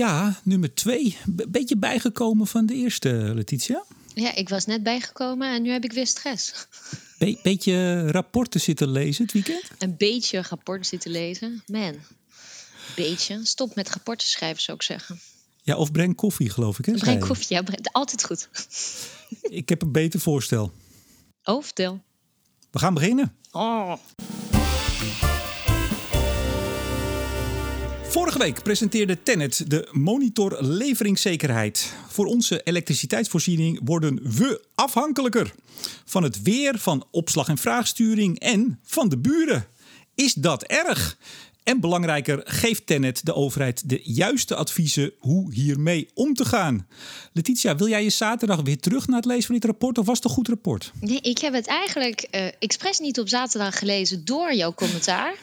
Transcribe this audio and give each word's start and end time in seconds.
Ja, 0.00 0.40
nummer 0.44 0.74
twee. 0.74 1.16
Beetje 1.48 1.76
bijgekomen 1.76 2.46
van 2.46 2.66
de 2.66 2.74
eerste, 2.74 3.08
Letitia. 3.34 3.84
Ja, 4.14 4.34
ik 4.34 4.48
was 4.48 4.66
net 4.66 4.82
bijgekomen 4.82 5.48
en 5.52 5.62
nu 5.62 5.70
heb 5.70 5.84
ik 5.84 5.92
weer 5.92 6.06
stress. 6.06 6.52
Be 7.18 7.38
beetje 7.42 8.06
rapporten 8.10 8.60
zitten 8.60 8.90
lezen 8.90 9.24
het 9.24 9.32
weekend? 9.32 9.62
Een 9.78 9.96
beetje 9.96 10.42
rapporten 10.48 10.86
zitten 10.86 11.10
lezen. 11.10 11.62
Man, 11.66 11.94
beetje. 12.96 13.40
Stop 13.42 13.74
met 13.74 13.90
rapporten 13.90 14.28
schrijven, 14.28 14.62
zou 14.62 14.76
ik 14.76 14.82
zeggen. 14.82 15.20
Ja, 15.62 15.76
of 15.76 15.92
breng 15.92 16.14
koffie, 16.14 16.50
geloof 16.50 16.78
ik. 16.78 16.84
Hè, 16.84 16.92
breng 16.92 17.26
koffie, 17.26 17.56
ja, 17.56 17.62
altijd 17.92 18.24
goed. 18.24 18.48
ik 19.40 19.68
heb 19.68 19.82
een 19.82 19.92
beter 19.92 20.20
voorstel. 20.20 20.72
Oh, 21.44 21.62
vertel. 21.62 22.02
We 22.70 22.78
gaan 22.78 22.94
beginnen. 22.94 23.34
Oh. 23.50 23.92
Vorige 28.10 28.38
week 28.38 28.62
presenteerde 28.62 29.22
Tennet 29.22 29.70
de 29.70 29.88
monitor 29.92 30.64
leveringszekerheid. 30.64 31.94
Voor 32.08 32.26
onze 32.26 32.62
elektriciteitsvoorziening 32.62 33.80
worden 33.84 34.20
we 34.36 34.64
afhankelijker 34.74 35.54
van 36.04 36.22
het 36.22 36.42
weer, 36.42 36.78
van 36.78 37.06
opslag- 37.10 37.48
en 37.48 37.58
vraagsturing 37.58 38.38
en 38.38 38.80
van 38.82 39.08
de 39.08 39.18
buren. 39.18 39.66
Is 40.14 40.32
dat 40.34 40.62
erg? 40.62 41.18
En 41.64 41.80
belangrijker, 41.80 42.40
geeft 42.44 42.86
Tennet 42.86 43.24
de 43.24 43.34
overheid 43.34 43.88
de 43.88 44.00
juiste 44.02 44.54
adviezen 44.54 45.12
hoe 45.18 45.54
hiermee 45.54 46.08
om 46.14 46.34
te 46.34 46.44
gaan? 46.44 46.86
Letitia, 47.32 47.76
wil 47.76 47.88
jij 47.88 48.02
je 48.02 48.10
zaterdag 48.10 48.60
weer 48.60 48.78
terug 48.78 49.06
naar 49.06 49.16
het 49.16 49.24
lezen 49.24 49.44
van 49.44 49.54
dit 49.54 49.64
rapport 49.64 49.98
of 49.98 50.06
was 50.06 50.16
het 50.16 50.24
een 50.24 50.30
goed 50.30 50.48
rapport? 50.48 50.92
Nee, 51.00 51.20
ik 51.20 51.38
heb 51.38 51.52
het 51.52 51.66
eigenlijk 51.66 52.28
uh, 52.30 52.46
expres 52.58 52.98
niet 52.98 53.20
op 53.20 53.28
zaterdag 53.28 53.78
gelezen 53.78 54.24
door 54.24 54.54
jouw 54.54 54.74
commentaar. 54.74 55.34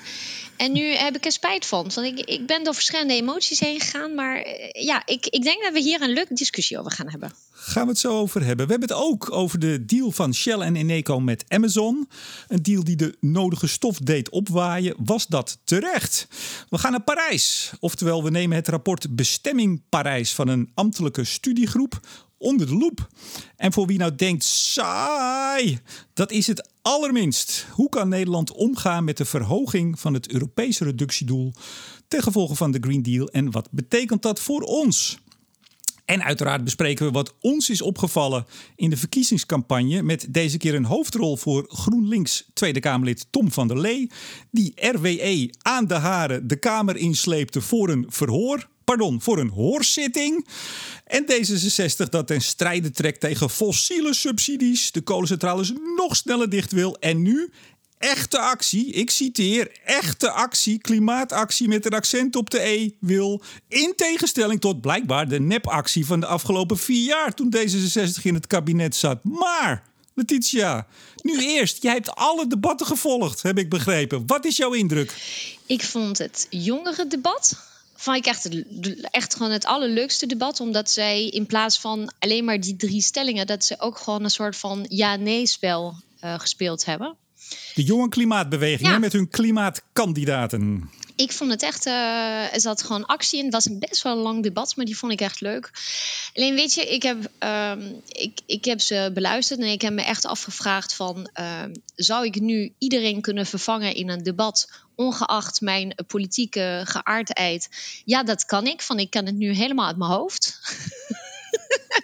En 0.57 0.71
nu 0.71 0.95
heb 0.95 1.16
ik 1.16 1.25
er 1.25 1.31
spijt 1.31 1.66
van. 1.66 1.91
Want 1.93 2.07
ik, 2.07 2.20
ik 2.20 2.47
ben 2.47 2.63
door 2.63 2.73
verschillende 2.73 3.13
emoties 3.13 3.59
heen 3.59 3.79
gegaan. 3.79 4.15
Maar 4.15 4.35
eh, 4.41 4.84
ja, 4.84 5.02
ik, 5.05 5.25
ik 5.25 5.43
denk 5.43 5.63
dat 5.63 5.73
we 5.73 5.79
hier 5.79 6.02
een 6.02 6.13
leuke 6.13 6.34
discussie 6.34 6.79
over 6.79 6.91
gaan 6.91 7.09
hebben. 7.09 7.31
Gaan 7.52 7.84
we 7.84 7.89
het 7.89 7.99
zo 7.99 8.20
over 8.20 8.45
hebben. 8.45 8.65
We 8.65 8.71
hebben 8.71 8.90
het 8.90 8.98
ook 8.98 9.32
over 9.32 9.59
de 9.59 9.85
deal 9.85 10.12
van 10.12 10.34
Shell 10.34 10.59
en 10.59 10.76
Eneco 10.76 11.20
met 11.20 11.45
Amazon. 11.48 12.09
Een 12.48 12.63
deal 12.63 12.84
die 12.84 12.95
de 12.95 13.17
nodige 13.20 13.67
stof 13.67 13.98
deed 13.98 14.29
opwaaien. 14.29 14.95
Was 14.98 15.27
dat 15.27 15.57
terecht? 15.63 16.27
We 16.70 16.77
gaan 16.77 16.91
naar 16.91 17.01
Parijs. 17.01 17.71
Oftewel, 17.79 18.23
we 18.23 18.29
nemen 18.29 18.55
het 18.55 18.67
rapport 18.67 19.15
Bestemming 19.15 19.82
Parijs 19.89 20.34
van 20.34 20.48
een 20.48 20.71
ambtelijke 20.73 21.23
studiegroep 21.23 21.99
onder 22.38 22.68
de 22.68 22.76
loep. 22.76 23.07
En 23.55 23.74
voor 23.74 23.88
wie 23.88 23.98
nou 23.98 24.16
denkt, 24.16 24.43
saai, 24.43 25.80
dat 26.13 26.32
is 26.32 26.48
het 26.48 26.70
allerminst. 26.82 27.66
Hoe 27.71 27.90
kan 27.90 28.10
Nederland 28.10 28.52
omgaan 28.52 29.04
met 29.04 29.18
de 29.18 29.26
verhoging 29.26 29.99
van 29.99 30.13
het 30.13 30.32
Europese 30.32 30.84
reductiedoel 30.84 31.54
ten 32.07 32.24
gevolge 32.24 32.55
van 32.55 32.71
de 32.71 32.79
Green 32.82 33.04
Deal 33.04 33.27
en 33.29 33.52
wat 33.52 33.68
betekent 33.71 34.21
dat 34.21 34.40
voor 34.40 34.62
ons? 34.62 35.18
En 36.07 36.24
uiteraard 36.24 36.63
bespreken 36.63 37.05
we 37.05 37.12
wat 37.12 37.34
ons 37.41 37.70
is 37.70 37.82
opgevallen 37.82 38.46
in 38.76 38.90
de 38.90 38.98
verkiezingscampagne. 38.98 40.01
Met 40.01 40.27
deze 40.29 40.57
keer 40.57 40.76
een 40.76 40.85
hoofdrol 40.85 41.38
voor 41.38 41.66
GroenLinks 41.68 42.49
Tweede 42.54 42.79
Kamerlid 42.79 43.27
Tom 43.29 43.51
van 43.51 43.68
der 43.68 43.79
Lee. 43.79 44.12
Die 44.51 44.74
RWE 44.76 45.54
aan 45.62 45.88
de 45.88 45.94
haren 45.94 46.48
de 46.48 46.55
Kamer 46.55 46.96
insleepte 46.96 47.62
voor 47.62 47.90
een 47.90 48.05
verhoor 48.10 48.68
pardon, 48.88 49.21
voor 49.21 49.40
een 49.40 49.49
hoorzitting. 49.49 50.48
En 51.05 51.26
D66 51.32 52.10
dat 52.10 52.27
ten 52.27 52.41
strijde 52.41 52.91
trekt 52.91 53.20
tegen 53.20 53.49
fossiele 53.49 54.13
subsidies, 54.13 54.91
de 54.91 55.02
kolencentrales 55.02 55.74
nog 55.96 56.16
sneller 56.16 56.49
dicht 56.49 56.71
wil 56.71 56.98
en 56.99 57.21
nu 57.21 57.49
echte 57.98 58.40
actie, 58.40 58.91
ik 58.91 59.10
citeer, 59.10 59.71
echte 59.85 60.32
actie, 60.32 60.77
klimaatactie 60.77 61.68
met 61.68 61.85
een 61.85 61.94
accent 61.94 62.35
op 62.35 62.49
de 62.49 62.62
E 62.62 62.90
wil, 62.99 63.41
in 63.68 63.94
tegenstelling 63.96 64.62
tot 64.62 64.81
blijkbaar 64.81 65.28
de 65.28 65.40
nepactie 65.40 66.06
van 66.06 66.19
de 66.19 66.25
afgelopen 66.25 66.78
vier 66.78 67.06
jaar 67.06 67.34
toen 67.34 67.56
D66 67.57 68.22
in 68.22 68.34
het 68.34 68.47
kabinet 68.47 68.96
zat. 68.96 69.24
Maar, 69.24 69.84
Letitia, 70.13 70.88
nu 71.22 71.40
eerst, 71.40 71.84
jij 71.84 71.94
hebt 71.94 72.16
alle 72.16 72.47
debatten 72.47 72.88
gevolgd, 72.88 73.41
heb 73.41 73.57
ik 73.57 73.69
begrepen. 73.69 74.23
Wat 74.28 74.45
is 74.45 74.57
jouw 74.57 74.73
indruk? 74.73 75.13
Ik 75.66 75.84
vond 75.84 76.17
het 76.17 76.47
jongere 76.50 77.07
debat 77.07 77.75
vond 77.97 78.18
ik 78.18 78.25
echt, 78.25 78.50
echt 79.12 79.35
gewoon 79.35 79.52
het 79.52 79.66
allerleukste 79.66 80.25
debat. 80.25 80.59
Omdat 80.59 80.90
zij 80.90 81.28
in 81.28 81.46
plaats 81.46 81.80
van 81.80 82.12
alleen 82.19 82.46
maar 82.46 82.59
die 82.59 82.75
drie 82.75 83.02
stellingen, 83.02 83.47
dat 83.47 83.66
ze 83.66 83.80
ook 83.80 83.97
gewoon 83.97 84.24
een 84.24 84.30
soort 84.30 84.56
van 84.56 84.85
ja-nee-spel 84.90 85.96
uh, 86.24 86.40
gespeeld 86.40 86.85
hebben. 86.85 87.16
De 87.74 87.84
jonge 87.84 88.09
klimaatbeweging 88.09 89.00
met 89.00 89.13
hun 89.13 89.30
klimaatkandidaten. 89.30 90.90
Ik 91.16 91.31
vond 91.31 91.52
het 91.52 91.63
echt, 91.63 91.85
uh, 91.85 92.53
er 92.53 92.59
zat 92.62 92.84
gewoon 92.84 93.06
actie 93.06 93.40
in. 93.40 93.46
Het 93.46 93.53
was 93.53 93.66
een 93.66 93.80
best 93.80 94.02
wel 94.02 94.16
lang 94.16 94.44
debat, 94.44 94.75
maar 94.75 94.85
die 94.85 94.97
vond 94.97 95.12
ik 95.12 95.22
echt 95.22 95.41
leuk. 95.41 95.72
Alleen 96.34 96.56
weet 96.56 96.74
je, 96.74 96.81
ik 96.81 97.03
heb, 97.03 97.31
uh, 97.44 97.72
ik, 98.08 98.40
ik 98.46 98.66
heb 98.66 98.81
ze 98.81 99.12
beluisterd 99.14 99.59
en 99.59 99.68
ik 99.68 99.81
heb 99.81 99.94
me 99.94 100.02
echt 100.02 100.25
afgevraagd 100.25 100.94
van... 100.94 101.29
Uh, 101.40 101.64
zou 101.96 102.25
ik 102.25 102.40
nu 102.40 102.74
iedereen 102.78 103.22
kunnen 103.22 103.46
vervangen 103.46 103.96
in 103.96 104.09
een 104.09 104.24
debat 104.24 104.69
ongeacht 104.97 105.62
mijn 105.62 105.96
politieke 106.08 106.81
geaardheid. 106.84 107.69
Ja, 108.06 108.24
dat 108.24 108.46
kan 108.46 108.68
ik. 108.68 108.81
Van 108.81 109.00
ik 109.00 109.09
kan 109.09 109.25
het 109.25 109.35
nu 109.35 109.52
helemaal 109.52 109.88
uit 109.88 109.97
mijn 109.97 110.12
hoofd. 110.12 110.59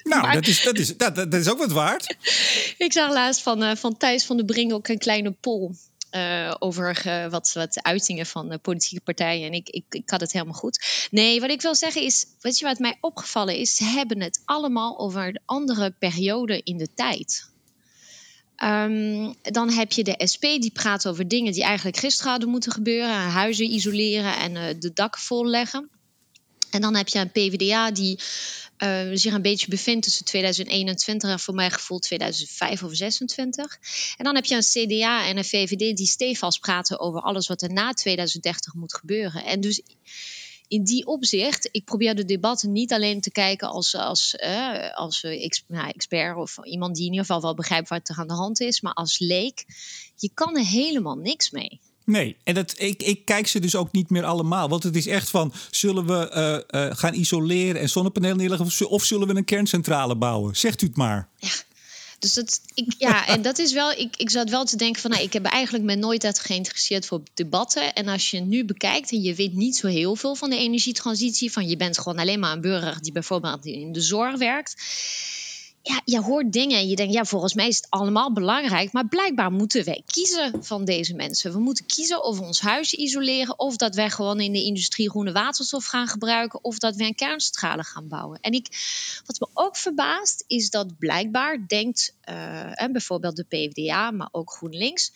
Nou, 0.03 0.31
dat, 0.31 0.47
is, 0.47 0.63
dat, 0.63 0.77
is, 0.77 0.97
dat, 0.97 1.15
dat 1.15 1.33
is 1.33 1.49
ook 1.49 1.57
wat 1.57 1.71
waard. 1.71 2.15
ik 2.77 2.93
zag 2.93 3.11
laatst 3.11 3.41
van, 3.41 3.63
uh, 3.63 3.75
van 3.75 3.97
Thijs 3.97 4.25
van 4.25 4.37
der 4.37 4.45
Brink 4.45 4.73
ook 4.73 4.87
een 4.87 4.97
kleine 4.97 5.31
poll. 5.31 5.71
Uh, 6.11 6.55
over 6.59 7.03
uh, 7.07 7.27
wat, 7.27 7.51
wat 7.53 7.83
uitingen 7.83 8.25
van 8.25 8.59
politieke 8.61 9.03
partijen. 9.03 9.47
En 9.47 9.53
ik, 9.53 9.69
ik, 9.69 9.83
ik 9.89 10.09
had 10.09 10.21
het 10.21 10.31
helemaal 10.31 10.53
goed. 10.53 11.07
Nee, 11.11 11.41
wat 11.41 11.49
ik 11.49 11.61
wil 11.61 11.75
zeggen 11.75 12.01
is, 12.01 12.25
weet 12.41 12.59
je 12.59 12.65
wat 12.65 12.79
mij 12.79 12.97
opgevallen 13.01 13.55
is? 13.55 13.75
Ze 13.75 13.83
hebben 13.83 14.21
het 14.21 14.41
allemaal 14.45 14.99
over 14.99 15.27
een 15.27 15.39
andere 15.45 15.91
periode 15.91 16.61
in 16.63 16.77
de 16.77 16.93
tijd. 16.95 17.51
Um, 18.63 19.35
dan 19.41 19.69
heb 19.69 19.91
je 19.91 20.03
de 20.03 20.21
SP, 20.31 20.41
die 20.41 20.71
praat 20.71 21.07
over 21.07 21.27
dingen 21.27 21.53
die 21.53 21.63
eigenlijk 21.63 21.97
gisteren 21.97 22.31
hadden 22.31 22.49
moeten 22.49 22.71
gebeuren. 22.71 23.15
Huizen 23.15 23.71
isoleren 23.71 24.37
en 24.37 24.55
uh, 24.55 24.63
de 24.79 24.93
dakken 24.93 25.21
volleggen. 25.21 25.89
En 26.69 26.81
dan 26.81 26.95
heb 26.95 27.07
je 27.07 27.19
een 27.19 27.31
PvdA 27.31 27.91
die 27.91 28.19
uh, 28.77 29.09
zich 29.13 29.33
een 29.33 29.41
beetje 29.41 29.67
bevindt 29.67 30.03
tussen 30.03 30.25
2021 30.25 31.29
en 31.29 31.39
voor 31.39 31.53
mijn 31.53 31.71
gevoel 31.71 31.99
2005 31.99 32.71
of 32.71 32.77
2026. 32.77 33.77
En 34.17 34.23
dan 34.25 34.35
heb 34.35 34.45
je 34.45 34.55
een 34.55 34.87
CDA 34.87 35.25
en 35.27 35.37
een 35.37 35.45
VVD 35.45 35.97
die 35.97 36.07
stevast 36.07 36.59
praten 36.59 36.99
over 36.99 37.21
alles 37.21 37.47
wat 37.47 37.61
er 37.61 37.73
na 37.73 37.93
2030 37.93 38.73
moet 38.73 38.93
gebeuren. 38.93 39.45
En 39.45 39.61
dus 39.61 39.81
in 40.67 40.83
die 40.83 41.05
opzicht, 41.05 41.69
ik 41.71 41.85
probeer 41.85 42.15
de 42.15 42.25
debatten 42.25 42.71
niet 42.71 42.93
alleen 42.93 43.21
te 43.21 43.31
kijken 43.31 43.69
als, 43.69 43.95
als, 43.95 44.35
uh, 44.43 44.93
als 44.93 45.23
uh, 45.23 45.49
nou, 45.67 45.89
expert 45.89 46.37
of 46.37 46.57
iemand 46.63 46.95
die 46.95 47.05
in 47.05 47.11
ieder 47.11 47.25
geval 47.25 47.41
wel 47.41 47.53
begrijpt 47.53 47.89
wat 47.89 48.09
er 48.09 48.17
aan 48.17 48.27
de 48.27 48.33
hand 48.33 48.59
is, 48.59 48.81
maar 48.81 48.93
als 48.93 49.19
leek, 49.19 49.65
je 50.15 50.29
kan 50.33 50.57
er 50.57 50.65
helemaal 50.65 51.15
niks 51.15 51.51
mee. 51.51 51.79
Nee, 52.05 52.35
en 52.43 52.53
dat, 52.53 52.73
ik, 52.77 53.03
ik 53.03 53.25
kijk 53.25 53.47
ze 53.47 53.59
dus 53.59 53.75
ook 53.75 53.91
niet 53.91 54.09
meer 54.09 54.23
allemaal. 54.23 54.69
Want 54.69 54.83
het 54.83 54.95
is 54.95 55.07
echt 55.07 55.29
van, 55.29 55.53
zullen 55.71 56.05
we 56.05 56.31
uh, 56.71 56.81
uh, 56.81 56.95
gaan 56.95 57.13
isoleren 57.13 57.81
en 57.81 57.89
zonnepanelen 57.89 58.37
neerleggen... 58.37 58.89
of 58.89 59.03
zullen 59.03 59.27
we 59.27 59.35
een 59.35 59.45
kerncentrale 59.45 60.15
bouwen? 60.15 60.55
Zegt 60.55 60.81
u 60.81 60.87
het 60.87 60.95
maar. 60.95 61.29
Ja, 61.37 61.49
dus 62.23 62.33
dat, 62.33 62.61
ik, 62.73 62.93
ja, 62.97 63.25
en 63.33 63.41
dat 63.41 63.57
is 63.57 63.73
wel, 63.73 63.91
ik, 63.91 64.15
ik 64.15 64.29
zat 64.29 64.49
wel 64.49 64.65
te 64.65 64.77
denken 64.77 65.01
van, 65.01 65.11
nou, 65.11 65.23
ik 65.23 65.33
heb 65.33 65.45
eigenlijk 65.45 65.83
me 65.83 65.95
nooit 65.95 66.23
uit 66.23 66.39
geïnteresseerd 66.39 67.05
voor 67.05 67.21
debatten. 67.33 67.93
En 67.93 68.07
als 68.07 68.29
je 68.29 68.39
nu 68.39 68.65
bekijkt 68.65 69.11
en 69.11 69.21
je 69.21 69.35
weet 69.35 69.53
niet 69.53 69.75
zo 69.75 69.87
heel 69.87 70.15
veel 70.15 70.35
van 70.35 70.49
de 70.49 70.57
energietransitie, 70.57 71.51
van 71.51 71.67
je 71.67 71.77
bent 71.77 71.97
gewoon 71.97 72.19
alleen 72.19 72.39
maar 72.39 72.51
een 72.51 72.61
burger 72.61 73.01
die 73.01 73.11
bijvoorbeeld 73.11 73.65
in 73.65 73.91
de 73.91 74.01
zorg 74.01 74.37
werkt 74.37 74.75
ja, 75.85 76.01
je 76.05 76.21
hoort 76.21 76.53
dingen 76.53 76.77
en 76.77 76.87
je 76.87 76.95
denkt, 76.95 77.13
ja, 77.13 77.25
volgens 77.25 77.53
mij 77.53 77.67
is 77.67 77.75
het 77.75 77.87
allemaal 77.89 78.33
belangrijk. 78.33 78.91
Maar 78.91 79.07
blijkbaar 79.07 79.51
moeten 79.51 79.85
wij 79.85 80.03
kiezen 80.07 80.63
van 80.63 80.85
deze 80.85 81.15
mensen. 81.15 81.51
We 81.51 81.59
moeten 81.59 81.85
kiezen 81.85 82.23
of 82.23 82.37
we 82.37 82.43
ons 82.43 82.61
huis 82.61 82.93
isoleren, 82.93 83.59
of 83.59 83.75
dat 83.75 83.95
wij 83.95 84.09
gewoon 84.09 84.39
in 84.39 84.51
de 84.51 84.63
industrie 84.63 85.09
groene 85.09 85.31
waterstof 85.31 85.85
gaan 85.85 86.07
gebruiken, 86.07 86.63
of 86.63 86.77
dat 86.77 86.95
we 86.95 87.03
een 87.03 87.15
kerncentrale 87.15 87.83
gaan 87.83 88.07
bouwen. 88.07 88.39
En 88.41 88.51
ik, 88.51 88.67
wat 89.25 89.39
me 89.39 89.47
ook 89.53 89.77
verbaast, 89.77 90.43
is 90.47 90.69
dat 90.69 90.97
blijkbaar 90.97 91.67
denkt, 91.67 92.13
uh, 92.29 92.91
bijvoorbeeld 92.91 93.35
de 93.35 93.43
PvdA, 93.43 94.11
maar 94.11 94.29
ook 94.31 94.51
GroenLinks, 94.51 95.11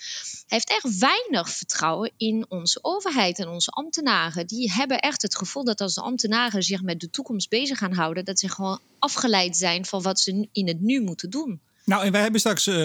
heeft 0.47 0.69
echt 0.69 0.97
weinig 0.97 1.49
vertrouwen 1.49 2.11
in 2.17 2.45
onze 2.49 2.79
overheid 2.81 3.39
en 3.39 3.47
onze 3.47 3.71
ambtenaren. 3.71 4.47
Die 4.47 4.71
hebben 4.71 4.99
echt 4.99 5.21
het 5.21 5.35
gevoel 5.35 5.63
dat 5.63 5.81
als 5.81 5.93
de 5.93 6.01
ambtenaren 6.01 6.63
zich 6.63 6.81
met 6.81 6.99
de 6.99 7.09
toekomst 7.09 7.49
bezig 7.49 7.77
gaan 7.77 7.93
houden, 7.93 8.25
dat 8.25 8.39
ze 8.39 8.49
gewoon 8.49 8.79
afgeleid 8.99 9.57
zijn 9.57 9.85
van 9.85 10.01
wat 10.01 10.19
ze 10.19 10.47
in 10.57 10.67
het 10.67 10.81
nu 10.81 11.01
moeten 11.01 11.29
doen. 11.29 11.59
Nou, 11.87 12.03
en 12.03 12.11
wij 12.11 12.21
hebben 12.21 12.39
straks 12.39 12.67
uh, 12.67 12.75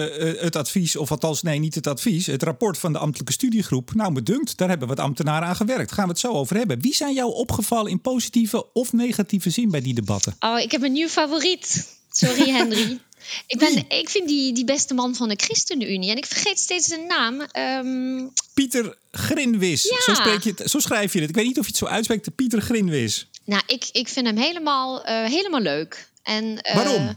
het 0.41 0.55
advies, 0.55 0.95
of 0.95 1.11
althans, 1.11 1.41
nee, 1.41 1.59
niet 1.59 1.75
het 1.75 1.87
advies, 1.87 2.25
het 2.25 2.43
rapport 2.43 2.77
van 2.77 2.93
de 2.93 2.99
ambtelijke 2.99 3.33
studiegroep. 3.33 3.93
Nou, 3.93 4.11
me 4.11 4.23
dunkt, 4.23 4.57
daar 4.57 4.69
hebben 4.69 4.87
wat 4.87 4.99
ambtenaren 4.99 5.47
aan 5.47 5.55
gewerkt. 5.55 5.91
Gaan 5.91 6.03
we 6.03 6.11
het 6.11 6.19
zo 6.19 6.31
over 6.31 6.57
hebben. 6.57 6.81
Wie 6.81 6.95
zijn 6.95 7.13
jou 7.13 7.33
opgevallen 7.33 7.91
in 7.91 8.01
positieve 8.01 8.73
of 8.73 8.93
negatieve 8.93 9.49
zin 9.49 9.71
bij 9.71 9.81
die 9.81 9.93
debatten? 9.93 10.35
Oh, 10.39 10.59
ik 10.59 10.71
heb 10.71 10.83
een 10.83 10.91
nieuw 10.91 11.07
favoriet. 11.07 11.87
Sorry, 12.11 12.49
Henry. 12.57 12.99
Ik, 13.47 13.59
ben, 13.59 13.89
ik 13.89 14.09
vind 14.09 14.27
die, 14.27 14.53
die 14.53 14.65
beste 14.65 14.93
man 14.93 15.15
van 15.15 15.29
de 15.29 15.35
ChristenUnie. 15.35 16.09
En 16.09 16.17
ik 16.17 16.25
vergeet 16.25 16.59
steeds 16.59 16.87
zijn 16.87 17.07
naam. 17.07 17.41
Um... 17.85 18.33
Pieter 18.53 18.97
Grinwis. 19.11 19.81
Zo, 19.81 20.13
spreek 20.13 20.41
je 20.41 20.53
het, 20.55 20.69
zo 20.69 20.79
schrijf 20.79 21.13
je 21.13 21.19
het. 21.19 21.29
Ik 21.29 21.35
weet 21.35 21.45
niet 21.45 21.59
of 21.59 21.65
je 21.65 21.71
het 21.71 21.79
zo 21.79 21.85
uitspreekt. 21.85 22.35
Pieter 22.35 22.61
Grinwis. 22.61 23.27
Nou, 23.45 23.61
ik, 23.67 23.89
ik 23.91 24.07
vind 24.07 24.25
hem 24.25 24.37
helemaal, 24.37 25.09
uh, 25.09 25.25
helemaal 25.25 25.61
leuk. 25.61 26.11
En, 26.23 26.43
uh, 26.43 26.75
Waarom? 26.75 27.15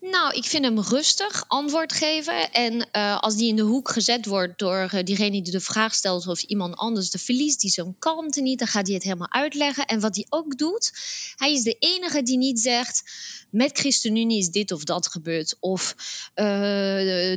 Nou, 0.00 0.34
ik 0.34 0.44
vind 0.44 0.64
hem 0.64 0.80
rustig 0.80 1.44
antwoord 1.48 1.92
geven. 1.92 2.52
En 2.52 2.88
uh, 2.92 3.20
als 3.20 3.36
die 3.36 3.48
in 3.48 3.56
de 3.56 3.62
hoek 3.62 3.90
gezet 3.90 4.26
wordt 4.26 4.58
door 4.58 4.90
uh, 4.94 5.02
diegene 5.02 5.42
die 5.42 5.52
de 5.52 5.60
vraag 5.60 5.94
stelt 5.94 6.26
of 6.26 6.42
iemand 6.42 6.76
anders, 6.76 7.10
de 7.10 7.18
verliest 7.18 7.60
die 7.60 7.70
zo'n 7.70 7.96
kalmte 7.98 8.40
niet. 8.40 8.58
Dan 8.58 8.68
gaat 8.68 8.86
hij 8.86 8.94
het 8.94 9.04
helemaal 9.04 9.32
uitleggen. 9.32 9.86
En 9.86 10.00
wat 10.00 10.14
hij 10.14 10.26
ook 10.28 10.58
doet, 10.58 10.92
hij 11.36 11.52
is 11.52 11.62
de 11.62 11.76
enige 11.78 12.22
die 12.22 12.36
niet 12.36 12.60
zegt: 12.60 13.02
met 13.50 13.78
ChristenUnie 13.78 14.38
is 14.38 14.50
dit 14.50 14.72
of 14.72 14.84
dat 14.84 15.08
gebeurd. 15.08 15.56
Of 15.60 15.94
uh, 16.34 16.44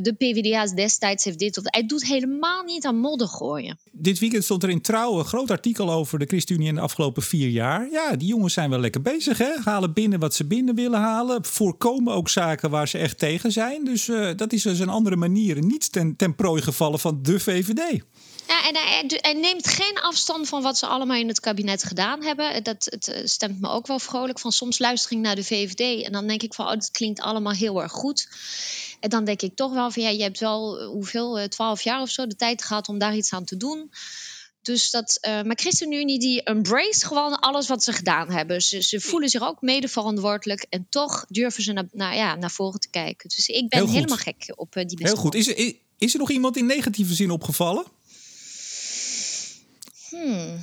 de 0.02 0.14
PvdA's 0.18 0.72
destijds 0.72 1.24
heeft 1.24 1.38
dit 1.38 1.56
of 1.56 1.64
dat. 1.64 1.74
Hij 1.74 1.86
doet 1.86 2.06
helemaal 2.06 2.62
niet 2.62 2.84
aan 2.84 2.98
modder 2.98 3.28
gooien. 3.28 3.78
Dit 3.92 4.18
weekend 4.18 4.44
stond 4.44 4.62
er 4.62 4.70
in 4.70 4.80
Trouw 4.80 5.18
een 5.18 5.24
groot 5.24 5.50
artikel 5.50 5.90
over 5.90 6.18
de 6.18 6.26
ChristenUnie 6.26 6.68
in 6.68 6.74
de 6.74 6.80
afgelopen 6.80 7.22
vier 7.22 7.48
jaar. 7.48 7.90
Ja, 7.90 8.16
die 8.16 8.28
jongens 8.28 8.54
zijn 8.54 8.70
wel 8.70 8.80
lekker 8.80 9.02
bezig. 9.02 9.38
Hè? 9.38 9.50
Halen 9.64 9.92
binnen 9.92 10.18
wat 10.18 10.34
ze 10.34 10.44
binnen 10.44 10.74
willen 10.74 11.00
Voorkomen 11.40 12.14
ook 12.14 12.28
zaken 12.28 12.70
waar 12.70 12.88
ze 12.88 12.98
echt 12.98 13.18
tegen 13.18 13.52
zijn. 13.52 13.84
Dus 13.84 14.08
uh, 14.08 14.30
dat 14.36 14.52
is 14.52 14.62
dus 14.62 14.78
een 14.78 14.88
andere 14.88 15.16
manier. 15.16 15.62
Niet 15.62 15.92
ten, 15.92 16.16
ten 16.16 16.34
prooi 16.34 16.62
gevallen 16.62 16.98
van 16.98 17.22
de 17.22 17.40
VVD. 17.40 18.02
Ja, 18.46 18.68
en 18.68 18.76
hij, 19.20 19.32
neemt 19.32 19.68
geen 19.68 20.00
afstand 20.00 20.48
van 20.48 20.62
wat 20.62 20.78
ze 20.78 20.86
allemaal 20.86 21.16
in 21.16 21.28
het 21.28 21.40
kabinet 21.40 21.84
gedaan 21.84 22.22
hebben. 22.22 22.62
Dat 22.62 22.88
het 22.90 23.08
eh, 23.08 23.24
stemt 23.24 23.60
me 23.60 23.68
ook 23.68 23.86
wel 23.86 23.98
vrolijk 23.98 24.38
van. 24.38 24.52
Soms 24.52 24.78
luister 24.78 25.12
ik 25.12 25.18
naar 25.18 25.34
de 25.34 25.44
VVD 25.44 26.04
en 26.04 26.12
dan 26.12 26.26
denk 26.26 26.42
ik 26.42 26.54
van, 26.54 26.66
oh, 26.66 26.72
dat 26.72 26.90
klinkt 26.90 27.20
allemaal 27.20 27.52
heel 27.52 27.82
erg 27.82 27.92
goed. 27.92 28.28
En 29.00 29.10
dan 29.10 29.24
denk 29.24 29.42
ik 29.42 29.56
toch 29.56 29.72
wel 29.72 29.90
van, 29.90 30.02
ja, 30.02 30.08
je 30.08 30.22
hebt 30.22 30.40
wel 30.40 30.78
eh, 30.78 30.86
hoeveel, 30.86 31.48
twaalf 31.48 31.82
jaar 31.82 32.00
of 32.00 32.10
zo 32.10 32.26
de 32.26 32.36
tijd 32.36 32.64
gehad 32.64 32.88
om 32.88 32.98
daar 32.98 33.16
iets 33.16 33.32
aan 33.32 33.44
te 33.44 33.56
doen. 33.56 33.90
Dus 34.66 34.90
dat, 34.90 35.18
uh, 35.20 35.42
maar 35.42 35.56
ChristenUnie 35.56 36.18
die 36.18 36.42
embrace 36.42 37.06
gewoon 37.06 37.40
alles 37.40 37.68
wat 37.68 37.84
ze 37.84 37.92
gedaan 37.92 38.30
hebben. 38.30 38.62
Ze, 38.62 38.82
ze 38.82 39.00
voelen 39.00 39.28
zich 39.28 39.42
ook 39.42 39.60
mede 39.60 39.88
verantwoordelijk 39.88 40.66
en 40.70 40.86
toch 40.90 41.26
durven 41.28 41.62
ze 41.62 41.86
naar, 41.92 42.16
ja, 42.16 42.34
naar 42.34 42.50
voren 42.50 42.80
te 42.80 42.88
kijken. 42.90 43.28
Dus 43.28 43.48
ik 43.48 43.68
ben 43.68 43.88
helemaal 43.88 44.16
gek 44.16 44.52
op 44.56 44.76
uh, 44.76 44.84
die 44.84 44.98
Heel 45.00 45.16
goed. 45.16 45.34
Is 45.34 45.48
er, 45.48 45.74
is 45.98 46.12
er 46.12 46.18
nog 46.18 46.30
iemand 46.30 46.56
in 46.56 46.66
negatieve 46.66 47.14
zin 47.14 47.30
opgevallen? 47.30 47.84
Hmm. 50.08 50.60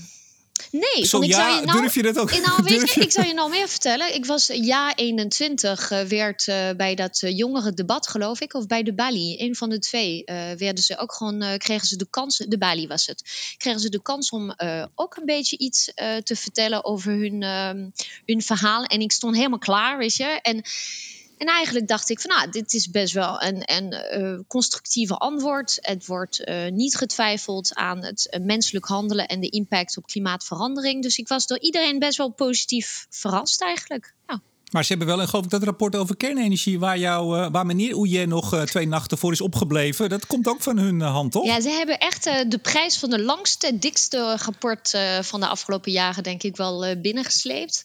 Nee, 0.73 1.05
Zo, 1.05 1.21
ik 1.21 1.29
ja, 1.29 1.35
zou 1.35 1.59
je 1.59 1.65
nou, 1.65 1.81
durf 1.81 1.95
je 1.95 2.01
dat 2.01 2.17
ook? 2.17 2.31
Nou, 2.31 2.63
weet 2.63 2.89
je, 2.93 3.01
ik 3.01 3.11
zou 3.11 3.27
je 3.27 3.33
nou 3.33 3.49
meer 3.49 3.67
vertellen. 3.67 4.15
Ik 4.15 4.25
was 4.25 4.47
jaar 4.53 4.93
21, 4.95 5.91
uh, 5.91 6.01
werd 6.01 6.47
uh, 6.47 6.69
bij 6.77 6.95
dat 6.95 7.21
uh, 7.21 7.37
jongere 7.37 7.73
debat, 7.73 8.07
geloof 8.07 8.41
ik, 8.41 8.53
of 8.53 8.67
bij 8.67 8.83
de 8.83 8.93
Bali, 8.93 9.35
een 9.39 9.55
van 9.55 9.69
de 9.69 9.79
twee, 9.79 10.23
werden 10.57 10.83
ze 10.83 10.97
ook 10.97 11.13
gewoon, 11.13 11.57
kregen 11.57 11.87
ze 11.87 11.97
de 11.97 12.07
kans, 12.09 12.37
de 12.37 12.57
Bali 12.57 12.87
was 12.87 13.05
het, 13.05 13.23
kregen 13.57 13.79
ze 13.79 13.89
de 13.89 14.01
kans 14.01 14.29
om 14.29 14.55
ook 14.95 15.15
een 15.15 15.25
beetje 15.25 15.57
iets 15.57 15.91
te 16.23 16.35
vertellen 16.35 16.85
over 16.85 17.11
hun, 17.11 17.43
ehm, 17.43 17.89
hun 18.25 18.41
verhaal. 18.41 18.83
En 18.83 19.01
ik 19.01 19.11
stond 19.11 19.35
helemaal 19.35 19.59
klaar, 19.59 19.97
weet 19.97 20.15
je. 20.15 20.39
En 20.41 20.63
en 21.43 21.49
eigenlijk 21.49 21.87
dacht 21.87 22.09
ik 22.09 22.19
van 22.19 22.29
nou, 22.29 22.49
dit 22.49 22.73
is 22.73 22.89
best 22.89 23.13
wel 23.13 23.41
een, 23.41 23.61
een 23.65 24.21
uh, 24.21 24.39
constructieve 24.47 25.17
antwoord. 25.17 25.77
Het 25.81 26.05
wordt 26.05 26.47
uh, 26.47 26.71
niet 26.71 26.95
getwijfeld 26.95 27.75
aan 27.75 28.03
het 28.03 28.27
uh, 28.31 28.45
menselijk 28.45 28.85
handelen 28.85 29.27
en 29.27 29.39
de 29.39 29.49
impact 29.49 29.97
op 29.97 30.05
klimaatverandering. 30.05 31.01
Dus 31.01 31.17
ik 31.17 31.27
was 31.27 31.47
door 31.47 31.59
iedereen 31.59 31.99
best 31.99 32.17
wel 32.17 32.29
positief 32.29 33.05
verrast 33.09 33.61
eigenlijk. 33.61 34.13
Ja. 34.27 34.41
Maar 34.71 34.83
ze 34.83 34.89
hebben 34.89 35.07
wel, 35.07 35.21
en 35.21 35.27
geloof 35.27 35.45
ik, 35.45 35.51
dat 35.51 35.63
rapport 35.63 35.95
over 35.95 36.17
kernenergie, 36.17 36.79
waar, 36.79 36.97
jou, 36.97 37.49
waar 37.49 37.65
meneer 37.65 37.95
Oeje 37.95 38.25
nog 38.25 38.65
twee 38.65 38.87
nachten 38.87 39.17
voor 39.17 39.31
is 39.31 39.41
opgebleven. 39.41 40.09
Dat 40.09 40.27
komt 40.27 40.47
ook 40.47 40.61
van 40.61 40.77
hun 40.77 41.01
hand, 41.01 41.31
toch? 41.31 41.45
Ja, 41.45 41.61
ze 41.61 41.69
hebben 41.69 41.99
echt 41.99 42.23
de 42.23 42.59
prijs 42.61 42.97
van 42.97 43.09
de 43.09 43.21
langste, 43.21 43.79
dikste 43.79 44.37
rapport 44.37 44.97
van 45.21 45.39
de 45.39 45.47
afgelopen 45.47 45.91
jaren, 45.91 46.23
denk 46.23 46.43
ik, 46.43 46.55
wel 46.55 46.99
binnengesleept. 47.01 47.83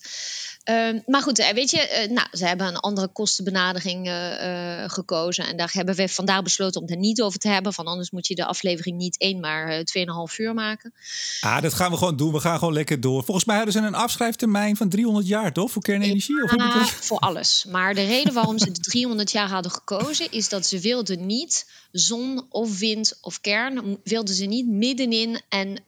Uh, 0.70 1.00
maar 1.06 1.22
goed, 1.22 1.38
eh, 1.38 1.52
weet 1.52 1.70
je, 1.70 2.06
uh, 2.08 2.14
nou, 2.14 2.26
ze 2.32 2.46
hebben 2.46 2.66
een 2.66 2.76
andere 2.76 3.08
kostenbenadering 3.08 4.06
uh, 4.06 4.84
gekozen. 4.86 5.46
En 5.46 5.56
daar 5.56 5.70
hebben 5.72 5.94
we 5.94 6.08
vandaag 6.08 6.42
besloten 6.42 6.80
om 6.80 6.86
het 6.86 6.94
er 6.94 7.00
niet 7.00 7.22
over 7.22 7.38
te 7.38 7.48
hebben. 7.48 7.72
Van 7.72 7.86
anders 7.86 8.10
moet 8.10 8.26
je 8.26 8.34
de 8.34 8.44
aflevering 8.44 8.96
niet 8.96 9.18
één, 9.18 9.40
maar 9.40 9.82
2,5 10.30 10.36
uur 10.36 10.54
maken. 10.54 10.92
Ah, 11.40 11.62
dat 11.62 11.74
gaan 11.74 11.90
we 11.90 11.96
gewoon 11.96 12.16
doen. 12.16 12.32
We 12.32 12.40
gaan 12.40 12.58
gewoon 12.58 12.74
lekker 12.74 13.00
door. 13.00 13.24
Volgens 13.24 13.46
mij 13.46 13.56
hadden 13.56 13.74
ze 13.74 13.80
een 13.80 13.94
afschrijftermijn 13.94 14.76
van 14.76 14.88
300 14.88 15.26
jaar, 15.26 15.52
toch? 15.52 15.70
Voor 15.70 15.82
kernenergie? 15.82 16.36
Ja, 16.56 16.80
of 16.80 16.90
voor 17.00 17.18
alles. 17.18 17.64
Maar 17.68 17.94
de 17.94 18.04
reden 18.04 18.34
waarom 18.34 18.58
ze 18.58 18.70
de 18.70 18.80
300 18.80 19.30
jaar 19.30 19.48
hadden 19.48 19.72
gekozen... 19.72 20.32
is 20.32 20.48
dat 20.48 20.66
ze 20.66 20.80
wilden 20.80 21.26
niet 21.26 21.70
zon 21.92 22.46
of 22.48 22.78
wind 22.78 23.18
of 23.20 23.40
kern... 23.40 23.98
wilden 24.04 24.34
ze 24.34 24.44
niet 24.44 24.66
middenin 24.68 25.40
een 25.48 25.80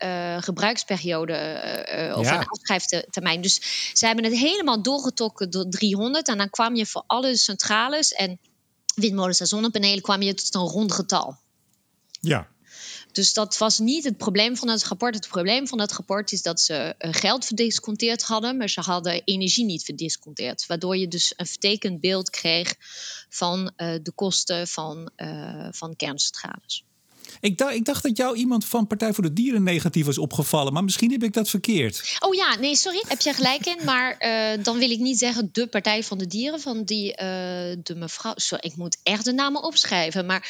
gebruiksperiode 0.42 1.32
of 2.16 2.24
ja. 2.24 2.40
een 2.40 2.46
afschrijftermijn. 2.46 3.40
Dus 3.40 3.60
ze 3.92 4.06
hebben 4.06 4.24
het 4.24 4.36
helemaal 4.36 4.69
doorgetrokken 4.78 5.50
door 5.50 5.68
300. 5.68 6.28
En 6.28 6.38
dan 6.38 6.50
kwam 6.50 6.74
je 6.74 6.86
voor 6.86 7.04
alle 7.06 7.36
centrales 7.36 8.12
en 8.12 8.40
windmolens 8.94 9.40
en 9.40 9.46
zonnepanelen 9.46 10.02
kwam 10.02 10.22
je 10.22 10.34
tot 10.34 10.54
een 10.54 10.60
rond 10.60 10.92
getal. 10.92 11.38
Ja. 12.20 12.48
Dus 13.12 13.32
dat 13.32 13.58
was 13.58 13.78
niet 13.78 14.04
het 14.04 14.16
probleem 14.16 14.56
van 14.56 14.68
het 14.68 14.84
rapport. 14.84 15.14
Het 15.14 15.28
probleem 15.28 15.66
van 15.68 15.80
het 15.80 15.92
rapport 15.92 16.32
is 16.32 16.42
dat 16.42 16.60
ze 16.60 16.94
eh, 16.98 17.12
geld 17.12 17.44
verdisconteerd 17.44 18.22
hadden, 18.22 18.56
maar 18.56 18.68
ze 18.68 18.80
hadden 18.80 19.22
energie 19.24 19.64
niet 19.64 19.84
verdisconteerd. 19.84 20.66
Waardoor 20.66 20.96
je 20.96 21.08
dus 21.08 21.32
een 21.36 21.46
vertekend 21.46 22.00
beeld 22.00 22.30
kreeg 22.30 22.74
van 23.28 23.72
uh, 23.76 23.94
de 24.02 24.12
kosten 24.14 24.68
van, 24.68 25.10
uh, 25.16 25.68
van 25.70 25.96
kerncentrales. 25.96 26.84
Ik 27.40 27.58
dacht, 27.58 27.74
ik 27.74 27.84
dacht 27.84 28.02
dat 28.02 28.16
jou 28.16 28.36
iemand 28.36 28.64
van 28.64 28.86
Partij 28.86 29.12
voor 29.12 29.24
de 29.24 29.32
Dieren 29.32 29.62
negatief 29.62 30.06
was 30.06 30.18
opgevallen, 30.18 30.72
maar 30.72 30.84
misschien 30.84 31.10
heb 31.10 31.22
ik 31.22 31.32
dat 31.32 31.48
verkeerd. 31.48 32.16
Oh 32.20 32.34
ja, 32.34 32.56
nee, 32.56 32.76
sorry, 32.76 33.02
heb 33.08 33.20
je 33.20 33.32
gelijk 33.32 33.66
in. 33.66 33.78
Maar 33.84 34.16
uh, 34.20 34.64
dan 34.64 34.78
wil 34.78 34.90
ik 34.90 34.98
niet 34.98 35.18
zeggen 35.18 35.48
de 35.52 35.66
Partij 35.66 36.04
van 36.04 36.18
de 36.18 36.26
Dieren, 36.26 36.60
van 36.60 36.84
die 36.84 37.10
uh, 37.10 37.16
de 37.82 37.94
mevrouw. 37.96 38.32
Sorry, 38.36 38.64
ik 38.70 38.76
moet 38.76 38.96
echt 39.02 39.24
de 39.24 39.32
namen 39.32 39.62
opschrijven. 39.62 40.26
Maar 40.26 40.40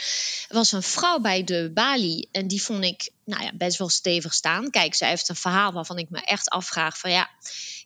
er 0.48 0.56
was 0.56 0.72
een 0.72 0.82
vrouw 0.82 1.18
bij 1.18 1.44
de 1.44 1.70
Bali 1.74 2.26
en 2.32 2.48
die 2.48 2.62
vond 2.62 2.84
ik 2.84 3.10
nou 3.24 3.42
ja, 3.42 3.50
best 3.54 3.78
wel 3.78 3.88
stevig 3.88 4.34
staan. 4.34 4.70
Kijk, 4.70 4.94
zij 4.94 5.08
heeft 5.08 5.28
een 5.28 5.36
verhaal 5.36 5.72
waarvan 5.72 5.98
ik 5.98 6.10
me 6.10 6.20
echt 6.20 6.48
afvraag 6.48 6.98
van 6.98 7.10
ja 7.10 7.30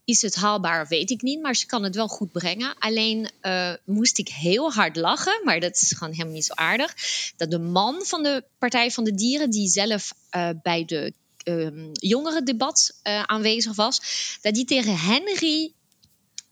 is 0.05 0.23
het 0.23 0.35
haalbaar? 0.35 0.87
Weet 0.89 1.11
ik 1.11 1.23
niet, 1.23 1.41
maar 1.41 1.57
ze 1.57 1.67
kan 1.67 1.83
het 1.83 1.95
wel 1.95 2.09
goed 2.09 2.33
brengen. 2.33 2.75
Alleen 2.79 3.31
uh, 3.43 3.73
moest 3.85 4.19
ik 4.19 4.29
heel 4.29 4.73
hard 4.73 4.97
lachen, 4.97 5.41
maar 5.45 5.61
dat 5.61 5.75
is 5.75 5.93
gewoon 5.93 6.13
helemaal 6.13 6.35
niet 6.35 6.45
zo 6.45 6.53
aardig. 6.55 6.95
Dat 7.37 7.51
de 7.51 7.59
man 7.59 8.05
van 8.05 8.23
de 8.23 8.45
Partij 8.59 8.91
van 8.91 9.05
de 9.05 9.15
Dieren, 9.15 9.51
die 9.51 9.69
zelf 9.69 10.13
uh, 10.37 10.49
bij 10.63 10.85
de 10.85 11.13
um, 11.45 11.91
jongerendebat 11.93 13.01
uh, 13.05 13.23
aanwezig 13.23 13.75
was, 13.75 14.01
dat 14.41 14.55
die 14.55 14.65
tegen 14.65 14.99
Henry 14.99 15.73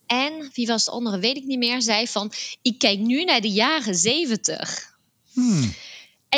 en 0.07 0.51
wie 0.53 0.67
was 0.67 0.85
de 0.85 0.91
andere, 0.91 1.19
weet 1.19 1.37
ik 1.37 1.45
niet 1.45 1.59
meer, 1.59 1.83
zei 1.83 2.09
van: 2.09 2.33
Ik 2.63 2.79
kijk 2.79 2.99
nu 2.99 3.25
naar 3.25 3.41
de 3.41 3.51
jaren 3.51 3.95
zeventig. 3.95 4.97
Hmm. 5.33 5.75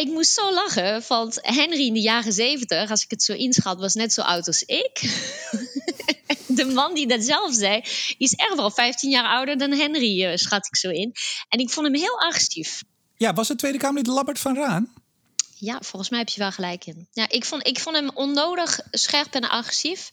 Ik 0.01 0.09
moest 0.09 0.33
zo 0.33 0.53
lachen, 0.53 1.03
want 1.09 1.39
Henry 1.43 1.87
in 1.87 1.93
de 1.93 2.01
jaren 2.01 2.33
zeventig, 2.33 2.91
als 2.91 3.03
ik 3.05 3.11
het 3.11 3.23
zo 3.23 3.33
inschat, 3.33 3.79
was 3.79 3.95
net 3.95 4.13
zo 4.13 4.21
oud 4.21 4.47
als 4.47 4.63
ik. 4.63 5.01
de 6.59 6.65
man 6.65 6.95
die 6.95 7.07
dat 7.07 7.23
zelf 7.23 7.55
zei, 7.55 7.83
is 8.19 8.35
echt 8.35 8.55
wel 8.55 8.71
15 8.71 9.11
jaar 9.11 9.27
ouder 9.27 9.59
dan 9.59 9.73
Henry, 9.73 10.25
uh, 10.25 10.37
schat 10.37 10.67
ik 10.67 10.77
zo 10.77 10.91
in. 10.91 11.13
En 11.49 11.59
ik 11.59 11.71
vond 11.71 11.87
hem 11.87 11.97
heel 11.97 12.21
agressief. 12.21 12.83
Ja, 13.17 13.33
was 13.33 13.49
het 13.49 13.59
Tweede 13.59 13.79
Kamerlid 13.79 14.07
Labbert 14.07 14.39
van 14.39 14.57
Raan? 14.57 14.93
Ja, 15.65 15.79
volgens 15.81 16.11
mij 16.11 16.19
heb 16.19 16.29
je 16.29 16.41
wel 16.41 16.53
gelijk 16.53 16.87
in. 16.87 17.07
Ja, 17.13 17.29
ik, 17.31 17.45
vond, 17.45 17.67
ik 17.67 17.79
vond 17.79 17.97
hem 17.97 18.11
onnodig 18.15 18.81
scherp 18.91 19.35
en 19.35 19.49
agressief. 19.49 20.11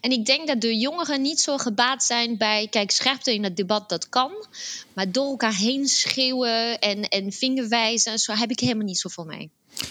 En 0.00 0.10
ik 0.10 0.26
denk 0.26 0.46
dat 0.46 0.60
de 0.60 0.78
jongeren 0.78 1.22
niet 1.22 1.40
zo 1.40 1.56
gebaat 1.56 2.04
zijn 2.04 2.36
bij... 2.36 2.66
Kijk, 2.70 2.90
scherpte 2.90 3.34
in 3.34 3.44
het 3.44 3.56
debat, 3.56 3.88
dat 3.88 4.08
kan. 4.08 4.32
Maar 4.92 5.12
door 5.12 5.26
elkaar 5.26 5.54
heen 5.54 5.86
schreeuwen 5.86 6.78
en, 6.78 7.08
en 7.08 7.32
vingerwijzen... 7.32 8.18
zo 8.18 8.32
heb 8.32 8.50
ik 8.50 8.60
helemaal 8.60 8.84
niet 8.84 8.98
zoveel 8.98 9.24
mee. 9.24 9.50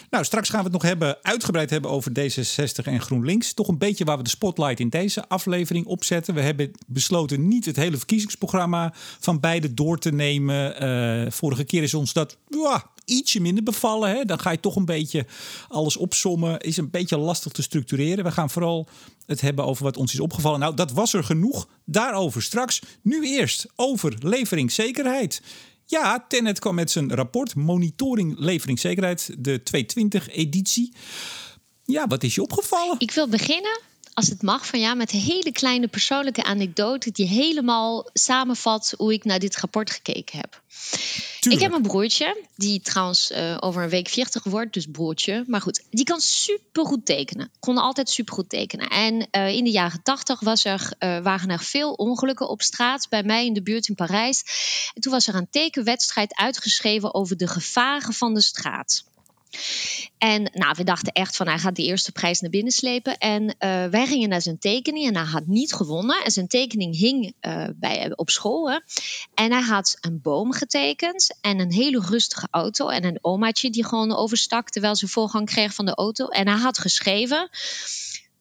Nou, 0.10 0.26
straks 0.26 0.50
gaan 0.50 0.60
we 0.60 0.64
het 0.64 0.74
nog 0.74 0.82
hebben, 0.82 1.18
uitgebreid 1.22 1.70
hebben 1.70 1.92
over 1.92 2.12
D66 2.12 2.84
en 2.84 3.02
GroenLinks. 3.02 3.54
Toch 3.54 3.68
een 3.68 3.78
beetje 3.78 4.06
waar 4.06 4.18
we 4.18 4.24
de 4.24 4.30
spotlight 4.30 4.80
in 4.80 4.90
deze 4.90 5.28
aflevering 5.28 5.86
opzetten. 5.86 6.34
We 6.34 6.42
hebben 6.42 6.72
besloten 6.88 7.48
niet 7.48 7.66
het 7.66 7.76
hele 7.76 7.98
verkiezingsprogramma 7.98 8.94
van 9.20 9.40
beide 9.40 9.74
door 9.74 10.00
te 10.00 10.12
nemen. 10.12 10.84
Uh, 10.84 11.32
vorige 11.32 11.64
keer 11.64 11.84
is 11.84 11.94
ons 11.94 12.14
dat 12.14 12.38
ietsje 13.10 13.40
minder 13.40 13.64
bevallen. 13.64 14.10
Hè? 14.10 14.26
Dan 14.26 14.40
ga 14.40 14.52
je 14.52 14.60
toch 14.60 14.76
een 14.76 14.86
beetje 14.86 15.26
alles 15.68 15.98
opsommen. 15.98 16.60
Is 16.60 16.78
een 16.78 16.90
beetje 16.90 17.18
lastig 17.18 17.52
te 17.52 17.62
structureren. 17.62 18.24
We 18.24 18.32
gaan 18.32 18.50
vooral 18.50 18.88
het 19.26 19.42
hebben 19.42 19.66
over 19.66 19.84
wat 19.84 19.98
ons 19.98 20.14
is 20.14 20.20
opgevallen. 20.20 20.60
Nou, 20.60 20.76
dat 20.76 20.92
was 20.92 21.14
er 21.14 21.24
genoeg. 21.24 21.68
Daarover 21.86 22.42
straks. 22.42 22.82
Nu 23.02 23.26
eerst 23.26 23.66
over 23.76 24.16
leveringszekerheid. 24.20 25.42
Ja, 25.86 26.26
Tenet 26.28 26.60
kwam 26.60 26.76
met 26.76 26.92
zijn 26.92 27.16
rapport 27.16 27.56
Monitoring 27.56 28.40
Leveringszekerheid, 28.40 29.36
de 29.38 29.62
220-editie. 29.62 30.94
Ja, 31.86 32.08
wat 32.08 32.24
is 32.24 32.36
je 32.36 32.42
opgevallen? 32.42 32.96
Ik 32.98 33.12
wil 33.12 33.28
beginnen, 33.28 33.82
als 34.14 34.28
het 34.28 34.42
mag, 34.42 34.68
van 34.68 34.80
ja, 34.80 34.94
met 34.94 35.14
een 35.14 35.20
hele 35.20 35.52
kleine 35.52 35.88
persoonlijke 35.88 36.44
anekdote 36.44 37.12
die 37.12 37.28
helemaal 37.28 38.10
samenvat 38.14 38.94
hoe 38.98 39.14
ik 39.14 39.24
naar 39.24 39.40
dit 39.40 39.58
rapport 39.58 39.92
gekeken 39.92 40.38
heb. 40.38 40.62
Ik 41.40 41.60
heb 41.60 41.74
een 41.74 41.82
broertje, 41.82 42.44
die 42.56 42.82
trouwens 42.82 43.32
uh, 43.32 43.58
over 43.60 43.84
een 43.84 43.90
week 43.90 44.08
40 44.08 44.44
wordt, 44.44 44.74
dus 44.74 44.86
broertje. 44.92 45.44
Maar 45.48 45.62
goed, 45.62 45.84
die 45.90 46.06
kan 46.06 46.20
supergoed 46.20 47.06
tekenen. 47.06 47.52
Kon 47.60 47.78
altijd 47.78 48.10
supergoed 48.10 48.50
tekenen. 48.50 48.88
En 48.90 49.28
uh, 49.32 49.48
in 49.48 49.64
de 49.64 49.72
jaren 49.72 50.04
80 50.04 50.40
was 50.40 50.66
er, 50.66 50.94
uh, 51.00 51.20
waren 51.20 51.50
er 51.50 51.60
veel 51.60 51.94
ongelukken 51.94 52.50
op 52.50 52.62
straat 52.62 53.10
bij 53.10 53.24
mij 53.24 53.46
in 53.46 53.54
de 53.54 53.64
buurt 53.64 53.88
in 53.88 53.96
Parijs. 53.96 54.44
En 54.94 55.02
toen 55.02 55.12
was 55.12 55.28
er 55.28 55.36
een 55.36 55.50
tekenwedstrijd 55.50 56.36
uitgeschreven 56.36 57.14
over 57.14 57.38
de 57.38 57.48
gevaren 57.48 58.14
van 58.14 58.34
de 58.34 58.42
straat. 58.42 59.04
En 60.18 60.50
nou, 60.54 60.74
we 60.78 60.84
dachten 60.84 61.14
echt 61.14 61.36
van 61.36 61.48
hij 61.48 61.60
gaat 61.60 61.76
de 61.76 61.84
eerste 61.84 62.12
prijs 62.12 62.40
naar 62.40 62.50
binnen 62.50 62.72
slepen. 62.72 63.18
En 63.18 63.44
uh, 63.44 63.86
wij 63.86 64.08
gingen 64.08 64.30
naar 64.30 64.42
zijn 64.42 64.60
tekening 64.60 65.08
en 65.08 65.16
hij 65.16 65.26
had 65.26 65.48
niet 65.48 65.74
gewonnen. 65.74 66.24
En 66.24 66.32
zijn 66.32 66.48
tekening 66.48 66.96
hing 66.96 67.34
uh, 67.42 67.66
bij, 67.76 68.12
op 68.16 68.30
school. 68.30 68.72
Hè. 68.72 68.80
En 69.34 69.52
hij 69.52 69.62
had 69.62 69.98
een 70.02 70.22
boom 70.22 70.54
getekend 70.54 71.38
en 71.42 71.60
een 71.60 71.72
hele 71.72 72.06
rustige 72.10 72.48
auto. 72.52 72.88
En 72.88 73.04
een 73.04 73.20
omaatje 73.22 73.70
die 73.70 73.86
gewoon 73.86 74.16
overstak 74.16 74.70
terwijl 74.70 74.96
ze 74.96 75.08
voorgang 75.08 75.46
kreeg 75.46 75.74
van 75.74 75.86
de 75.86 75.96
auto. 75.96 76.28
En 76.28 76.48
hij 76.48 76.58
had 76.58 76.78
geschreven: 76.78 77.50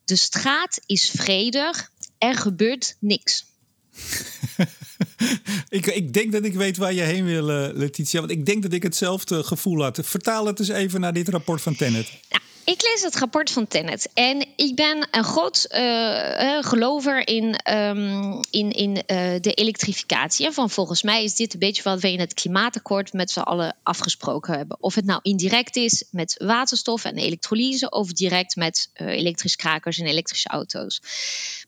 De 0.05 0.17
straat 0.17 0.81
is 0.87 1.11
vredig, 1.11 1.91
er 2.19 2.35
gebeurt 2.35 2.97
niks. 3.00 3.45
ik, 5.69 5.87
ik 5.87 6.13
denk 6.13 6.33
dat 6.33 6.45
ik 6.45 6.55
weet 6.55 6.77
waar 6.77 6.93
je 6.93 7.01
heen 7.01 7.25
wil, 7.25 7.51
uh, 7.51 7.69
Letitia. 7.75 8.21
Want 8.21 8.33
ik 8.33 8.47
denk 8.47 8.63
dat 8.63 8.73
ik 8.73 8.83
hetzelfde 8.83 9.43
gevoel 9.43 9.83
had. 9.83 10.01
Vertaal 10.03 10.47
het 10.47 10.59
eens 10.59 10.69
even 10.69 11.01
naar 11.01 11.13
dit 11.13 11.29
rapport 11.29 11.63
van 11.63 11.77
Tenet. 11.77 12.13
Ja, 12.29 12.41
ik 12.69 12.83
lees 12.83 13.03
het 13.03 13.17
rapport 13.17 13.51
van 13.51 13.67
Tenet 13.67 14.11
en 14.15 14.47
ik 14.57 14.75
ben 14.75 15.09
een 15.11 15.25
groot 15.25 15.67
uh, 15.71 16.59
gelover 16.63 17.29
in, 17.29 17.75
um, 17.75 18.41
in, 18.51 18.71
in 18.71 18.91
uh, 18.91 19.41
de 19.41 19.53
elektrificatie. 19.55 20.51
Van 20.51 20.71
volgens 20.71 21.03
mij 21.03 21.25
is 21.25 21.35
dit 21.35 21.53
een 21.53 21.59
beetje 21.59 21.83
wat 21.83 22.01
we 22.01 22.13
in 22.13 22.21
het 22.21 22.35
klimaatakkoord 22.35 23.13
met 23.13 23.31
z'n 23.31 23.41
allen 23.41 23.77
afgesproken 23.83 24.57
hebben. 24.57 24.77
Of 24.81 24.95
het 24.95 25.05
nou 25.05 25.21
indirect 25.23 25.77
is 25.77 26.05
met 26.11 26.35
waterstof 26.45 27.05
en 27.05 27.17
elektrolyse, 27.17 27.91
of 27.91 28.13
direct 28.13 28.57
met 28.57 28.91
elektrische 28.95 29.59
krakers 29.59 29.99
en 29.99 30.07
elektrische 30.07 30.49
auto's. 30.49 31.01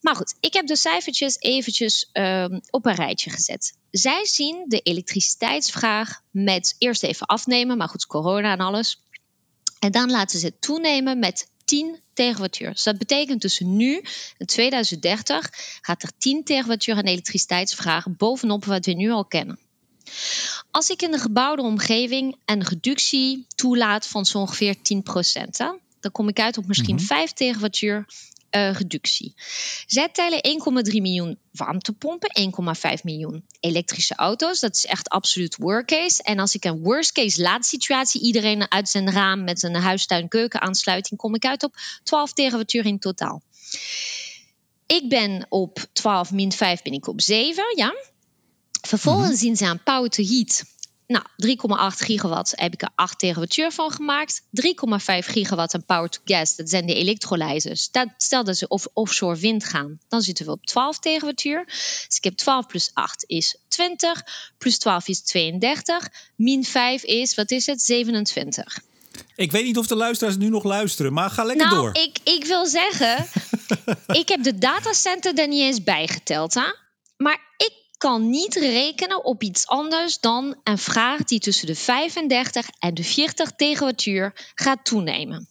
Maar 0.00 0.16
goed, 0.16 0.34
ik 0.40 0.52
heb 0.52 0.66
de 0.66 0.76
cijfertjes 0.76 1.36
eventjes 1.38 2.10
um, 2.12 2.60
op 2.70 2.86
een 2.86 2.94
rijtje 2.94 3.30
gezet. 3.30 3.76
Zij 3.90 4.26
zien 4.26 4.64
de 4.68 4.80
elektriciteitsvraag 4.80 6.20
met 6.30 6.74
eerst 6.78 7.02
even 7.02 7.26
afnemen, 7.26 7.76
maar 7.76 7.88
goed, 7.88 8.06
corona 8.06 8.52
en 8.52 8.60
alles. 8.60 9.00
En 9.80 9.90
dan 9.90 10.10
laten 10.10 10.38
ze 10.38 10.46
het 10.46 10.60
toenemen 10.60 11.18
met 11.18 11.50
10 11.64 12.00
terawattuur. 12.12 12.70
Dus 12.70 12.82
dat 12.82 12.98
betekent 12.98 13.40
tussen 13.40 13.76
nu 13.76 14.04
en 14.38 14.46
2030 14.46 15.50
gaat 15.80 16.02
er 16.02 16.10
10 16.18 16.44
terawattuur 16.44 16.94
aan 16.94 17.04
elektriciteitsvraag 17.04 18.16
bovenop 18.16 18.64
wat 18.64 18.86
we 18.86 18.92
nu 18.92 19.10
al 19.10 19.24
kennen. 19.24 19.58
Als 20.70 20.88
ik 20.90 21.02
in 21.02 21.10
de 21.10 21.18
gebouwde 21.18 21.62
omgeving 21.62 22.36
een 22.44 22.64
reductie 22.64 23.46
toelaat 23.54 24.06
van 24.06 24.26
zo 24.26 24.38
ongeveer 24.38 24.74
10%, 24.74 24.80
hè, 25.50 25.70
dan 26.00 26.12
kom 26.12 26.28
ik 26.28 26.40
uit 26.40 26.58
op 26.58 26.66
misschien 26.66 26.94
mm 26.94 26.98
-hmm. 26.98 27.06
5 27.06 27.32
terawattuur 27.32 28.06
uh, 28.50 28.72
reductie. 28.72 29.34
Zij 29.86 30.08
tellen 30.08 30.40
1,3 30.92 31.00
miljoen 31.00 31.38
warmtepompen, 31.50 32.52
1,5 32.98 33.02
miljoen 33.02 33.44
elektrische 33.60 34.14
auto's. 34.14 34.60
Dat 34.60 34.74
is 34.74 34.86
echt 34.86 35.08
absoluut 35.08 35.56
worst 35.56 35.86
case. 35.86 36.22
En 36.22 36.38
als 36.38 36.54
ik 36.54 36.64
een 36.64 36.82
worst 36.82 37.12
case 37.12 37.42
laat 37.42 37.66
situatie, 37.66 38.22
iedereen 38.22 38.70
uit 38.70 38.88
zijn 38.88 39.10
raam 39.10 39.44
met 39.44 39.62
een 39.62 39.74
huistuin-keuken 39.74 40.60
aansluiting, 40.60 41.20
kom 41.20 41.34
ik 41.34 41.44
uit 41.44 41.62
op 41.62 41.76
12 42.02 42.32
terawattuur 42.32 42.86
in 42.86 42.98
totaal. 42.98 43.42
Ik 44.86 45.08
ben 45.08 45.46
op 45.48 45.86
12 45.92 46.30
min 46.30 46.52
5 46.52 46.82
ben 46.82 46.92
ik 46.92 47.06
op 47.06 47.20
7, 47.20 47.64
ja. 47.76 47.94
Vervolgens 48.80 49.28
-hmm. 49.28 49.36
zien 49.36 49.56
ze 49.56 49.66
aan 49.66 49.82
power 49.82 50.10
to 50.10 50.22
heat 50.22 50.64
nou, 51.10 51.24
3,8 51.92 51.96
gigawatt 51.96 52.52
heb 52.56 52.72
ik 52.72 52.82
er 52.82 52.90
8 52.94 53.18
terawattuur 53.18 53.72
van 53.72 53.90
gemaakt. 53.90 54.42
3,5 54.42 54.46
gigawatt 55.26 55.74
aan 55.74 55.84
power 55.84 56.08
to 56.08 56.20
gas, 56.24 56.56
dat 56.56 56.68
zijn 56.68 56.86
de 56.86 56.94
elektrolyzers. 56.94 57.90
Stel 58.16 58.44
dat 58.44 58.56
ze 58.56 58.68
off 58.68 58.88
offshore 58.92 59.36
wind 59.36 59.64
gaan, 59.64 59.98
dan 60.08 60.22
zitten 60.22 60.44
we 60.44 60.50
op 60.50 60.66
12 60.66 60.98
terawattuur. 60.98 61.64
Dus 61.66 62.16
ik 62.16 62.24
heb 62.24 62.34
12 62.34 62.66
plus 62.66 62.90
8 62.92 63.24
is 63.26 63.56
20, 63.68 64.22
plus 64.58 64.78
12 64.78 65.08
is 65.08 65.20
32, 65.20 66.08
min 66.36 66.64
5 66.64 67.02
is, 67.02 67.34
wat 67.34 67.50
is 67.50 67.66
het, 67.66 67.82
27. 67.82 68.78
Ik 69.36 69.52
weet 69.52 69.64
niet 69.64 69.78
of 69.78 69.86
de 69.86 69.96
luisteraars 69.96 70.36
nu 70.36 70.48
nog 70.48 70.64
luisteren, 70.64 71.12
maar 71.12 71.30
ga 71.30 71.44
lekker 71.44 71.66
nou, 71.66 71.80
door. 71.80 72.02
Ik, 72.02 72.18
ik 72.24 72.44
wil 72.44 72.66
zeggen, 72.66 73.26
ik 74.20 74.28
heb 74.28 74.42
de 74.42 74.58
datacenter 74.58 75.38
er 75.38 75.48
niet 75.48 75.62
eens 75.62 75.82
bijgeteld. 75.82 76.54
Hè? 76.54 76.72
Maar 77.16 77.40
ik 77.56 77.79
kan 78.00 78.30
niet 78.30 78.54
rekenen 78.54 79.24
op 79.24 79.42
iets 79.42 79.66
anders 79.66 80.20
dan 80.20 80.56
een 80.64 80.78
vraag 80.78 81.24
die 81.24 81.38
tussen 81.38 81.66
de 81.66 81.74
35 81.74 82.68
en 82.78 82.94
de 82.94 83.04
40 83.04 83.52
terawattuur 83.56 84.32
gaat 84.54 84.84
toenemen. 84.84 85.48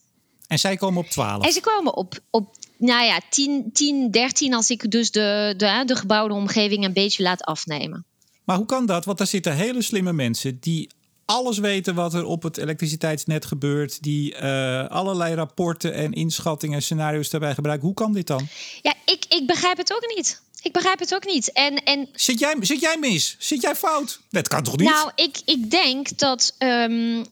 En 0.48 0.60
zij 0.60 0.76
komen 0.76 1.04
op 1.04 1.10
12. 1.10 1.46
En 1.46 1.52
ze 1.52 1.62
komen 1.62 1.96
op, 1.96 2.20
op 2.30 2.56
nou 2.78 3.06
ja, 3.06 3.20
10, 3.30 3.70
10, 3.74 4.12
13 4.12 4.54
als 4.54 4.70
ik 4.70 4.92
dus 4.92 5.12
de, 5.12 5.54
de, 5.58 5.84
de 5.86 5.96
gebouwde 5.96 6.34
omgeving 6.34 6.86
een 6.86 6.94
beetje 6.94 7.24
laat 7.24 7.44
afnemen. 7.44 8.06
Maar 8.44 8.58
hoe 8.58 8.66
kan 8.66 8.86
dat? 8.86 9.06
Want 9.06 9.18
daar 9.18 9.28
zitten 9.28 9.56
hele 9.56 9.82
slimme 9.82 10.14
mensen 10.14 10.60
die 10.60 10.90
alles 11.26 11.58
weten 11.58 11.96
wat 11.96 12.14
er 12.14 12.26
op 12.26 12.44
het 12.44 12.58
elektriciteitsnet 12.58 13.46
gebeurt. 13.46 14.04
Die 14.04 14.36
uh, 14.36 14.88
allerlei 14.88 15.36
rapporten 15.36 15.94
en 15.94 16.12
inschattingen 16.14 16.76
en 16.76 16.84
scenario's 16.84 17.30
daarbij 17.30 17.54
gebruiken. 17.54 17.86
Hoe 17.86 17.96
kan 17.96 18.14
dit 18.14 18.28
dan? 18.28 18.48
Ja, 18.82 18.94
ik, 19.06 19.26
ik 19.30 19.48
begrijp 19.48 19.78
het 19.78 19.94
ook 19.94 20.14
niet. 20.16 20.42
Ik 20.62 20.74
begrijp 20.74 21.00
het 21.00 21.16
ook 21.16 21.26
niet. 21.26 21.52
En, 21.52 21.84
en... 21.84 22.10
Zit, 22.14 22.40
jij, 22.40 22.56
zit 22.60 22.80
jij 22.80 22.98
mis? 22.98 23.36
Zit 23.40 23.62
jij 23.62 23.76
fout? 23.76 24.20
Dat 24.30 24.48
kan 24.48 24.64
toch 24.64 24.78
niet? 24.78 24.90
Nou, 24.90 25.12
ik, 25.16 25.42
ik 25.46 25.72
denk 25.72 26.18
dat. 26.18 26.56
Um, 26.60 27.26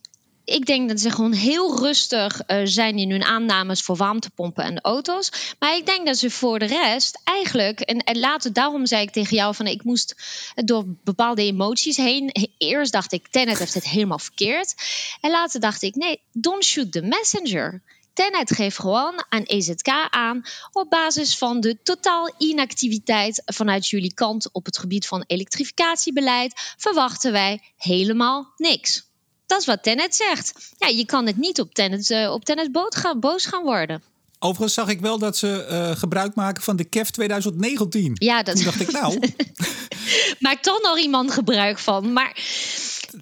ik 0.47 0.65
denk 0.65 0.89
dat 0.89 0.99
ze 0.99 1.11
gewoon 1.11 1.33
heel 1.33 1.79
rustig 1.79 2.41
uh, 2.47 2.61
zijn 2.63 2.97
in 2.97 3.11
hun 3.11 3.23
aannames 3.23 3.81
voor 3.81 3.95
warmtepompen 3.95 4.63
en 4.63 4.81
auto's. 4.81 5.55
Maar 5.59 5.75
ik 5.75 5.85
denk 5.85 6.05
dat 6.05 6.17
ze 6.17 6.29
voor 6.29 6.59
de 6.59 6.65
rest 6.65 7.21
eigenlijk. 7.23 7.79
En, 7.79 7.99
en 7.99 8.19
later, 8.19 8.53
daarom 8.53 8.85
zei 8.85 9.01
ik 9.01 9.11
tegen 9.11 9.35
jou 9.35 9.55
van 9.55 9.67
ik 9.67 9.83
moest 9.83 10.15
door 10.55 10.83
bepaalde 11.03 11.41
emoties 11.41 11.97
heen. 11.97 12.31
Eerst 12.57 12.91
dacht 12.91 13.11
ik, 13.11 13.27
Tenet 13.27 13.59
heeft 13.59 13.73
het 13.73 13.89
helemaal 13.89 14.19
verkeerd. 14.19 14.75
En 15.21 15.31
later 15.31 15.59
dacht 15.59 15.81
ik, 15.81 15.95
nee, 15.95 16.21
don't 16.31 16.63
shoot 16.63 16.91
the 16.91 17.01
messenger. 17.01 17.81
Tenet 18.17 18.51
geeft 18.51 18.79
gewoon 18.79 19.25
aan 19.29 19.43
EZK 19.43 19.87
aan 20.09 20.41
op 20.71 20.89
basis 20.89 21.37
van 21.37 21.59
de 21.59 21.77
totaal 21.83 22.33
inactiviteit 22.37 23.41
vanuit 23.45 23.87
jullie 23.87 24.13
kant 24.13 24.49
op 24.51 24.65
het 24.65 24.77
gebied 24.77 25.07
van 25.07 25.23
elektrificatiebeleid 25.27 26.73
verwachten 26.77 27.31
wij 27.31 27.61
helemaal 27.77 28.53
niks. 28.55 29.05
Dat 29.45 29.59
is 29.59 29.65
wat 29.65 29.83
Tenet 29.83 30.15
zegt. 30.15 30.73
Ja, 30.77 30.87
je 30.87 31.05
kan 31.05 31.25
het 31.25 31.37
niet 31.37 31.59
op 31.59 31.73
Tenet, 31.73 32.09
uh, 32.09 32.31
op 32.31 32.45
Tenet 32.45 32.71
boos 33.19 33.45
gaan 33.45 33.63
worden. 33.63 34.03
Overigens 34.39 34.73
zag 34.73 34.87
ik 34.87 34.99
wel 34.99 35.17
dat 35.17 35.37
ze 35.37 35.67
uh, 35.69 35.99
gebruik 35.99 36.35
maken 36.35 36.63
van 36.63 36.75
de 36.75 36.83
KEF 36.83 37.09
2019. 37.09 38.11
Ja, 38.13 38.43
dat 38.43 38.55
Toen 38.55 38.65
dacht 38.65 38.79
ik 38.79 38.91
nou. 38.91 39.19
Maakt 40.39 40.63
toch 40.63 40.81
nog 40.81 40.99
iemand 40.99 41.31
gebruik 41.31 41.79
van. 41.79 42.13
Maar 42.13 42.37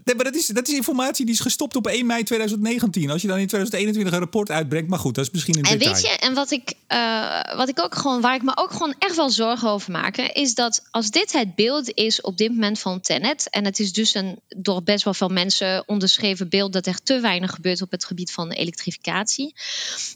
Nee, 0.03 0.15
maar 0.15 0.25
dat 0.25 0.35
is, 0.35 0.47
dat 0.47 0.67
is 0.67 0.73
informatie 0.73 1.25
die 1.25 1.33
is 1.33 1.39
gestopt 1.39 1.75
op 1.75 1.87
1 1.87 2.05
mei 2.05 2.23
2019. 2.23 3.09
Als 3.09 3.21
je 3.21 3.27
dan 3.27 3.37
in 3.37 3.47
2021 3.47 4.13
een 4.13 4.19
rapport 4.19 4.51
uitbrengt. 4.51 4.89
Maar 4.89 4.99
goed, 4.99 5.15
dat 5.15 5.25
is 5.25 5.31
misschien 5.31 5.57
een 5.57 5.63
en 5.63 5.77
detail. 5.77 5.93
weet 5.93 6.03
je, 6.03 6.17
en 6.17 6.33
wat 6.33 6.51
ik, 6.51 6.73
uh, 6.87 7.41
wat 7.55 7.69
ik 7.69 7.79
ook 7.79 7.95
gewoon, 7.95 8.21
waar 8.21 8.35
ik 8.35 8.43
me 8.43 8.57
ook 8.57 8.71
gewoon 8.71 8.95
echt 8.99 9.15
wel 9.15 9.29
zorgen 9.29 9.69
over 9.69 9.91
maak, 9.91 10.17
is 10.17 10.55
dat 10.55 10.83
als 10.91 11.11
dit 11.11 11.31
het 11.31 11.55
beeld 11.55 11.91
is 11.93 12.21
op 12.21 12.37
dit 12.37 12.49
moment 12.49 12.79
van 12.79 13.01
Tenet, 13.01 13.49
en 13.49 13.65
het 13.65 13.79
is 13.79 13.93
dus 13.93 14.13
een 14.13 14.39
door 14.47 14.83
best 14.83 15.03
wel 15.03 15.13
veel 15.13 15.29
mensen 15.29 15.83
onderschreven 15.87 16.49
beeld 16.49 16.73
dat 16.73 16.85
er 16.85 17.03
te 17.03 17.19
weinig 17.19 17.51
gebeurt 17.51 17.81
op 17.81 17.91
het 17.91 18.05
gebied 18.05 18.31
van 18.31 18.51
elektrificatie, 18.51 19.55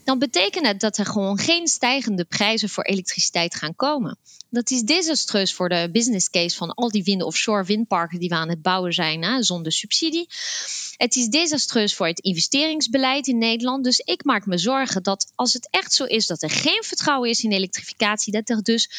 dan 0.04 0.18
betekent 0.18 0.66
het 0.66 0.80
dat 0.80 0.98
er 0.98 1.06
gewoon 1.06 1.38
geen 1.38 1.66
stijgende 1.66 2.24
prijzen 2.24 2.68
voor 2.68 2.84
elektriciteit 2.84 3.54
gaan 3.54 3.76
komen. 3.76 4.18
Dat 4.50 4.70
is 4.70 4.82
desastreus 4.82 5.54
voor 5.54 5.68
de 5.68 5.88
business 5.92 6.30
case 6.30 6.56
van 6.56 6.74
al 6.74 6.90
die 6.90 7.04
wind 7.04 7.22
offshore 7.22 7.64
windparken 7.64 8.18
die 8.18 8.28
we 8.28 8.34
aan 8.34 8.48
het 8.48 8.62
bouwen 8.62 8.92
zijn, 8.92 9.22
hè, 9.22 9.42
zonder 9.42 9.72
subsidie. 9.72 10.28
Het 10.96 11.16
is 11.16 11.28
desastreus 11.28 11.94
voor 11.94 12.06
het 12.06 12.20
investeringsbeleid 12.20 13.26
in 13.26 13.38
Nederland. 13.38 13.84
Dus 13.84 13.98
ik 13.98 14.24
maak 14.24 14.46
me 14.46 14.58
zorgen 14.58 15.02
dat 15.02 15.32
als 15.34 15.52
het 15.52 15.68
echt 15.70 15.92
zo 15.92 16.04
is 16.04 16.26
dat 16.26 16.42
er 16.42 16.50
geen 16.50 16.82
vertrouwen 16.82 17.30
is 17.30 17.44
in 17.44 17.52
elektrificatie, 17.52 18.32
dat 18.32 18.48
er 18.48 18.62
dus 18.62 18.90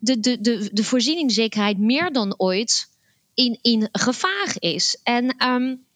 de, 0.00 0.20
de, 0.20 0.40
de, 0.40 0.70
de 0.72 0.84
voorzieningszekerheid 0.84 1.78
meer 1.78 2.12
dan 2.12 2.34
ooit 2.38 2.88
in, 3.34 3.58
in 3.62 3.88
gevaar 3.92 4.54
is. 4.58 4.98
En 5.02 5.46
um, 5.46 5.86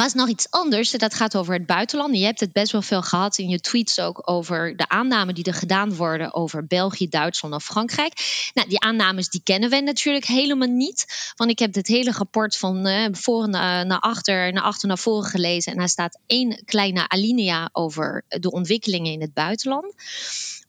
was 0.00 0.14
nog 0.14 0.28
iets 0.28 0.50
anders. 0.50 0.90
Dat 0.90 1.14
gaat 1.14 1.36
over 1.36 1.54
het 1.54 1.66
buitenland. 1.66 2.16
Je 2.16 2.24
hebt 2.24 2.40
het 2.40 2.52
best 2.52 2.72
wel 2.72 2.82
veel 2.82 3.02
gehad 3.02 3.38
in 3.38 3.48
je 3.48 3.60
tweets 3.60 4.00
ook 4.00 4.30
over 4.30 4.76
de 4.76 4.88
aannamen 4.88 5.34
die 5.34 5.44
er 5.44 5.54
gedaan 5.54 5.94
worden 5.94 6.34
over 6.34 6.66
België, 6.66 7.08
Duitsland 7.08 7.54
of 7.54 7.64
Frankrijk. 7.64 8.12
Nou, 8.54 8.68
die 8.68 8.80
aannames 8.80 9.28
die 9.28 9.40
kennen 9.44 9.70
we 9.70 9.80
natuurlijk 9.80 10.24
helemaal 10.24 10.68
niet. 10.68 11.32
Want 11.36 11.50
ik 11.50 11.58
heb 11.58 11.72
dit 11.72 11.86
hele 11.86 12.10
rapport 12.10 12.56
van 12.56 12.86
uh, 12.86 13.06
voor 13.12 13.48
naar, 13.48 13.86
naar 13.86 14.00
achter, 14.00 14.52
naar 14.52 14.62
achter 14.62 14.88
naar 14.88 14.98
voren 14.98 15.30
gelezen. 15.30 15.72
En 15.72 15.78
daar 15.78 15.88
staat 15.88 16.18
één 16.26 16.64
kleine 16.64 17.08
alinea 17.08 17.68
over 17.72 18.24
de 18.28 18.50
ontwikkelingen 18.50 19.12
in 19.12 19.20
het 19.20 19.34
buitenland. 19.34 19.94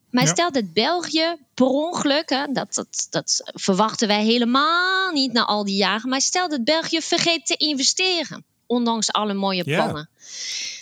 Maar 0.09 0.27
stel 0.27 0.51
dat 0.51 0.73
België 0.73 1.35
per 1.53 1.65
ongeluk, 1.65 2.29
hè, 2.29 2.45
dat, 2.51 2.73
dat, 2.73 3.07
dat 3.09 3.51
verwachten 3.53 4.07
wij 4.07 4.23
helemaal 4.23 5.11
niet 5.11 5.31
na 5.31 5.45
al 5.45 5.63
die 5.63 5.75
jaren. 5.75 6.09
Maar 6.09 6.21
stel 6.21 6.49
dat 6.49 6.63
België 6.63 7.01
vergeet 7.01 7.45
te 7.45 7.55
investeren, 7.55 8.45
ondanks 8.73 9.11
alle 9.11 9.33
mooie 9.33 9.63
plannen. 9.63 10.09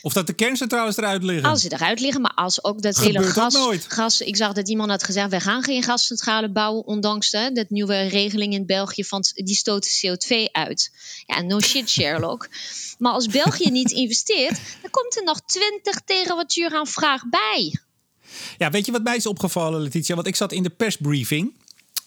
Of 0.02 0.14
dat 0.14 0.28
de 0.28 0.34
kerncentrales 0.34 0.98
eruit 0.98 1.24
liggen. 1.24 1.50
Als 1.50 1.62
ze 1.62 1.74
eruit 1.74 2.00
liggen, 2.00 2.22
maar 2.22 2.34
als 2.34 2.64
ook 2.64 2.82
dat 2.82 2.98
hele 2.98 3.24
gas, 3.24 3.56
gas. 3.88 4.22
Ik 4.22 4.36
zag 4.36 4.54
dat 4.54 4.70
iemand 4.70 4.90
had 4.90 5.04
gezegd: 5.04 5.30
we 5.30 5.40
gaan 5.40 5.64
geen 5.64 5.84
gascentrale 5.84 6.52
bouwen, 6.52 6.86
ondanks 6.86 7.30
de, 7.30 7.52
dat 7.54 7.70
nieuwe 7.70 8.02
regeling 8.02 8.54
in 8.54 8.66
België 8.66 9.04
van 9.04 9.24
die 9.34 9.56
stoten 9.56 9.92
CO2 9.92 10.52
uit. 10.52 10.92
Ja, 11.26 11.42
no 11.42 11.60
shit, 11.60 11.90
Sherlock. 11.90 12.48
maar 13.00 13.12
als 13.12 13.28
België 13.28 13.70
niet 13.70 13.92
investeert, 13.92 14.60
dan 14.82 14.90
komt 14.90 15.18
er 15.18 15.24
nog 15.24 15.42
20 15.46 16.02
terawattuur 16.06 16.76
aan 16.76 16.88
vraag 16.88 17.24
bij. 17.30 17.80
Ja, 18.58 18.70
weet 18.70 18.86
je 18.86 18.92
wat 18.92 19.04
mij 19.04 19.16
is 19.16 19.26
opgevallen, 19.26 19.82
Letitia? 19.82 20.16
Want 20.16 20.28
ik 20.28 20.36
zat 20.36 20.52
in 20.52 20.64
de 20.64 20.70
persbriefing. 20.70 21.54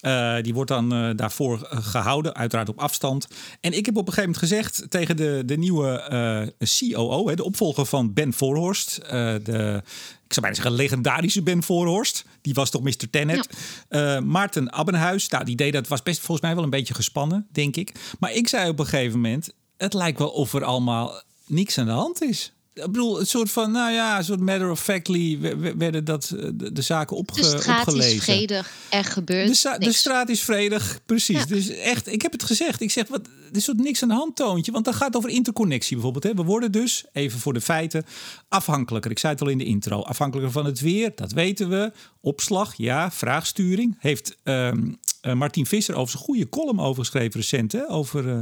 Uh, 0.04 0.37
die 0.42 0.54
wordt 0.54 0.70
dan 0.70 0.94
uh, 0.94 1.11
daarvoor 1.16 1.62
eh, 1.62 1.78
gehouden, 1.87 2.34
uiteraard 2.34 2.68
op 2.68 2.78
afstand. 2.78 3.26
En 3.61 3.73
ik 3.73 3.87
heb 3.87 3.96
op 3.96 4.06
een 4.06 4.12
gegeven 4.12 4.30
moment 4.30 4.38
gezegd 4.38 4.90
tegen 4.90 5.16
de, 5.16 5.42
de 5.46 5.56
nieuwe 5.56 6.52
COO, 6.78 7.28
hè, 7.28 7.34
de 7.34 7.44
opvolger 7.44 7.87
van 7.87 8.12
Ben 8.12 8.32
Voorhorst. 8.32 9.00
de, 9.08 9.82
ik 10.26 10.32
zou 10.32 10.40
bijna 10.40 10.54
zeggen, 10.54 10.73
legendarische 10.73 11.42
Ben 11.42 11.62
Voorhorst. 11.62 12.25
Die 12.40 12.54
was 12.54 12.70
toch 12.70 12.82
Mr. 12.82 13.11
Tenet. 13.11 13.49
Ja. 13.88 14.20
Maarten 14.20 14.73
Abbenhuis, 14.73 15.28
nou, 15.28 15.44
die 15.44 15.56
deed 15.56 15.73
dat, 15.73 15.88
was 15.88 16.02
best 16.02 16.20
volgens 16.20 16.40
mij 16.40 16.54
wel 16.54 16.64
een 16.64 16.70
beetje 16.70 16.94
gespannen, 16.94 17.46
denk 17.52 17.76
ik. 17.76 17.92
Maar 18.18 18.32
ik 18.32 18.49
zei 18.49 18.68
op 18.68 18.78
een 18.78 18.87
gegeven 18.87 19.20
moment, 19.20 19.52
het 19.76 19.94
lijkt 19.94 20.18
wel 20.18 20.30
of 20.30 20.54
er 20.54 20.64
allemaal 20.64 21.23
niks 21.46 21.78
aan 21.78 21.87
de 21.87 21.92
hand 21.92 22.23
is. 22.23 22.53
Ik 22.74 22.82
bedoel, 22.82 23.18
het 23.18 23.28
soort 23.28 23.50
van, 23.50 23.70
nou 23.70 23.92
ja, 23.92 24.18
een 24.18 24.24
soort 24.24 24.40
matter 24.40 24.70
of 24.70 24.82
factly 24.82 25.38
werden 25.76 26.04
dat 26.04 26.34
eh, 26.38 26.48
de, 26.54 26.82
zaken 26.82 27.16
opge, 27.16 27.40
de 27.40 27.46
straat 27.46 27.80
opgelezen. 27.80 28.16
is 28.16 28.24
vredig, 28.24 28.72
er 28.90 29.04
gebeurt 29.04 29.62
de, 29.62 29.76
de, 29.78 29.92
straat 29.92 30.28
is 30.28 30.40
vredig, 30.40 31.00
precies. 31.06 31.46
Dus 31.46 31.68
echt, 31.68 32.12
ik 32.12 32.22
heb 32.22 32.32
het 32.32 32.42
gezegd. 32.42 32.80
Ik 32.80 32.90
zeg, 32.90 33.08
wat, 33.08 33.26
er 33.26 33.56
is 33.56 33.64
soort 33.64 33.78
niks 33.78 34.02
aan 34.02 34.08
de 34.08 34.14
hand 34.14 34.36
toontje. 34.36 34.72
Want 34.72 34.84
dat 34.84 34.94
gaat 34.94 35.16
over 35.16 35.30
interconnectie 35.30 35.94
bijvoorbeeld. 35.94 36.24
Hè. 36.24 36.34
We 36.34 36.42
worden 36.42 36.72
dus, 36.72 37.04
even 37.12 37.38
voor 37.40 37.52
de 37.52 37.60
feiten, 37.60 38.04
afhankelijker. 38.48 39.10
Ik 39.10 39.18
zei 39.18 39.32
het 39.32 39.42
al 39.42 39.48
in 39.48 39.58
de 39.58 39.64
intro. 39.64 40.00
Afhankelijker 40.00 40.52
van 40.52 40.64
het 40.64 40.80
weer, 40.80 41.12
dat 41.14 41.32
weten 41.32 41.68
we. 41.68 41.92
Opslag, 42.20 42.74
ja. 42.76 43.10
Vraagsturing. 43.10 43.96
Heeft 43.98 44.36
um, 44.44 44.98
Martin 45.34 45.66
Visser 45.66 45.94
over 45.94 46.10
zijn 46.10 46.24
goede 46.24 46.48
column 46.48 46.80
over 46.80 47.04
geschreven 47.04 47.40
recent. 47.40 47.72
Hè, 47.72 47.90
over... 47.90 48.26
Uh, 48.26 48.38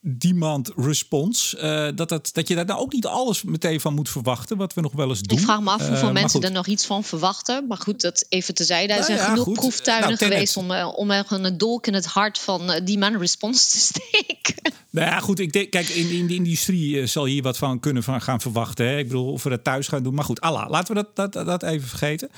demand 0.00 0.72
response. 0.76 1.56
Uh, 1.56 1.96
dat, 1.96 2.08
dat, 2.08 2.30
dat 2.32 2.48
je 2.48 2.54
daar 2.54 2.64
nou 2.64 2.80
ook 2.80 2.92
niet 2.92 3.06
alles 3.06 3.42
meteen 3.42 3.80
van 3.80 3.94
moet 3.94 4.08
verwachten, 4.08 4.56
wat 4.56 4.74
we 4.74 4.80
nog 4.80 4.92
wel 4.92 5.08
eens 5.08 5.20
doen. 5.20 5.38
Ik 5.38 5.44
vraag 5.44 5.60
me 5.60 5.70
af 5.70 5.88
hoeveel 5.88 6.08
uh, 6.08 6.14
mensen 6.14 6.42
er 6.42 6.50
nog 6.50 6.66
iets 6.66 6.86
van 6.86 7.04
verwachten. 7.04 7.66
Maar 7.66 7.76
goed, 7.76 8.00
dat 8.00 8.26
even 8.28 8.54
tezijde. 8.54 8.92
Er 8.92 8.98
nou 8.98 9.04
zijn 9.04 9.18
ja, 9.18 9.28
genoeg 9.28 9.44
goed. 9.44 9.54
proeftuinen 9.54 10.08
nou, 10.08 10.16
geweest 10.16 10.56
om, 10.56 10.70
uh, 10.70 10.92
om 10.96 11.10
een 11.10 11.58
dolk 11.58 11.86
in 11.86 11.94
het 11.94 12.06
hart 12.06 12.38
van 12.38 12.80
demand 12.84 13.16
response 13.16 13.70
te 13.70 13.78
steken. 13.78 14.54
Nou 14.92 15.06
ja, 15.06 15.20
goed. 15.20 15.38
Ik 15.38 15.52
denk, 15.52 15.70
kijk, 15.70 15.88
in, 15.88 16.10
in 16.10 16.26
de 16.26 16.34
industrie 16.34 17.06
zal 17.06 17.24
hier 17.24 17.42
wat 17.42 17.56
van 17.56 17.80
kunnen 17.80 18.02
van 18.02 18.20
gaan 18.20 18.40
verwachten. 18.40 18.86
Hè. 18.86 18.98
Ik 18.98 19.06
bedoel, 19.08 19.32
of 19.32 19.42
we 19.42 19.50
dat 19.50 19.64
thuis 19.64 19.88
gaan 19.88 20.02
doen. 20.02 20.14
Maar 20.14 20.24
goed, 20.24 20.40
Allah, 20.40 20.70
laten 20.70 20.94
we 20.94 21.06
dat, 21.14 21.32
dat, 21.32 21.46
dat 21.46 21.62
even 21.62 21.88
vergeten. 21.88 22.30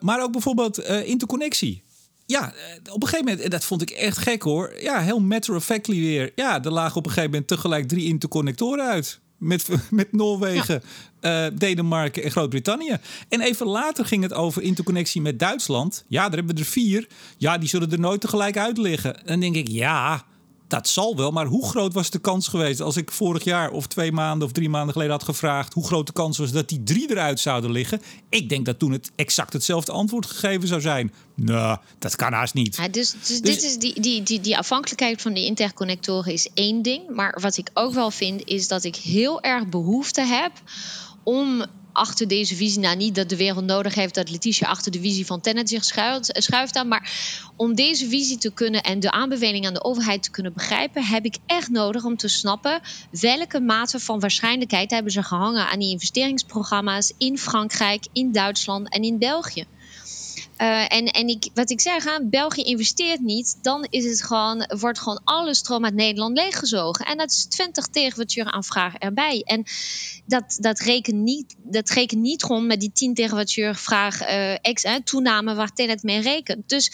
maar 0.00 0.22
ook 0.22 0.32
bijvoorbeeld 0.32 0.78
interconnectie 0.88 1.82
ja, 2.32 2.52
eh, 2.52 2.92
op 2.92 3.02
een 3.02 3.08
gegeven 3.08 3.24
moment, 3.24 3.44
en 3.44 3.50
dat 3.50 3.64
vond 3.64 3.82
ik 3.82 3.90
echt 3.90 4.18
gek 4.18 4.42
hoor. 4.42 4.74
Ja, 4.80 5.00
heel 5.00 5.20
matter 5.20 5.54
of 5.54 5.64
factly 5.64 6.00
weer. 6.00 6.32
Ja, 6.34 6.62
er 6.64 6.72
lagen 6.72 6.96
op 6.96 7.04
een 7.04 7.10
gegeven 7.10 7.30
moment 7.30 7.48
tegelijk 7.48 7.88
drie 7.88 8.04
interconnectoren 8.04 8.84
uit. 8.84 9.20
Met, 9.38 9.68
met 9.90 10.12
Noorwegen, 10.12 10.82
ja. 11.20 11.46
uh, 11.46 11.56
Denemarken 11.58 12.22
en 12.22 12.30
Groot-Brittannië. 12.30 12.98
En 13.28 13.40
even 13.40 13.66
later 13.66 14.04
ging 14.04 14.22
het 14.22 14.32
over 14.32 14.62
interconnectie 14.62 15.20
met 15.20 15.38
Duitsland. 15.38 16.04
Ja, 16.08 16.22
daar 16.22 16.36
hebben 16.36 16.54
we 16.54 16.60
er 16.60 16.66
vier. 16.66 17.06
Ja, 17.38 17.58
die 17.58 17.68
zullen 17.68 17.92
er 17.92 18.00
nooit 18.00 18.20
tegelijk 18.20 18.56
uit 18.56 18.78
liggen. 18.78 19.16
En 19.16 19.26
dan 19.26 19.40
denk 19.40 19.56
ik, 19.56 19.68
ja, 19.68 20.24
dat 20.72 20.88
zal 20.88 21.16
wel, 21.16 21.30
maar 21.30 21.46
hoe 21.46 21.68
groot 21.68 21.92
was 21.92 22.10
de 22.10 22.18
kans 22.18 22.48
geweest 22.48 22.80
als 22.80 22.96
ik 22.96 23.10
vorig 23.10 23.44
jaar 23.44 23.70
of 23.70 23.86
twee 23.86 24.12
maanden 24.12 24.46
of 24.46 24.52
drie 24.52 24.68
maanden 24.68 24.92
geleden 24.92 25.12
had 25.12 25.22
gevraagd 25.22 25.72
hoe 25.72 25.86
groot 25.86 26.06
de 26.06 26.12
kans 26.12 26.38
was 26.38 26.52
dat 26.52 26.68
die 26.68 26.82
drie 26.82 27.10
eruit 27.10 27.40
zouden 27.40 27.70
liggen? 27.70 28.00
Ik 28.28 28.48
denk 28.48 28.66
dat 28.66 28.78
toen 28.78 28.92
het 28.92 29.10
exact 29.16 29.52
hetzelfde 29.52 29.92
antwoord 29.92 30.26
gegeven 30.26 30.68
zou 30.68 30.80
zijn. 30.80 31.12
Nou, 31.34 31.78
dat 31.98 32.16
kan 32.16 32.32
haast 32.32 32.54
niet. 32.54 32.76
Ja, 32.76 32.88
dus, 32.88 33.10
dus, 33.10 33.28
dus, 33.28 33.40
dit 33.40 33.62
is 33.62 33.78
die, 33.78 34.00
die, 34.00 34.22
die, 34.22 34.40
die 34.40 34.58
afhankelijkheid 34.58 35.22
van 35.22 35.32
die 35.32 35.44
interconnectoren 35.44 36.32
is 36.32 36.48
één 36.54 36.82
ding. 36.82 37.10
Maar 37.10 37.38
wat 37.40 37.56
ik 37.56 37.70
ook 37.74 37.92
wel 37.92 38.10
vind, 38.10 38.44
is 38.44 38.68
dat 38.68 38.84
ik 38.84 38.96
heel 38.96 39.40
erg 39.42 39.68
behoefte 39.68 40.22
heb 40.22 40.52
om 41.22 41.64
achter 41.92 42.28
deze 42.28 42.54
visie. 42.54 42.80
Nou, 42.80 42.96
niet 42.96 43.14
dat 43.14 43.28
de 43.28 43.36
wereld 43.36 43.64
nodig 43.64 43.94
heeft 43.94 44.14
dat 44.14 44.30
Letitia 44.30 44.68
achter 44.68 44.92
de 44.92 45.00
visie 45.00 45.26
van 45.26 45.40
Tenet 45.40 45.68
zich 45.68 45.84
schuilt, 45.84 46.32
eh, 46.32 46.42
schuift 46.42 46.76
aan. 46.76 46.88
Maar 46.88 47.10
om 47.56 47.74
deze 47.74 48.08
visie 48.08 48.38
te 48.38 48.52
kunnen 48.52 48.82
en 48.82 49.00
de 49.00 49.10
aanbeveling 49.10 49.66
aan 49.66 49.74
de 49.74 49.84
overheid 49.84 50.22
te 50.22 50.30
kunnen 50.30 50.52
begrijpen, 50.52 51.04
heb 51.04 51.24
ik 51.24 51.36
echt 51.46 51.68
nodig 51.68 52.04
om 52.04 52.16
te 52.16 52.28
snappen 52.28 52.80
welke 53.10 53.60
mate 53.60 54.00
van 54.00 54.20
waarschijnlijkheid 54.20 54.90
hebben 54.90 55.12
ze 55.12 55.22
gehangen 55.22 55.68
aan 55.68 55.78
die 55.78 55.90
investeringsprogramma's 55.90 57.12
in 57.18 57.38
Frankrijk, 57.38 58.06
in 58.12 58.32
Duitsland 58.32 58.92
en 58.92 59.02
in 59.02 59.18
België. 59.18 59.64
Uh, 60.62 60.92
en 60.92 61.06
en 61.06 61.38
wat 61.54 61.70
ik 61.70 61.80
zeg, 61.80 62.04
hè, 62.04 62.24
België 62.24 62.62
investeert 62.62 63.20
niet, 63.20 63.58
dan 63.62 63.86
is 63.90 64.04
het 64.04 64.22
gewoon, 64.22 64.66
wordt 64.78 64.98
gewoon 64.98 65.20
alle 65.24 65.54
stroom 65.54 65.84
uit 65.84 65.94
Nederland 65.94 66.36
leeggezogen. 66.36 67.06
En 67.06 67.16
dat 67.16 67.30
is 67.30 67.44
20 67.44 67.86
terawattuur 67.86 68.44
aan 68.44 68.64
vraag 68.64 68.94
erbij. 68.94 69.42
En 69.44 69.64
dat, 70.26 70.56
dat 70.60 70.78
rekent 70.78 71.16
niet, 71.16 71.54
dat 71.62 71.90
rekent 71.90 72.20
niet 72.20 72.42
rond 72.42 72.66
met 72.66 72.80
die 72.80 72.92
10 72.92 73.14
terawattuur 73.14 73.74
vraag 73.74 74.22
uh, 74.22 74.52
ex, 74.52 74.82
hè, 74.82 75.02
toename 75.02 75.54
waar 75.54 75.72
Tenet 75.72 76.02
mee 76.02 76.20
rekent. 76.20 76.68
Dus 76.68 76.92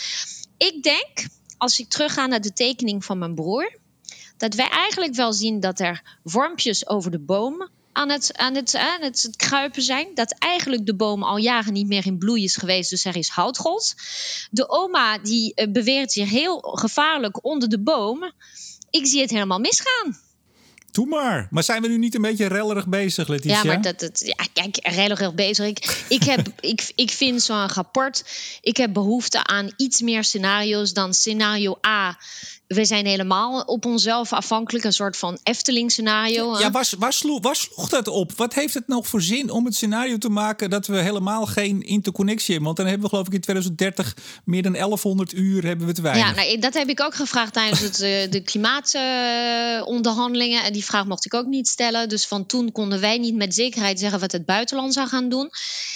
ik 0.57 0.83
denk, 0.83 1.27
als 1.57 1.79
ik 1.79 1.89
terugga 1.89 2.27
naar 2.27 2.41
de 2.41 2.53
tekening 2.53 3.05
van 3.05 3.19
mijn 3.19 3.35
broer, 3.35 3.79
dat 4.37 4.55
wij 4.55 4.69
eigenlijk 4.69 5.15
wel 5.15 5.33
zien 5.33 5.61
dat 5.61 5.81
er 5.81 6.19
wormpjes 6.23 6.89
over 6.89 7.11
de 7.11 7.19
bomen 7.19 7.71
aan 7.99 8.11
het, 8.11 8.37
aan, 8.37 8.55
het, 8.55 8.75
aan 8.75 9.03
het 9.03 9.29
kruipen 9.37 9.83
zijn. 9.83 10.09
Dat 10.15 10.35
eigenlijk 10.39 10.87
de 10.87 10.95
boom 10.95 11.23
al 11.23 11.37
jaren 11.37 11.73
niet 11.73 11.87
meer 11.87 12.07
in 12.07 12.19
bloei 12.19 12.45
is 12.45 12.57
geweest, 12.57 12.91
dus 12.91 13.05
er 13.05 13.17
is 13.17 13.29
houtgold. 13.29 13.95
De 14.51 14.69
oma 14.69 15.19
die 15.19 15.53
uh, 15.55 15.73
beweert 15.73 16.13
zich 16.13 16.31
heel 16.31 16.59
gevaarlijk 16.61 17.45
onder 17.45 17.69
de 17.69 17.81
boom. 17.81 18.33
Ik 18.91 19.07
zie 19.07 19.21
het 19.21 19.31
helemaal 19.31 19.59
misgaan. 19.59 20.19
Doe 20.91 21.07
maar. 21.07 21.49
Maar 21.51 21.63
zijn 21.63 21.83
we 21.83 21.89
nu 21.89 21.99
niet 21.99 22.15
een 22.15 22.23
beetje 22.23 22.47
rellerig 22.47 22.87
bezig, 22.87 23.29
Letitia? 23.29 23.57
Ja, 23.57 23.65
maar 23.65 23.83
dat, 23.83 24.01
dat 24.01 24.23
ja, 24.25 24.45
kijk, 24.53 24.79
rellerig 24.83 25.35
bezig. 25.35 25.67
Ik, 25.67 26.05
ik, 26.09 26.23
heb, 26.23 26.49
ik, 26.61 26.93
ik 26.95 27.11
vind 27.11 27.43
zo'n 27.43 27.69
rapport... 27.69 28.25
Ik 28.61 28.77
heb 28.77 28.93
behoefte 28.93 29.45
aan 29.45 29.71
iets 29.77 30.01
meer 30.01 30.25
scenario's 30.25 30.93
dan 30.93 31.15
scenario 31.15 31.79
A 31.87 32.19
we 32.69 32.85
zijn 32.85 33.07
helemaal 33.07 33.61
op 33.61 33.85
onszelf 33.85 34.33
afhankelijk, 34.33 34.85
een 34.85 34.93
soort 34.93 35.17
van 35.17 35.39
Efteling-scenario. 35.43 36.59
Ja, 36.59 36.71
waar, 36.71 36.91
waar, 36.99 37.13
sloeg, 37.13 37.43
waar 37.43 37.57
sloeg 37.57 37.89
dat 37.89 38.09
op? 38.09 38.33
Wat 38.37 38.55
heeft 38.55 38.75
het 38.75 38.89
nog 38.89 39.07
voor 39.07 39.23
zin 39.23 39.51
om 39.51 39.65
het 39.65 39.75
scenario 39.75 40.19
te 40.19 40.29
maken 40.29 40.71
dat 40.71 40.87
we 40.87 40.97
helemaal 40.97 41.47
geen 41.47 41.83
interconnectie 41.83 42.47
hebben? 42.47 42.65
Want 42.65 42.77
dan 42.77 42.87
hebben 42.87 43.05
we 43.05 43.11
geloof 43.11 43.27
ik 43.27 43.33
in 43.33 43.41
2030 43.41 44.17
meer 44.45 44.63
dan 44.63 44.73
1100 44.73 45.33
uur 45.33 45.65
hebben 45.65 45.87
we 45.87 45.93
te 45.93 46.03
weinig. 46.03 46.27
Ja, 46.27 46.35
nou, 46.35 46.59
dat 46.59 46.75
heb 46.75 46.89
ik 46.89 47.01
ook 47.01 47.15
gevraagd 47.15 47.53
tijdens 47.53 47.81
het, 47.81 48.01
eh, 48.01 48.31
de 48.31 48.41
klimaatonderhandelingen. 48.41 50.65
en 50.65 50.73
die 50.73 50.85
vraag 50.85 51.07
mocht 51.07 51.25
ik 51.25 51.35
ook 51.35 51.47
niet 51.47 51.69
stellen. 51.69 52.09
Dus 52.09 52.27
van 52.27 52.47
toen 52.47 52.73
konden 52.73 53.01
wij 53.01 53.19
niet 53.19 53.35
met 53.35 53.55
zekerheid 53.55 53.99
zeggen 53.99 54.21
wat 54.21 54.33
het 54.33 54.45
buitenland 54.45 54.95
zou 54.95 55.09
gaan 55.09 55.29
doen. 55.29 55.51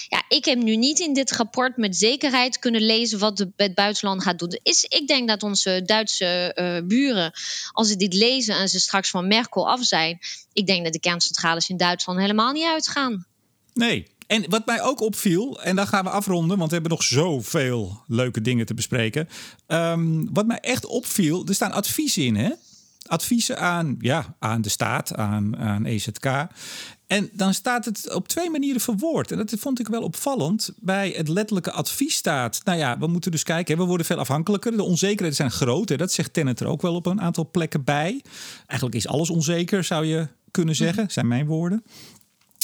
Ja, 0.08 0.22
ik 0.28 0.44
heb 0.44 0.58
nu 0.58 0.76
niet 0.76 1.00
in 1.00 1.12
dit 1.12 1.32
rapport 1.32 1.76
met 1.76 1.96
zekerheid 1.96 2.58
kunnen 2.58 2.82
lezen 2.82 3.18
wat 3.18 3.46
het 3.56 3.74
buitenland 3.74 4.22
gaat 4.22 4.38
doen. 4.38 4.58
Is, 4.62 4.84
ik 4.84 5.06
denk 5.06 5.28
dat 5.28 5.42
onze 5.42 5.82
Duitse 5.84 6.60
uh, 6.62 6.86
buren, 6.86 7.32
als 7.72 7.88
ze 7.88 7.96
dit 7.96 8.14
lezen 8.14 8.56
en 8.56 8.68
ze 8.68 8.80
straks 8.80 9.10
van 9.10 9.28
Merkel 9.28 9.70
af 9.70 9.84
zijn, 9.84 10.18
ik 10.52 10.66
denk 10.66 10.84
dat 10.84 10.92
de 10.92 11.00
kerncentrales 11.00 11.68
in 11.68 11.76
Duitsland 11.76 12.18
helemaal 12.18 12.52
niet 12.52 12.66
uitgaan. 12.66 13.26
Nee, 13.74 14.06
en 14.26 14.50
wat 14.50 14.66
mij 14.66 14.82
ook 14.82 15.00
opviel, 15.00 15.62
en 15.62 15.76
dan 15.76 15.86
gaan 15.86 16.04
we 16.04 16.10
afronden, 16.10 16.58
want 16.58 16.68
we 16.68 16.74
hebben 16.74 16.92
nog 16.92 17.02
zoveel 17.02 18.02
leuke 18.06 18.40
dingen 18.40 18.66
te 18.66 18.74
bespreken. 18.74 19.28
Um, 19.66 20.32
wat 20.32 20.46
mij 20.46 20.58
echt 20.60 20.86
opviel, 20.86 21.46
er 21.46 21.54
staan 21.54 21.72
adviezen 21.72 22.22
in, 22.22 22.36
hè? 22.36 22.50
Adviezen 23.06 23.58
aan, 23.58 23.96
ja, 24.00 24.36
aan 24.38 24.62
de 24.62 24.68
staat, 24.68 25.14
aan, 25.14 25.56
aan 25.56 25.84
EZK. 25.84 26.46
En 27.06 27.30
dan 27.32 27.54
staat 27.54 27.84
het 27.84 28.14
op 28.14 28.28
twee 28.28 28.50
manieren 28.50 28.80
verwoord. 28.80 29.30
En 29.30 29.36
dat 29.36 29.54
vond 29.58 29.80
ik 29.80 29.88
wel 29.88 30.02
opvallend. 30.02 30.72
Bij 30.76 31.14
het 31.16 31.28
letterlijke 31.28 31.72
advies 31.72 32.14
staat... 32.14 32.60
nou 32.64 32.78
ja, 32.78 32.98
we 32.98 33.06
moeten 33.06 33.30
dus 33.30 33.42
kijken, 33.42 33.76
we 33.76 33.84
worden 33.84 34.06
veel 34.06 34.16
afhankelijker. 34.16 34.76
De 34.76 34.82
onzekerheden 34.82 35.36
zijn 35.36 35.50
groot. 35.50 35.88
Hè. 35.88 35.96
Dat 35.96 36.12
zegt 36.12 36.32
Tennet 36.32 36.60
er 36.60 36.66
ook 36.66 36.82
wel 36.82 36.94
op 36.94 37.06
een 37.06 37.20
aantal 37.20 37.48
plekken 37.50 37.84
bij. 37.84 38.22
Eigenlijk 38.66 38.94
is 38.94 39.08
alles 39.08 39.30
onzeker, 39.30 39.84
zou 39.84 40.04
je 40.04 40.28
kunnen 40.50 40.76
zeggen. 40.76 41.10
zijn 41.10 41.28
mijn 41.28 41.46
woorden. 41.46 41.82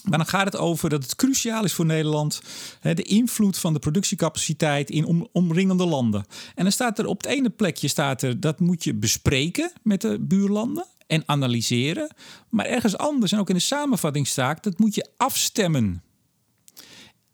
Maar 0.04 0.18
dan 0.18 0.26
gaat 0.26 0.44
het 0.44 0.56
over 0.56 0.90
dat 0.90 1.02
het 1.02 1.16
cruciaal 1.16 1.64
is 1.64 1.72
voor 1.72 1.86
Nederland 1.86 2.40
hè, 2.80 2.94
de 2.94 3.02
invloed 3.02 3.58
van 3.58 3.72
de 3.72 3.78
productiecapaciteit 3.78 4.90
in 4.90 5.28
omringende 5.32 5.86
landen. 5.86 6.24
En 6.54 6.62
dan 6.62 6.72
staat 6.72 6.98
er 6.98 7.06
op 7.06 7.16
het 7.16 7.26
ene 7.26 7.50
plekje 7.50 7.88
staat 7.88 8.22
er 8.22 8.40
dat 8.40 8.60
moet 8.60 8.84
je 8.84 8.94
bespreken 8.94 9.72
met 9.82 10.00
de 10.00 10.18
buurlanden 10.20 10.84
en 11.08 11.22
analyseren. 11.26 12.14
Maar 12.48 12.66
ergens 12.66 12.96
anders, 12.96 13.32
en 13.32 13.38
ook 13.38 13.48
in 13.48 13.54
de 13.54 13.60
samenvatting 13.60 14.26
staat, 14.26 14.62
dat 14.62 14.78
moet 14.78 14.94
je 14.94 15.08
afstemmen. 15.16 16.02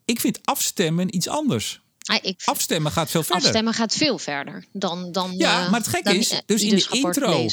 Ik 0.05 0.19
vind 0.19 0.39
afstemmen 0.43 1.15
iets 1.15 1.27
anders. 1.27 1.83
Ah, 2.05 2.17
ik, 2.21 2.41
afstemmen 2.45 2.91
gaat 2.91 3.11
veel 3.11 3.23
verder. 3.23 3.43
Afstemmen 3.43 3.73
gaat 3.73 3.95
veel 3.95 4.17
verder 4.17 4.65
dan. 4.71 5.11
dan 5.11 5.33
ja, 5.37 5.63
uh, 5.63 5.71
maar 5.71 5.79
het 5.79 5.89
gekke 5.89 6.17
is, 6.17 6.41
dus 6.45 6.63
in 6.63 6.75
de 6.75 6.87
intro. 6.91 7.47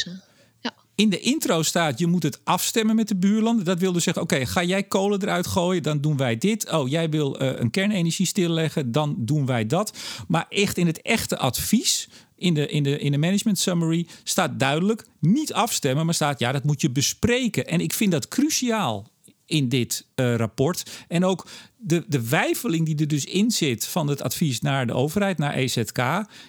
Ja. 0.60 0.74
In 0.94 1.10
de 1.10 1.20
intro 1.20 1.62
staat, 1.62 1.98
je 1.98 2.06
moet 2.06 2.22
het 2.22 2.40
afstemmen 2.44 2.96
met 2.96 3.08
de 3.08 3.16
buurlanden. 3.16 3.64
Dat 3.64 3.78
wil 3.78 3.92
dus 3.92 4.04
zeggen, 4.04 4.22
oké, 4.22 4.46
ga 4.46 4.62
jij 4.62 4.82
kolen 4.82 5.22
eruit 5.22 5.46
gooien, 5.46 5.82
dan 5.82 6.00
doen 6.00 6.16
wij 6.16 6.38
dit. 6.38 6.70
Oh, 6.70 6.88
jij 6.88 7.10
wil 7.10 7.42
uh, 7.42 7.58
een 7.58 7.70
kernenergie 7.70 8.26
stilleggen, 8.26 8.92
dan 8.92 9.14
doen 9.18 9.46
wij 9.46 9.66
dat. 9.66 9.98
Maar 10.28 10.46
echt 10.48 10.76
in 10.76 10.86
het 10.86 11.02
echte 11.02 11.38
advies, 11.38 12.08
in 12.42 12.54
de, 12.54 12.66
in, 12.66 12.82
de, 12.82 12.98
in 12.98 13.12
de 13.12 13.18
management 13.18 13.58
summary 13.58 14.06
staat 14.22 14.58
duidelijk 14.58 15.06
niet 15.18 15.52
afstemmen, 15.52 16.04
maar 16.04 16.14
staat 16.14 16.38
ja, 16.38 16.52
dat 16.52 16.64
moet 16.64 16.80
je 16.80 16.90
bespreken. 16.90 17.66
En 17.66 17.80
ik 17.80 17.92
vind 17.92 18.12
dat 18.12 18.28
cruciaal 18.28 19.10
in 19.46 19.68
dit 19.68 20.06
uh, 20.22 20.36
rapport. 20.36 20.90
En 21.08 21.24
ook 21.24 21.46
de, 21.84 22.04
de 22.06 22.28
wijfeling 22.28 22.86
die 22.86 22.96
er 22.96 23.08
dus 23.08 23.24
in 23.24 23.50
zit 23.50 23.86
van 23.86 24.06
het 24.06 24.22
advies 24.22 24.60
naar 24.60 24.86
de 24.86 24.92
overheid, 24.92 25.38
naar 25.38 25.54
EZK. 25.54 25.98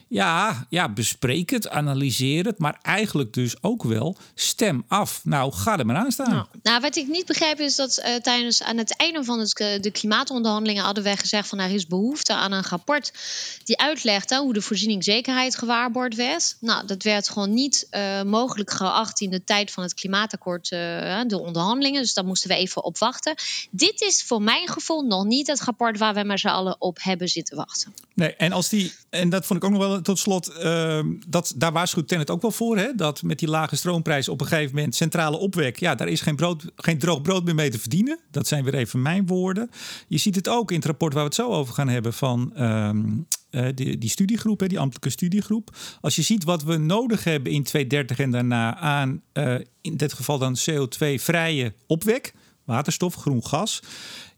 Ja, 0.08 0.66
ja, 0.70 0.90
bespreek 0.90 1.50
het, 1.50 1.70
analyseer 1.70 2.46
het, 2.46 2.60
maar 2.60 2.80
eigenlijk 2.82 3.34
dus 3.34 3.64
ook 3.64 3.84
wel 3.84 4.18
stem 4.36 4.84
af. 4.88 5.22
Nou, 5.24 5.54
ga 5.54 5.80
er 5.80 5.86
maar 5.86 5.96
aan 5.96 6.12
staan. 6.12 6.30
Nou, 6.30 6.46
nou 6.64 6.82
wat 6.82 6.96
ik 6.96 7.08
niet 7.08 7.26
begrijp 7.26 7.60
is 7.60 7.76
dat 7.76 8.00
uh, 8.06 8.16
tijdens 8.16 8.64
aan 8.64 8.78
het 8.78 8.98
einde 8.98 9.24
van 9.24 9.40
het, 9.40 9.52
de 9.82 9.92
klimaatonderhandelingen 9.92 10.84
hadden 10.84 11.04
wij 11.04 11.18
gezegd 11.18 11.48
van 11.48 11.60
er 11.60 11.72
is 11.72 11.88
behoefte 11.88 12.34
aan 12.34 12.52
een 12.52 12.64
rapport 12.64 13.14
die 13.64 13.80
uitlegt 13.80 14.36
hoe 14.36 14.54
de 14.54 14.62
voorzieningszekerheid 14.62 15.58
gewaarborgd 15.58 16.16
werd. 16.16 16.56
Nou, 16.60 16.86
dat 16.86 17.04
werd 17.04 17.30
gewoon 17.30 17.54
niet 17.54 17.88
mogelijk 18.26 18.72
geacht 18.72 19.22
in 19.22 19.30
de 19.30 19.44
tijd 19.44 19.72
van 19.72 19.84
het 19.84 19.94
klimaatakkoord, 19.94 20.70
de 20.70 21.40
onderhandelingen. 21.40 22.02
Dus 22.02 22.14
daar 22.14 22.26
moesten 22.26 22.50
we 22.50 22.56
even 22.56 22.84
op 22.84 22.98
wachten. 22.98 23.36
Dit 23.72 24.02
is 24.02 24.24
voor 24.24 24.42
mijn 24.42 24.68
gevoel 24.68 25.02
nog 25.02 25.26
niet 25.26 25.48
het 25.48 25.62
rapport 25.62 25.98
waar 25.98 26.14
we 26.14 26.24
met 26.24 26.40
z'n 26.40 26.48
allen 26.48 26.82
op 26.82 26.98
hebben 27.02 27.28
zitten 27.28 27.58
wachten. 27.58 27.94
Nee, 28.14 28.36
en 28.36 28.52
als 28.52 28.70
die, 28.70 28.94
en 29.10 29.30
dat 29.30 29.46
vond 29.46 29.60
ik 29.64 29.66
ook 29.66 29.78
nog 29.78 29.88
wel 29.88 30.02
tot 30.02 30.20
slot, 30.20 30.52
uh, 30.60 31.00
dat, 31.28 31.54
daar 31.56 31.72
waarschuwt 31.72 32.08
Tennet 32.08 32.30
ook 32.30 32.42
wel 32.42 32.52
voor, 32.52 32.78
hè, 32.78 32.96
dat 32.96 33.22
met 33.22 33.40
die 33.40 33.50
lage 33.50 33.76
stroomprijs 33.76 34.30
op 34.30 34.42
een 34.42 34.48
gegeven 34.48 34.76
moment 34.76 34.96
centrale 34.96 35.38
opwek, 35.38 35.80
ja, 35.80 35.96
daar 35.96 36.08
is 36.08 36.22
geen, 36.22 36.36
brood, 36.36 36.66
geen 36.76 36.98
droog 37.00 37.22
brood 37.22 37.46
meer 37.46 37.56
mee 37.56 37.70
te 37.70 37.80
verdienen. 37.80 38.20
Dat 38.32 38.48
zijn 38.48 38.64
weer 38.64 38.76
even 38.76 39.02
mijn 39.02 39.28
woorden. 39.28 39.70
Je 40.08 40.18
ziet 40.18 40.36
het 40.36 40.50
ook 40.50 40.72
in 40.72 40.78
het 40.78 40.86
rapport 40.86 41.14
waar 41.14 41.24
we 41.24 41.30
het 41.30 41.38
zo 41.38 41.50
over 41.50 41.74
gaan 41.74 41.90
hebben 41.90 42.14
van 42.14 42.54
uh, 42.56 42.90
uh, 43.52 43.68
die, 43.76 43.98
die 43.98 44.10
studiegroep, 44.10 44.60
hè, 44.60 44.68
die 44.68 44.80
ambtelijke 44.80 45.10
studiegroep. 45.10 45.76
Als 46.02 46.16
je 46.16 46.22
ziet 46.22 46.44
wat 46.44 46.64
we 46.64 46.78
nodig 46.78 47.24
hebben 47.24 47.52
in 47.52 47.64
2030 47.64 48.20
en 48.20 48.32
daarna 48.32 48.76
aan, 48.76 49.22
uh, 49.34 49.56
in 49.82 49.98
dit 49.98 50.14
geval 50.14 50.38
dan 50.38 50.58
CO2-vrije 50.58 51.74
opwek, 51.88 52.34
waterstof, 52.66 53.16
groen 53.16 53.46
gas. 53.46 53.80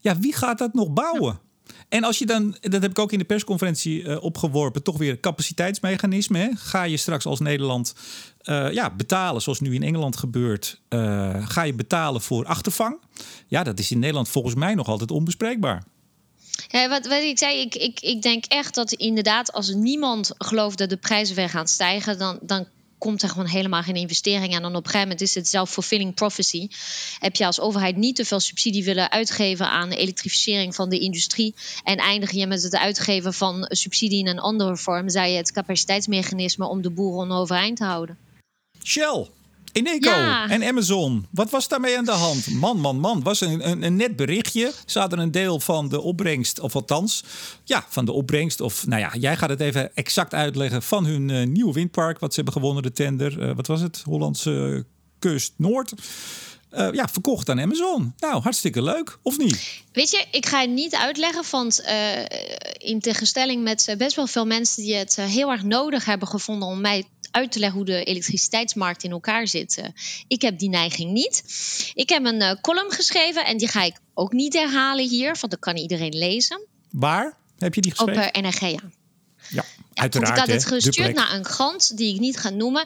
Ja, 0.00 0.18
wie 0.18 0.34
gaat 0.34 0.58
dat 0.58 0.74
nog 0.74 0.92
bouwen? 0.92 1.32
Ja. 1.32 1.44
En 1.88 2.04
als 2.04 2.18
je 2.18 2.26
dan, 2.26 2.56
dat 2.60 2.82
heb 2.82 2.90
ik 2.90 2.98
ook 2.98 3.12
in 3.12 3.18
de 3.18 3.24
persconferentie 3.24 4.02
uh, 4.02 4.22
opgeworpen, 4.22 4.82
toch 4.82 4.98
weer 4.98 5.20
capaciteitsmechanisme. 5.20 6.38
Hè? 6.38 6.48
Ga 6.54 6.82
je 6.82 6.96
straks 6.96 7.26
als 7.26 7.40
Nederland 7.40 7.94
uh, 8.42 8.72
ja, 8.72 8.90
betalen, 8.90 9.42
zoals 9.42 9.60
nu 9.60 9.74
in 9.74 9.82
Engeland 9.82 10.16
gebeurt, 10.16 10.80
uh, 10.88 11.48
ga 11.48 11.62
je 11.62 11.74
betalen 11.74 12.20
voor 12.20 12.46
achtervang? 12.46 12.98
Ja, 13.46 13.62
dat 13.62 13.78
is 13.78 13.90
in 13.90 13.98
Nederland 13.98 14.28
volgens 14.28 14.54
mij 14.54 14.74
nog 14.74 14.88
altijd 14.88 15.10
onbespreekbaar. 15.10 15.84
Ja, 16.68 16.88
wat, 16.88 17.06
wat 17.06 17.22
ik 17.22 17.38
zei, 17.38 17.60
ik, 17.60 17.74
ik, 17.74 18.00
ik 18.00 18.22
denk 18.22 18.44
echt 18.44 18.74
dat 18.74 18.92
inderdaad, 18.92 19.52
als 19.52 19.74
niemand 19.74 20.34
gelooft 20.38 20.78
dat 20.78 20.90
de 20.90 20.96
prijzen 20.96 21.36
weer 21.36 21.48
gaan 21.48 21.68
stijgen, 21.68 22.18
dan, 22.18 22.38
dan 22.42 22.66
komt 22.98 23.22
er 23.22 23.28
gewoon 23.28 23.46
helemaal 23.46 23.82
geen 23.82 23.94
investering. 23.94 24.54
En 24.54 24.62
dan 24.62 24.76
op 24.76 24.84
een 24.84 24.90
gegeven 24.90 25.00
moment 25.00 25.20
is 25.20 25.34
het 25.34 25.48
self-fulfilling 25.48 26.14
prophecy. 26.14 26.68
Heb 27.18 27.36
je 27.36 27.46
als 27.46 27.60
overheid 27.60 27.96
niet 27.96 28.16
te 28.16 28.24
veel 28.24 28.40
subsidie 28.40 28.84
willen 28.84 29.10
uitgeven 29.10 29.70
aan 29.70 29.88
de 29.88 29.96
elektrificering 29.96 30.74
van 30.74 30.88
de 30.88 30.98
industrie. 30.98 31.54
En 31.84 31.96
eindig 31.96 32.30
je 32.30 32.46
met 32.46 32.62
het 32.62 32.76
uitgeven 32.76 33.34
van 33.34 33.66
subsidie 33.68 34.18
in 34.18 34.26
een 34.26 34.38
andere 34.38 34.76
vorm, 34.76 35.08
zij 35.08 35.30
je 35.30 35.36
het 35.36 35.52
capaciteitsmechanisme 35.52 36.66
om 36.66 36.82
de 36.82 36.90
boeren 36.90 37.30
overeind 37.30 37.76
te 37.76 37.84
houden. 37.84 38.18
Shell. 38.84 39.26
Eneco 39.76 40.10
ja. 40.10 40.48
en 40.48 40.62
Amazon. 40.62 41.26
Wat 41.30 41.50
was 41.50 41.68
daarmee 41.68 41.98
aan 41.98 42.04
de 42.04 42.10
hand? 42.10 42.50
Man, 42.50 42.80
man, 42.80 43.00
man. 43.00 43.22
Was 43.22 43.40
een, 43.40 43.68
een, 43.68 43.82
een, 43.82 43.96
net 43.96 44.16
berichtje. 44.16 44.72
Ze 44.86 44.98
hadden 44.98 45.18
een 45.18 45.30
deel 45.30 45.60
van 45.60 45.88
de 45.88 46.00
opbrengst, 46.00 46.60
of 46.60 46.74
althans, 46.74 47.24
ja, 47.64 47.86
van 47.88 48.04
de 48.04 48.12
opbrengst. 48.12 48.60
Of 48.60 48.86
nou 48.86 49.00
ja, 49.00 49.14
jij 49.18 49.36
gaat 49.36 49.48
het 49.48 49.60
even 49.60 49.94
exact 49.94 50.34
uitleggen 50.34 50.82
van 50.82 51.06
hun 51.06 51.28
uh, 51.28 51.46
nieuwe 51.46 51.72
windpark. 51.72 52.18
Wat 52.18 52.30
ze 52.30 52.36
hebben 52.36 52.54
gewonnen, 52.54 52.82
de 52.82 52.92
tender. 52.92 53.38
Uh, 53.38 53.54
wat 53.56 53.66
was 53.66 53.80
het? 53.80 54.02
Hollandse 54.04 54.84
kust 55.18 55.52
Noord. 55.56 55.92
Uh, 56.72 56.88
ja, 56.92 57.08
verkocht 57.08 57.48
aan 57.48 57.60
Amazon. 57.60 58.14
Nou, 58.18 58.42
hartstikke 58.42 58.82
leuk, 58.82 59.18
of 59.22 59.38
niet? 59.38 59.82
Weet 59.92 60.10
je, 60.10 60.24
ik 60.30 60.46
ga 60.46 60.60
het 60.60 60.70
niet 60.70 60.94
uitleggen, 60.94 61.44
want 61.50 61.82
uh, 61.86 62.20
in 62.78 63.00
tegenstelling 63.00 63.62
met 63.62 63.94
best 63.98 64.16
wel 64.16 64.26
veel 64.26 64.46
mensen 64.46 64.82
die 64.82 64.94
het 64.94 65.16
heel 65.16 65.50
erg 65.50 65.62
nodig 65.62 66.04
hebben 66.04 66.28
gevonden 66.28 66.68
om 66.68 66.80
mij 66.80 67.04
uit 67.36 67.52
te 67.52 67.58
leggen 67.58 67.76
hoe 67.76 67.86
de 67.86 68.04
elektriciteitsmarkt 68.04 69.02
in 69.02 69.10
elkaar 69.10 69.48
zit. 69.48 69.90
Ik 70.28 70.42
heb 70.42 70.58
die 70.58 70.68
neiging 70.68 71.12
niet. 71.12 71.42
Ik 71.94 72.08
heb 72.08 72.24
een 72.24 72.40
uh, 72.40 72.52
column 72.60 72.92
geschreven 72.92 73.44
en 73.44 73.56
die 73.56 73.68
ga 73.68 73.82
ik 73.82 73.96
ook 74.14 74.32
niet 74.32 74.54
herhalen 74.54 75.08
hier, 75.08 75.26
want 75.26 75.50
dat 75.50 75.58
kan 75.58 75.76
iedereen 75.76 76.16
lezen. 76.16 76.60
Waar 76.90 77.36
heb 77.58 77.74
je 77.74 77.80
die 77.80 77.90
geschreven? 77.90 78.22
Op 78.22 78.28
uh, 78.28 78.28
Energia. 78.32 78.80
Ja, 79.48 79.64
uiteraard. 79.98 80.32
ik 80.32 80.38
had 80.38 80.48
het 80.48 80.66
gestuurd 80.66 81.14
naar 81.14 81.34
een 81.34 81.42
krant 81.42 81.96
die 81.96 82.14
ik 82.14 82.20
niet 82.20 82.38
ga 82.38 82.50
noemen. 82.50 82.84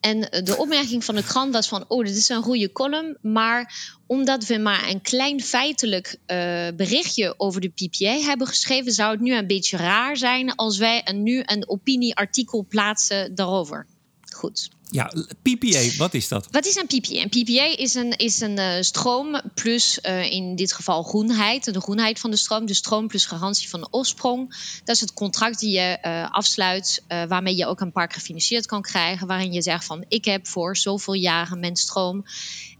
En 0.00 0.20
de 0.20 0.56
opmerking 0.56 1.04
van 1.04 1.14
de 1.14 1.22
krant 1.22 1.52
was 1.52 1.68
van... 1.68 1.84
oh, 1.88 2.04
dit 2.04 2.16
is 2.16 2.28
een 2.28 2.42
goede 2.42 2.72
column. 2.72 3.16
Maar 3.22 3.96
omdat 4.06 4.44
we 4.44 4.58
maar 4.58 4.88
een 4.88 5.00
klein 5.00 5.40
feitelijk 5.40 6.16
uh, 6.26 6.36
berichtje 6.76 7.34
over 7.36 7.60
de 7.60 7.68
PPA 7.68 8.12
hebben 8.12 8.46
geschreven... 8.46 8.92
zou 8.92 9.10
het 9.10 9.20
nu 9.20 9.36
een 9.36 9.46
beetje 9.46 9.76
raar 9.76 10.16
zijn 10.16 10.54
als 10.54 10.78
wij 10.78 11.00
een, 11.04 11.22
nu 11.22 11.42
een 11.46 11.68
opinieartikel 11.68 12.66
plaatsen 12.68 13.34
daarover. 13.34 13.86
Goed. 14.34 14.68
Ja, 14.90 15.12
PPA, 15.42 15.96
wat 15.96 16.14
is 16.14 16.28
dat? 16.28 16.48
Wat 16.50 16.66
is 16.66 16.76
een 16.76 16.86
PPA? 16.86 17.14
Een 17.14 17.28
PPA 17.28 17.76
is 17.76 17.94
een, 17.94 18.16
is 18.16 18.40
een 18.40 18.58
uh, 18.58 18.80
stroom 18.80 19.40
plus 19.54 19.98
uh, 20.02 20.30
in 20.32 20.56
dit 20.56 20.72
geval 20.72 21.02
groenheid. 21.02 21.74
De 21.74 21.80
groenheid 21.80 22.18
van 22.18 22.30
de 22.30 22.36
stroom. 22.36 22.66
De 22.66 22.74
stroom 22.74 23.08
plus 23.08 23.26
garantie 23.26 23.68
van 23.68 23.80
de 23.80 23.88
oorsprong. 23.90 24.48
Dat 24.84 24.94
is 24.94 25.00
het 25.00 25.14
contract 25.14 25.58
die 25.58 25.70
je 25.70 25.98
uh, 26.02 26.30
afsluit. 26.30 27.04
waarmee 27.28 27.56
je 27.56 27.66
ook 27.66 27.80
een 27.80 27.92
park 27.92 28.12
gefinancierd 28.12 28.66
kan 28.66 28.82
krijgen. 28.82 29.26
Waarin 29.26 29.52
je 29.52 29.62
zegt 29.62 29.84
van 29.84 30.04
ik 30.08 30.24
heb 30.24 30.46
voor 30.46 30.76
zoveel 30.76 31.14
jaren 31.14 31.60
mijn 31.60 31.76
stroom 31.76 32.24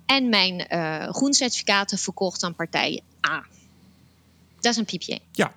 en 0.06 0.28
mijn 0.28 0.66
groencertificaten 1.12 1.98
verkocht 1.98 2.42
aan 2.42 2.54
partij 2.54 3.02
A. 3.28 3.46
Dat 4.60 4.72
is 4.72 4.76
een 4.76 4.84
PPA. 4.84 5.18
Ja, 5.32 5.54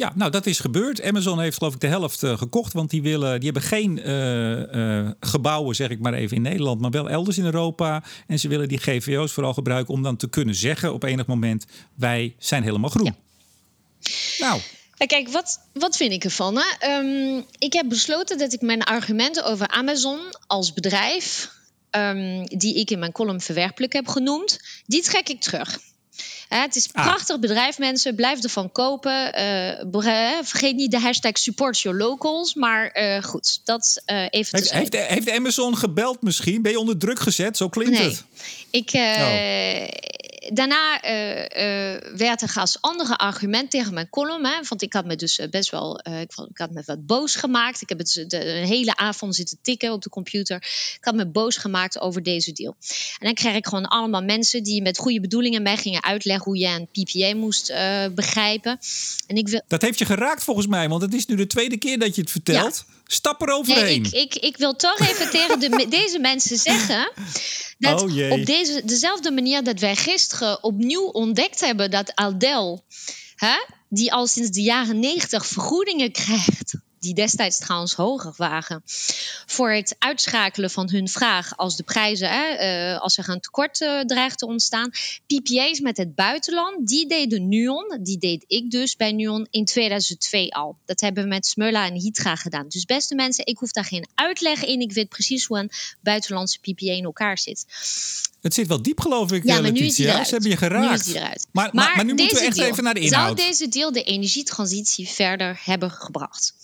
ja, 0.00 0.12
nou 0.14 0.30
dat 0.30 0.46
is 0.46 0.60
gebeurd. 0.60 1.02
Amazon 1.02 1.40
heeft 1.40 1.56
geloof 1.56 1.74
ik 1.74 1.80
de 1.80 1.86
helft 1.86 2.22
uh, 2.22 2.38
gekocht. 2.38 2.72
Want 2.72 2.90
die, 2.90 3.02
willen, 3.02 3.40
die 3.40 3.50
hebben 3.50 3.68
geen 3.68 3.98
uh, 3.98 5.02
uh, 5.02 5.10
gebouwen, 5.20 5.74
zeg 5.74 5.88
ik 5.90 6.00
maar 6.00 6.14
even, 6.14 6.36
in 6.36 6.42
Nederland. 6.42 6.80
Maar 6.80 6.90
wel 6.90 7.10
elders 7.10 7.38
in 7.38 7.44
Europa. 7.44 8.02
En 8.26 8.38
ze 8.38 8.48
willen 8.48 8.68
die 8.68 8.78
GVO's 8.78 9.32
vooral 9.32 9.54
gebruiken 9.54 9.94
om 9.94 10.02
dan 10.02 10.16
te 10.16 10.28
kunnen 10.28 10.54
zeggen 10.54 10.92
op 10.92 11.02
enig 11.02 11.26
moment... 11.26 11.66
wij 11.94 12.34
zijn 12.38 12.62
helemaal 12.62 12.90
groen. 12.90 13.04
Ja. 13.04 14.46
Nou... 14.46 14.60
Kijk, 15.06 15.28
wat, 15.28 15.60
wat 15.72 15.96
vind 15.96 16.12
ik 16.12 16.24
ervan? 16.24 16.58
Hè? 16.58 16.98
Um, 16.98 17.44
ik 17.58 17.72
heb 17.72 17.88
besloten 17.88 18.38
dat 18.38 18.52
ik 18.52 18.60
mijn 18.60 18.82
argumenten 18.82 19.44
over 19.44 19.68
Amazon 19.68 20.20
als 20.46 20.72
bedrijf... 20.72 21.50
Um, 21.90 22.46
die 22.46 22.74
ik 22.74 22.90
in 22.90 22.98
mijn 22.98 23.12
column 23.12 23.40
verwerpelijk 23.40 23.92
heb 23.92 24.08
genoemd... 24.08 24.60
die 24.86 25.02
trek 25.02 25.28
ik 25.28 25.40
terug. 25.40 25.78
Het 26.58 26.76
is 26.76 26.84
een 26.84 26.92
ah. 26.92 27.06
prachtig 27.06 27.38
bedrijf, 27.38 27.78
mensen. 27.78 28.14
Blijf 28.14 28.42
ervan 28.42 28.72
kopen. 28.72 29.40
Uh, 29.92 30.38
vergeet 30.42 30.76
niet 30.76 30.90
de 30.90 30.98
hashtag 31.00 31.38
support 31.38 31.80
your 31.80 31.98
locals. 31.98 32.54
Maar 32.54 32.98
uh, 33.02 33.22
goed, 33.22 33.60
dat 33.64 34.02
uh, 34.06 34.26
even 34.30 34.58
heeft, 34.58 34.72
heeft, 34.72 34.96
heeft, 34.96 35.30
Amazon 35.30 35.76
gebeld 35.76 36.22
misschien? 36.22 36.62
Ben 36.62 36.72
je 36.72 36.78
onder 36.78 36.98
druk 36.98 37.18
gezet? 37.18 37.56
Zo 37.56 37.68
klinkt 37.68 37.98
nee. 37.98 38.08
het. 38.08 38.24
Ik, 38.70 38.90
oh 38.94 39.00
daarna 40.48 41.04
uh, 41.04 41.38
uh, 41.38 42.16
werd 42.16 42.42
er 42.42 42.52
als 42.54 42.78
andere 42.80 43.16
argument 43.16 43.70
tegen 43.70 43.94
mijn 43.94 44.08
column. 44.08 44.44
Hè, 44.44 44.60
want 44.68 44.82
ik 44.82 44.92
had 44.92 45.04
me 45.04 45.16
dus 45.16 45.40
best 45.50 45.70
wel 45.70 45.98
ik, 45.98 46.32
ik, 46.48 46.58
had 46.58 46.70
me 46.70 46.82
wat 46.86 47.06
boos 47.06 47.36
gemaakt. 47.36 47.80
Ik 47.80 47.88
heb 47.88 47.98
het 47.98 48.12
de, 48.12 48.26
de, 48.26 48.36
hele 48.36 48.96
avond 48.96 49.34
zitten 49.34 49.58
tikken 49.62 49.92
op 49.92 50.02
de 50.02 50.08
computer. 50.08 50.56
Ik 50.96 50.98
had 51.00 51.14
me 51.14 51.26
boos 51.26 51.56
gemaakt 51.56 52.00
over 52.00 52.22
deze 52.22 52.52
deal. 52.52 52.76
En 53.18 53.26
dan 53.26 53.34
kreeg 53.34 53.54
ik 53.54 53.66
gewoon 53.66 53.86
allemaal 53.86 54.22
mensen 54.22 54.62
die 54.62 54.82
met 54.82 54.98
goede 54.98 55.20
bedoelingen 55.20 55.62
mij 55.62 55.76
gingen 55.76 56.04
uitleggen 56.04 56.44
hoe 56.44 56.58
je 56.58 56.66
een 56.66 56.88
PPA 56.92 57.34
moest 57.34 57.72
begrijpen. 58.14 58.78
En 59.26 59.36
ik 59.36 59.48
wil... 59.48 59.62
Dat 59.68 59.82
heeft 59.82 59.98
je 59.98 60.04
geraakt 60.04 60.44
volgens 60.44 60.66
mij, 60.66 60.88
want 60.88 61.02
het 61.02 61.14
is 61.14 61.26
nu 61.26 61.36
de 61.36 61.46
tweede 61.46 61.76
keer 61.76 61.98
dat 61.98 62.14
je 62.14 62.20
het 62.20 62.30
vertelt. 62.30 62.84
Ja. 62.88 62.98
Stap 63.12 63.42
eroverheen. 63.42 64.02
Nee, 64.02 64.22
ik, 64.22 64.34
ik, 64.34 64.42
ik 64.42 64.56
wil 64.56 64.76
toch 64.76 64.98
even 64.98 65.30
tegen 65.40 65.60
de, 65.60 65.86
deze 65.88 66.18
mensen 66.18 66.58
zeggen. 66.58 67.12
Dat 67.78 68.02
oh 68.02 68.30
op 68.30 68.46
deze, 68.46 68.82
dezelfde 68.84 69.30
manier 69.30 69.64
dat 69.64 69.80
wij 69.80 69.96
gisteren 69.96 70.62
opnieuw 70.62 71.04
ontdekt 71.04 71.60
hebben 71.60 71.90
dat 71.90 72.14
Aldel, 72.14 72.84
hè, 73.36 73.56
die 73.88 74.12
al 74.12 74.26
sinds 74.26 74.50
de 74.50 74.62
jaren 74.62 74.98
negentig 74.98 75.46
vergoedingen 75.46 76.12
krijgt 76.12 76.74
die 77.00 77.14
destijds 77.14 77.58
trouwens 77.58 77.94
hoger 77.94 78.34
waren, 78.36 78.82
voor 79.46 79.70
het 79.70 79.96
uitschakelen 79.98 80.70
van 80.70 80.90
hun 80.90 81.08
vraag 81.08 81.56
als 81.56 81.76
de 81.76 81.82
prijzen, 81.82 82.28
hè, 82.30 82.92
uh, 82.92 83.00
als 83.00 83.18
er 83.18 83.28
een 83.28 83.40
tekort 83.40 83.80
uh, 83.80 84.00
dreigt 84.00 84.38
te 84.38 84.46
ontstaan. 84.46 84.90
PPA's 85.26 85.80
met 85.80 85.96
het 85.96 86.14
buitenland, 86.14 86.88
die 86.88 87.08
deden 87.08 87.48
Nuon, 87.48 87.98
die 88.02 88.18
deed 88.18 88.44
ik 88.46 88.70
dus 88.70 88.96
bij 88.96 89.12
Nuon 89.12 89.46
in 89.50 89.64
2002 89.64 90.54
al. 90.54 90.76
Dat 90.84 91.00
hebben 91.00 91.22
we 91.22 91.28
met 91.28 91.46
Smulla 91.46 91.86
en 91.86 91.94
Hydra 91.94 92.36
gedaan. 92.36 92.68
Dus 92.68 92.84
beste 92.84 93.14
mensen, 93.14 93.46
ik 93.46 93.58
hoef 93.58 93.72
daar 93.72 93.84
geen 93.84 94.08
uitleg 94.14 94.64
in. 94.64 94.80
Ik 94.80 94.92
weet 94.92 95.08
precies 95.08 95.44
hoe 95.44 95.58
een 95.58 95.70
buitenlandse 96.00 96.58
PPA 96.58 96.92
in 96.92 97.04
elkaar 97.04 97.38
zit. 97.38 97.66
Het 98.40 98.54
zit 98.54 98.66
wel 98.66 98.82
diep, 98.82 99.00
geloof 99.00 99.32
ik, 99.32 99.44
ja, 99.44 99.60
maar 99.60 99.72
nu 99.72 99.80
is 99.80 99.94
die 99.94 100.06
eruit. 100.06 100.26
Ze 100.26 100.32
hebben 100.32 100.50
je 100.50 100.56
geraakt. 100.56 100.88
Nu 100.88 100.94
is 100.94 101.04
die 101.04 101.16
eruit. 101.16 101.46
Maar, 101.52 101.70
maar, 101.72 101.96
maar 101.96 102.04
nu 102.04 102.14
moeten 102.14 102.38
we 102.38 102.44
echt 102.44 102.56
deal, 102.56 102.68
even 102.68 102.84
naar 102.84 102.94
de 102.94 103.00
inhoud. 103.00 103.38
Zou 103.38 103.48
deze 103.48 103.68
deal 103.68 103.92
de 103.92 104.02
energietransitie 104.02 105.08
verder 105.08 105.60
hebben 105.64 105.90
gebracht? 105.90 106.54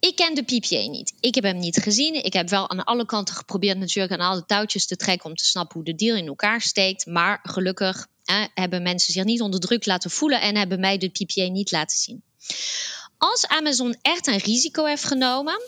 Ik 0.00 0.16
ken 0.16 0.34
de 0.34 0.42
PPA 0.42 0.88
niet. 0.88 1.12
Ik 1.20 1.34
heb 1.34 1.44
hem 1.44 1.58
niet 1.58 1.76
gezien. 1.76 2.24
Ik 2.24 2.32
heb 2.32 2.48
wel 2.48 2.70
aan 2.70 2.84
alle 2.84 3.06
kanten 3.06 3.34
geprobeerd 3.34 3.78
natuurlijk 3.78 4.20
aan 4.20 4.28
alle 4.28 4.44
touwtjes 4.46 4.86
te 4.86 4.96
trekken 4.96 5.30
om 5.30 5.36
te 5.36 5.44
snappen 5.44 5.76
hoe 5.76 5.84
de 5.84 5.94
deal 5.94 6.16
in 6.16 6.26
elkaar 6.26 6.60
steekt. 6.60 7.06
Maar 7.06 7.40
gelukkig 7.42 8.06
eh, 8.24 8.44
hebben 8.54 8.82
mensen 8.82 9.12
zich 9.12 9.24
niet 9.24 9.40
onder 9.40 9.60
druk 9.60 9.86
laten 9.86 10.10
voelen 10.10 10.40
en 10.40 10.56
hebben 10.56 10.80
mij 10.80 10.98
de 10.98 11.08
PPA 11.08 11.48
niet 11.48 11.70
laten 11.70 11.98
zien. 11.98 12.22
Als 13.18 13.46
Amazon 13.46 13.96
echt 14.02 14.26
een 14.26 14.38
risico 14.38 14.84
heeft 14.84 15.04
genomen, 15.04 15.60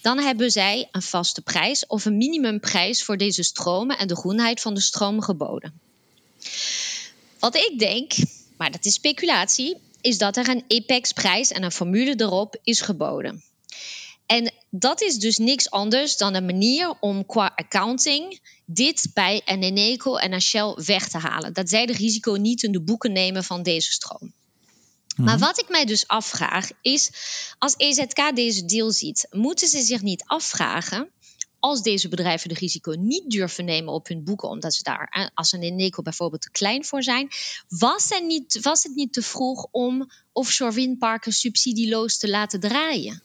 dan 0.00 0.18
hebben 0.18 0.50
zij 0.50 0.88
een 0.92 1.02
vaste 1.02 1.42
prijs 1.42 1.86
of 1.86 2.04
een 2.04 2.16
minimumprijs 2.16 3.04
voor 3.04 3.16
deze 3.16 3.42
stromen 3.42 3.98
en 3.98 4.08
de 4.08 4.16
groenheid 4.16 4.60
van 4.60 4.74
de 4.74 4.80
stroom 4.80 5.22
geboden. 5.22 5.80
Wat 7.38 7.56
ik 7.56 7.78
denk, 7.78 8.12
maar 8.56 8.70
dat 8.70 8.84
is 8.84 8.94
speculatie, 8.94 9.76
is 10.00 10.18
dat 10.18 10.36
er 10.36 10.48
een 10.48 10.64
Apex-prijs 10.68 11.50
en 11.50 11.62
een 11.62 11.72
formule 11.72 12.14
erop 12.16 12.56
is 12.62 12.80
geboden. 12.80 13.42
En 14.26 14.52
dat 14.70 15.00
is 15.00 15.18
dus 15.18 15.36
niks 15.36 15.70
anders 15.70 16.16
dan 16.16 16.34
een 16.34 16.44
manier 16.44 16.94
om 17.00 17.26
qua 17.26 17.52
accounting 17.56 18.40
dit 18.64 19.10
bij 19.14 19.42
een 19.44 19.62
Eneco 19.62 20.16
en 20.16 20.32
een 20.32 20.42
Shell 20.42 20.74
weg 20.74 21.08
te 21.08 21.18
halen. 21.18 21.52
Dat 21.52 21.68
zij 21.68 21.86
de 21.86 21.92
risico 21.92 22.32
niet 22.32 22.62
in 22.62 22.72
de 22.72 22.80
boeken 22.80 23.12
nemen 23.12 23.44
van 23.44 23.62
deze 23.62 23.92
stroom. 23.92 24.32
Maar 25.16 25.38
wat 25.38 25.60
ik 25.60 25.68
mij 25.68 25.84
dus 25.84 26.08
afvraag 26.08 26.70
is, 26.80 27.10
als 27.58 27.74
EZK 27.76 28.34
deze 28.34 28.64
deal 28.64 28.90
ziet, 28.90 29.26
moeten 29.30 29.68
ze 29.68 29.82
zich 29.82 30.02
niet 30.02 30.24
afvragen 30.26 31.10
als 31.62 31.82
deze 31.82 32.08
bedrijven 32.08 32.48
de 32.48 32.54
risico 32.54 32.92
niet 32.98 33.30
durven 33.30 33.64
nemen 33.64 33.92
op 33.92 34.08
hun 34.08 34.24
boeken, 34.24 34.48
omdat 34.48 34.74
ze 34.74 34.82
daar 34.82 35.30
als 35.34 35.52
een 35.52 35.62
Eneco 35.62 36.02
bijvoorbeeld 36.02 36.42
te 36.42 36.50
klein 36.50 36.84
voor 36.84 37.02
zijn, 37.02 37.28
was, 37.68 38.08
niet, 38.22 38.58
was 38.62 38.82
het 38.82 38.94
niet 38.94 39.12
te 39.12 39.22
vroeg 39.22 39.66
om 39.70 40.10
offshore 40.32 40.72
windparken 40.72 41.32
subsidieloos 41.32 42.18
te 42.18 42.28
laten 42.28 42.60
draaien? 42.60 43.22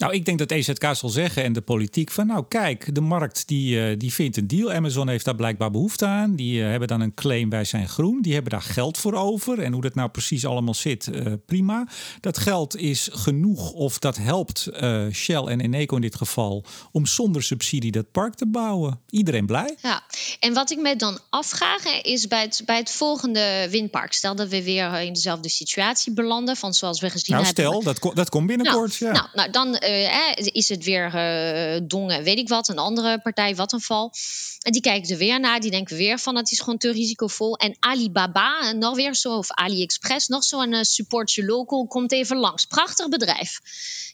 Nou, 0.00 0.12
ik 0.12 0.24
denk 0.24 0.38
dat 0.38 0.50
EZK 0.50 0.84
zal 0.92 1.08
zeggen 1.08 1.42
en 1.42 1.52
de 1.52 1.60
politiek 1.60 2.10
van 2.10 2.26
nou 2.26 2.44
kijk, 2.48 2.94
de 2.94 3.00
markt 3.00 3.48
die, 3.48 3.76
uh, 3.76 3.98
die 3.98 4.12
vindt 4.12 4.36
een 4.36 4.46
deal. 4.46 4.72
Amazon 4.72 5.08
heeft 5.08 5.24
daar 5.24 5.34
blijkbaar 5.34 5.70
behoefte 5.70 6.06
aan. 6.06 6.36
Die 6.36 6.60
uh, 6.60 6.68
hebben 6.68 6.88
dan 6.88 7.00
een 7.00 7.14
claim 7.14 7.50
wij 7.50 7.64
zijn 7.64 7.88
groen. 7.88 8.22
Die 8.22 8.32
hebben 8.32 8.50
daar 8.52 8.62
geld 8.62 8.98
voor 8.98 9.14
over. 9.14 9.58
En 9.58 9.72
hoe 9.72 9.82
dat 9.82 9.94
nou 9.94 10.08
precies 10.08 10.46
allemaal 10.46 10.74
zit, 10.74 11.06
uh, 11.06 11.32
prima. 11.46 11.88
Dat 12.20 12.38
geld 12.38 12.76
is 12.76 13.08
genoeg 13.12 13.72
of 13.72 13.98
dat 13.98 14.16
helpt 14.16 14.68
Shell 15.12 15.42
en 15.42 15.60
Eneco 15.60 15.94
in 15.94 16.00
dit 16.00 16.14
geval 16.14 16.64
om 16.92 17.06
zonder 17.06 17.42
subsidie 17.42 17.92
dat 17.92 18.10
park 18.10 18.34
te 18.34 18.46
bouwen. 18.46 19.00
Iedereen 19.10 19.46
blij. 19.46 19.76
Ja, 19.82 20.02
en 20.40 20.54
wat 20.54 20.70
ik 20.70 20.78
me 20.78 20.96
dan 20.96 21.18
afvraag 21.30 22.02
is 22.02 22.28
bij 22.28 22.42
het, 22.42 22.62
bij 22.64 22.76
het 22.76 22.90
volgende 22.90 23.66
windpark. 23.70 24.12
Stel 24.12 24.34
dat 24.34 24.48
we 24.48 24.62
weer 24.62 25.00
in 25.00 25.12
dezelfde 25.12 25.48
situatie 25.48 26.12
belanden 26.12 26.56
van 26.56 26.74
zoals 26.74 27.00
we 27.00 27.10
gezien 27.10 27.34
nou, 27.34 27.46
hebben. 27.46 27.64
Stel, 27.64 27.82
dat, 27.82 28.16
dat 28.16 28.28
komt 28.28 28.46
binnenkort. 28.46 29.00
Nou, 29.00 29.14
ja. 29.14 29.20
nou, 29.20 29.28
nou 29.34 29.50
dan 29.50 29.88
uh, 29.90 30.46
is 30.52 30.68
het 30.68 30.84
weer 30.84 31.14
uh, 31.14 31.80
Dongen, 31.82 32.22
weet 32.22 32.38
ik 32.38 32.48
wat, 32.48 32.68
een 32.68 32.78
andere 32.78 33.20
partij, 33.20 33.56
wat 33.56 33.72
een 33.72 33.80
val. 33.80 34.12
En 34.60 34.72
die 34.72 34.80
kijken 34.80 35.10
er 35.10 35.16
weer 35.16 35.40
naar, 35.40 35.60
die 35.60 35.70
denken 35.70 35.96
weer 35.96 36.18
van 36.18 36.36
het 36.36 36.50
is 36.50 36.60
gewoon 36.60 36.78
te 36.78 36.92
risicovol. 36.92 37.56
En 37.56 37.76
Alibaba, 37.78 38.72
nog 38.72 38.96
weer 38.96 39.14
zo, 39.14 39.36
of 39.36 39.50
AliExpress, 39.50 40.28
nog 40.28 40.44
zo'n 40.44 40.72
uh, 40.72 40.82
supportje 40.82 41.44
local, 41.44 41.86
komt 41.86 42.12
even 42.12 42.36
langs. 42.36 42.64
Prachtig 42.64 43.08
bedrijf. 43.08 43.60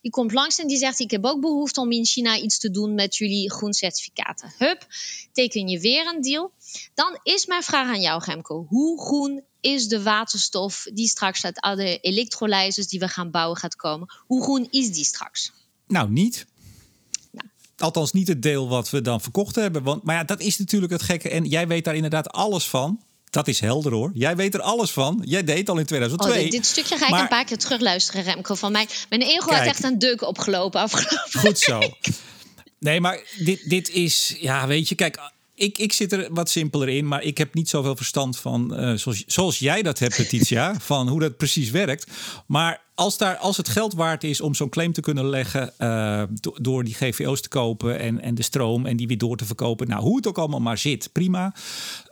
Die 0.02 0.10
komt 0.10 0.32
langs 0.32 0.58
en 0.58 0.66
die 0.66 0.78
zegt: 0.78 1.00
Ik 1.00 1.10
heb 1.10 1.24
ook 1.24 1.40
behoefte 1.40 1.80
om 1.80 1.92
in 1.92 2.04
China 2.04 2.36
iets 2.36 2.58
te 2.58 2.70
doen 2.70 2.94
met 2.94 3.16
jullie 3.16 3.50
groencertificaten. 3.50 4.54
Hup, 4.58 4.86
teken 5.32 5.68
je 5.68 5.80
weer 5.80 6.06
een 6.06 6.22
deal. 6.22 6.52
Dan 6.94 7.18
is 7.22 7.46
mijn 7.46 7.62
vraag 7.62 7.88
aan 7.88 8.00
jou, 8.00 8.22
Gemco: 8.22 8.66
hoe 8.68 9.00
groen 9.00 9.44
is 9.60 9.88
de 9.88 10.02
waterstof 10.02 10.86
die 10.92 11.08
straks 11.08 11.44
uit 11.44 11.60
alle 11.60 11.98
elektrolyzers 12.00 12.86
die 12.88 13.00
we 13.00 13.08
gaan 13.08 13.30
bouwen 13.30 13.56
gaat 13.56 13.76
komen? 13.76 14.14
Hoe 14.26 14.42
groen 14.42 14.68
is 14.70 14.92
die 14.92 15.04
straks? 15.04 15.52
Nou, 15.86 16.10
niet. 16.10 16.46
Althans, 17.78 18.12
niet 18.12 18.28
het 18.28 18.42
deel 18.42 18.68
wat 18.68 18.90
we 18.90 19.00
dan 19.00 19.20
verkocht 19.20 19.54
hebben. 19.54 19.82
Want, 19.82 20.02
maar 20.02 20.16
ja, 20.16 20.24
dat 20.24 20.40
is 20.40 20.58
natuurlijk 20.58 20.92
het 20.92 21.02
gekke. 21.02 21.28
En 21.28 21.44
jij 21.44 21.66
weet 21.66 21.84
daar 21.84 21.94
inderdaad 21.94 22.30
alles 22.30 22.68
van. 22.68 23.00
Dat 23.30 23.48
is 23.48 23.60
helder 23.60 23.92
hoor. 23.92 24.10
Jij 24.14 24.36
weet 24.36 24.54
er 24.54 24.60
alles 24.60 24.90
van. 24.90 25.22
Jij 25.24 25.44
deed 25.44 25.68
al 25.68 25.78
in 25.78 25.86
2002. 25.86 26.36
Oh, 26.36 26.42
dit, 26.42 26.50
dit, 26.50 26.66
stukje 26.66 26.96
ga 26.96 27.04
ik 27.04 27.10
maar... 27.10 27.20
een 27.20 27.28
paar 27.28 27.44
keer 27.44 27.58
terugluisteren, 27.58 28.22
Remco. 28.22 28.54
Van 28.54 28.72
mij. 28.72 28.88
Mijn 29.08 29.22
ego 29.22 29.50
heeft 29.50 29.66
echt 29.66 29.84
een 29.84 29.98
deuk 29.98 30.22
opgelopen 30.22 30.80
afgelopen 30.80 31.40
Goed 31.40 31.58
zo. 31.58 31.80
Nee, 32.78 33.00
maar 33.00 33.20
dit, 33.38 33.68
dit 33.68 33.90
is... 33.90 34.36
Ja, 34.40 34.66
weet 34.66 34.88
je, 34.88 34.94
kijk... 34.94 35.34
Ik, 35.56 35.78
ik 35.78 35.92
zit 35.92 36.12
er 36.12 36.28
wat 36.30 36.50
simpeler 36.50 36.88
in, 36.88 37.08
maar 37.08 37.22
ik 37.22 37.38
heb 37.38 37.54
niet 37.54 37.68
zoveel 37.68 37.96
verstand 37.96 38.38
van, 38.38 38.80
uh, 38.80 38.94
zoals, 38.94 39.24
zoals 39.26 39.58
jij 39.58 39.82
dat 39.82 39.98
hebt, 39.98 40.18
Letitia, 40.18 40.74
van 40.80 41.08
hoe 41.08 41.20
dat 41.20 41.36
precies 41.36 41.70
werkt. 41.70 42.10
Maar 42.46 42.80
als, 42.94 43.18
daar, 43.18 43.36
als 43.36 43.56
het 43.56 43.68
geld 43.68 43.94
waard 43.94 44.24
is 44.24 44.40
om 44.40 44.54
zo'n 44.54 44.68
claim 44.68 44.92
te 44.92 45.00
kunnen 45.00 45.28
leggen 45.28 45.72
uh, 45.78 46.22
do, 46.40 46.54
door 46.60 46.84
die 46.84 46.94
GVO's 46.94 47.40
te 47.40 47.48
kopen 47.48 47.98
en, 47.98 48.20
en 48.20 48.34
de 48.34 48.42
stroom 48.42 48.86
en 48.86 48.96
die 48.96 49.06
weer 49.06 49.18
door 49.18 49.36
te 49.36 49.44
verkopen, 49.44 49.88
nou 49.88 50.02
hoe 50.02 50.16
het 50.16 50.26
ook 50.26 50.38
allemaal 50.38 50.60
maar 50.60 50.78
zit, 50.78 51.12
prima. 51.12 51.54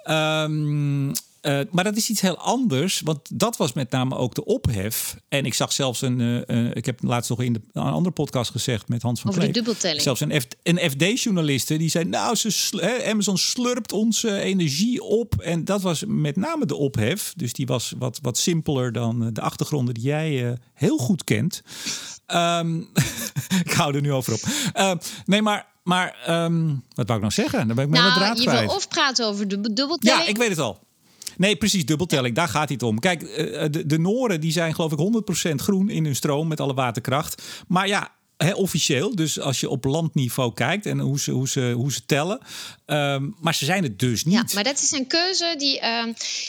Um, 0.08 1.12
uh, 1.46 1.60
maar 1.70 1.84
dat 1.84 1.96
is 1.96 2.10
iets 2.10 2.20
heel 2.20 2.38
anders, 2.38 3.00
want 3.00 3.20
dat 3.32 3.56
was 3.56 3.72
met 3.72 3.90
name 3.90 4.16
ook 4.16 4.34
de 4.34 4.44
ophef. 4.44 5.16
En 5.28 5.44
ik 5.44 5.54
zag 5.54 5.72
zelfs 5.72 6.02
een, 6.02 6.18
uh, 6.18 6.40
uh, 6.46 6.70
ik 6.74 6.86
heb 6.86 7.02
laatst 7.02 7.30
nog 7.30 7.42
in 7.42 7.52
de, 7.52 7.60
een 7.72 7.82
andere 7.82 8.14
podcast 8.14 8.50
gezegd 8.50 8.88
met 8.88 9.02
Hans 9.02 9.20
van 9.20 9.30
Over 9.30 9.42
Kleef. 9.42 9.54
dubbeltelling. 9.54 10.02
Zelfs 10.02 10.20
een, 10.20 10.40
F, 10.40 10.44
een 10.62 10.90
FD-journaliste 10.90 11.76
die 11.76 11.88
zei, 11.88 12.04
nou, 12.04 12.34
ze 12.34 12.50
sl 12.50 12.80
Amazon 13.06 13.38
slurpt 13.38 13.92
onze 13.92 14.40
energie 14.40 15.02
op. 15.02 15.34
En 15.40 15.64
dat 15.64 15.82
was 15.82 16.04
met 16.06 16.36
name 16.36 16.66
de 16.66 16.76
ophef. 16.76 17.32
Dus 17.36 17.52
die 17.52 17.66
was 17.66 17.92
wat, 17.98 18.18
wat 18.22 18.38
simpeler 18.38 18.92
dan 18.92 19.32
de 19.32 19.40
achtergronden 19.40 19.94
die 19.94 20.04
jij 20.04 20.58
heel 20.74 20.98
goed 20.98 21.24
kent. 21.24 21.62
Um, 22.26 22.88
ik 23.64 23.72
hou 23.72 23.94
er 23.94 24.00
nu 24.00 24.12
over 24.12 24.32
op. 24.32 24.40
nee, 25.24 25.42
maar 25.42 25.72
maar 25.82 26.16
um, 26.28 26.84
wat 26.94 27.06
wou 27.06 27.14
ik 27.14 27.20
nou 27.20 27.32
zeggen? 27.32 27.66
Dan 27.66 27.76
ben 27.76 27.84
ik 27.84 27.90
nou, 27.90 28.40
je 28.40 28.50
wil 28.50 28.74
of 28.74 28.88
praten 28.88 29.26
over 29.26 29.48
de 29.48 29.60
dubbeltelling. 29.60 30.22
Ja, 30.22 30.26
ik 30.26 30.36
weet 30.36 30.48
het 30.48 30.58
al. 30.58 30.78
Nee, 31.36 31.56
precies, 31.56 31.86
dubbeltelling. 31.86 32.34
Daar 32.34 32.48
gaat 32.48 32.68
het 32.68 32.82
om. 32.82 32.98
Kijk, 32.98 33.20
de, 33.72 33.86
de 33.86 33.98
Noren 33.98 34.40
die 34.40 34.52
zijn 34.52 34.74
geloof 34.74 34.92
ik 34.92 35.50
100% 35.50 35.54
groen 35.54 35.88
in 35.88 36.04
hun 36.04 36.16
stroom 36.16 36.48
met 36.48 36.60
alle 36.60 36.74
waterkracht. 36.74 37.42
Maar 37.68 37.88
ja, 37.88 38.12
He, 38.36 38.54
officieel, 38.54 39.14
dus 39.14 39.40
als 39.40 39.60
je 39.60 39.68
op 39.68 39.84
landniveau 39.84 40.54
kijkt 40.54 40.86
en 40.86 40.98
hoe 40.98 41.20
ze, 41.20 41.30
hoe 41.30 41.48
ze, 41.48 41.72
hoe 41.76 41.92
ze 41.92 42.06
tellen. 42.06 42.40
Um, 42.86 43.36
maar 43.40 43.54
ze 43.54 43.64
zijn 43.64 43.82
het 43.82 43.98
dus 43.98 44.24
niet. 44.24 44.34
Ja, 44.34 44.54
maar 44.54 44.64
dat 44.64 44.82
is 44.82 44.90
een 44.90 45.06
keuze 45.06 45.54
die 45.58 45.80
uh, 45.80 46.06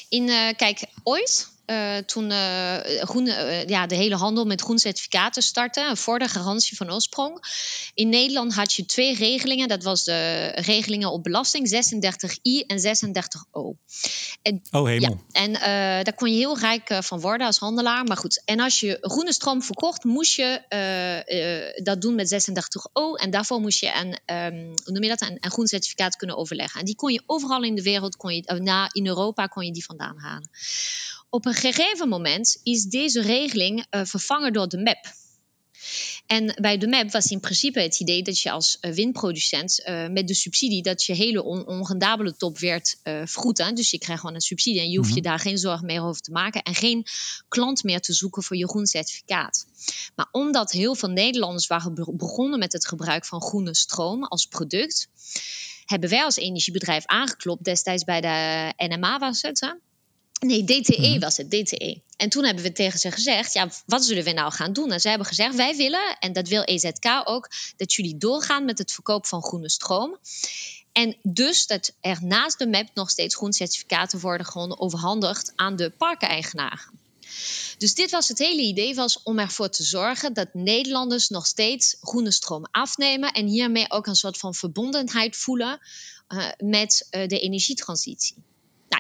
in, 0.10 0.28
uh, 0.28 0.54
kijk, 0.58 0.86
ooit. 1.04 1.54
Uh, 1.66 1.98
toen 1.98 2.30
uh, 2.32 2.78
groen, 2.84 3.28
uh, 3.28 3.66
ja, 3.68 3.88
de 3.88 3.96
hele 3.96 4.16
handel 4.16 4.46
met 4.46 4.62
groencertificaten 4.62 5.42
startte, 5.42 5.92
voor 5.94 6.20
de 6.20 6.28
garantie 6.28 6.78
van 6.78 6.94
oorsprong. 6.94 7.44
In 7.94 8.10
Nederland 8.10 8.54
had 8.54 8.74
je 8.74 8.86
twee 8.86 9.16
regelingen. 9.16 9.68
Dat 9.68 9.84
was 9.84 10.04
de 10.04 10.52
regelingen 10.56 11.12
op 11.12 11.24
belasting, 11.24 11.84
36i 11.86 12.66
en 12.68 12.98
36o. 12.98 13.86
En, 14.42 14.62
oh 14.72 14.86
hemel. 14.86 15.24
Ja, 15.28 15.42
en 15.42 15.54
daar 16.04 16.16
kon 16.16 16.32
je 16.32 16.38
heel 16.38 16.60
rijk 16.60 16.98
van 17.00 17.20
worden 17.20 17.48
als 17.48 17.58
handelaar. 17.58 18.04
Maar 18.04 18.18
goed, 18.18 18.42
en 18.46 18.60
als 18.60 18.80
je 18.80 18.98
groene 19.02 19.34
stroom 19.34 19.64
verkocht, 19.64 20.04
moest 20.04 20.36
je 20.36 20.62
dat 21.84 22.02
doen 22.02 22.16
met 22.16 22.50
36o. 22.50 23.22
En 23.22 23.30
daarvoor 23.30 23.60
moest 23.60 23.80
je 23.80 23.94
een, 23.94 24.36
um, 24.36 24.74
hoe 24.84 24.94
noem 24.94 25.04
je 25.04 25.10
dat, 25.10 25.22
een, 25.22 25.38
een 25.40 25.52
groen 25.52 25.68
certificaat 25.68 26.16
kunnen 26.16 26.38
overleggen. 26.38 26.80
En 26.80 26.86
die 26.86 26.96
kon 26.96 27.12
je 27.12 27.24
overal 27.26 27.64
in 27.64 27.76
de 27.76 27.82
wereld, 27.82 28.16
kon 28.16 28.34
je, 28.36 28.60
na, 28.62 28.90
in 28.92 29.08
Europa 29.08 29.46
kon 29.46 29.66
je 29.66 29.72
die 29.72 29.86
vandaan 29.86 30.18
halen. 30.18 30.50
Op 31.30 31.46
een 31.46 31.54
gegeven 31.54 32.10
moment 32.10 32.60
is 32.64 32.84
deze 32.84 33.22
regeling 33.22 33.86
uh, 33.90 34.02
vervangen 34.04 34.54
door 34.54 34.68
de 34.68 34.78
MAP. 34.78 35.14
En 36.26 36.58
bij 36.62 36.78
de 36.78 36.88
MAP 36.88 37.12
was 37.12 37.32
in 37.32 37.40
principe 37.40 37.80
het 37.80 38.00
idee 38.00 38.24
dat 38.24 38.40
je 38.40 38.52
als 38.52 38.78
uh, 38.82 38.92
windproducent 38.92 39.84
uh, 39.86 40.08
met 40.08 40.28
de 40.28 40.34
subsidie 40.34 40.84
dat 40.84 41.04
je 41.04 41.14
hele 41.14 41.44
on 41.44 41.68
onrendabele 41.68 42.36
top 42.36 42.60
werd 42.60 43.00
vergoed. 43.04 43.58
Hè? 43.58 43.72
Dus 43.72 43.92
je 43.92 43.98
krijgt 43.98 44.22
gewoon 44.22 44.36
een 44.36 44.42
subsidie 44.42 44.82
en 44.82 44.90
je 44.90 44.98
hoeft 44.98 45.14
je 45.14 45.22
daar 45.22 45.40
geen 45.40 45.58
zorgen 45.58 45.86
meer 45.86 46.02
over 46.02 46.22
te 46.22 46.32
maken 46.32 46.64
en 46.64 46.76
geen 46.76 47.06
klant 47.48 47.84
meer 47.84 48.02
te 48.02 48.14
zoeken 48.14 48.44
voor 48.44 48.58
je 48.58 48.68
groen 48.68 48.86
certificaat. 48.86 49.66
Maar 50.16 50.28
omdat 50.32 50.72
heel 50.72 50.96
veel 50.96 51.10
Nederlanders 51.10 51.68
waren 51.68 51.94
begonnen 52.18 52.60
met 52.60 52.74
het 52.74 52.88
gebruik 52.88 53.26
van 53.26 53.42
groene 53.42 53.76
stroom 53.76 54.24
als 54.24 54.46
product, 54.46 55.08
hebben 55.86 56.10
wij 56.10 56.24
als 56.24 56.36
energiebedrijf 56.36 57.06
aangeklopt 57.06 57.64
destijds 57.64 58.04
bij 58.04 58.22
de 58.22 58.74
NMA 58.88 59.20
was 59.20 59.42
het. 59.42 59.60
Hè? 59.60 59.74
Nee, 60.40 60.64
DTE 60.64 61.20
was 61.20 61.38
het, 61.38 61.52
DTE. 61.52 62.02
En 62.18 62.30
toen 62.30 62.46
hebben 62.46 62.64
we 62.64 62.72
tegen 62.72 63.00
ze 63.00 63.12
gezegd, 63.12 63.54
ja, 63.54 63.70
wat 63.86 64.06
zullen 64.06 64.24
we 64.24 64.32
nou 64.32 64.52
gaan 64.52 64.74
doen? 64.74 64.92
En 64.92 65.02
ze 65.02 65.10
hebben 65.10 65.28
gezegd, 65.28 65.56
wij 65.56 65.76
willen, 65.76 66.18
en 66.20 66.34
dat 66.34 66.48
wil 66.48 66.64
EZK 66.64 67.22
ook, 67.24 67.50
dat 67.78 67.94
jullie 67.94 68.18
doorgaan 68.18 68.66
met 68.66 68.78
het 68.78 68.92
verkoop 68.92 69.26
van 69.26 69.44
groene 69.44 69.70
stroom. 69.70 70.18
En 70.92 71.18
dus 71.24 71.68
dat 71.68 71.92
er 72.02 72.18
naast 72.22 72.60
de 72.60 72.68
map 72.68 72.88
nog 72.94 73.10
steeds 73.10 73.36
groencertificaten 73.36 74.20
worden 74.20 74.48
gewoon 74.48 74.80
overhandigd 74.80 75.52
aan 75.56 75.76
de 75.76 75.90
parkeneigenaren. 75.90 77.04
Dus 77.78 77.96
dit 77.96 78.12
was 78.12 78.28
het 78.28 78.38
hele 78.38 78.62
idee, 78.62 78.96
was 78.96 79.24
om 79.24 79.40
ervoor 79.40 79.70
te 79.70 79.84
zorgen 79.84 80.34
dat 80.34 80.54
Nederlanders 80.54 81.30
nog 81.30 81.46
steeds 81.46 81.98
groene 82.02 82.32
stroom 82.32 82.66
afnemen 82.72 83.32
en 83.32 83.48
hiermee 83.48 83.92
ook 83.92 84.08
een 84.08 84.16
soort 84.16 84.38
van 84.38 84.54
verbondenheid 84.54 85.36
voelen 85.36 85.80
uh, 86.28 86.46
met 86.58 87.08
uh, 87.12 87.28
de 87.28 87.40
energietransitie. 87.40 88.36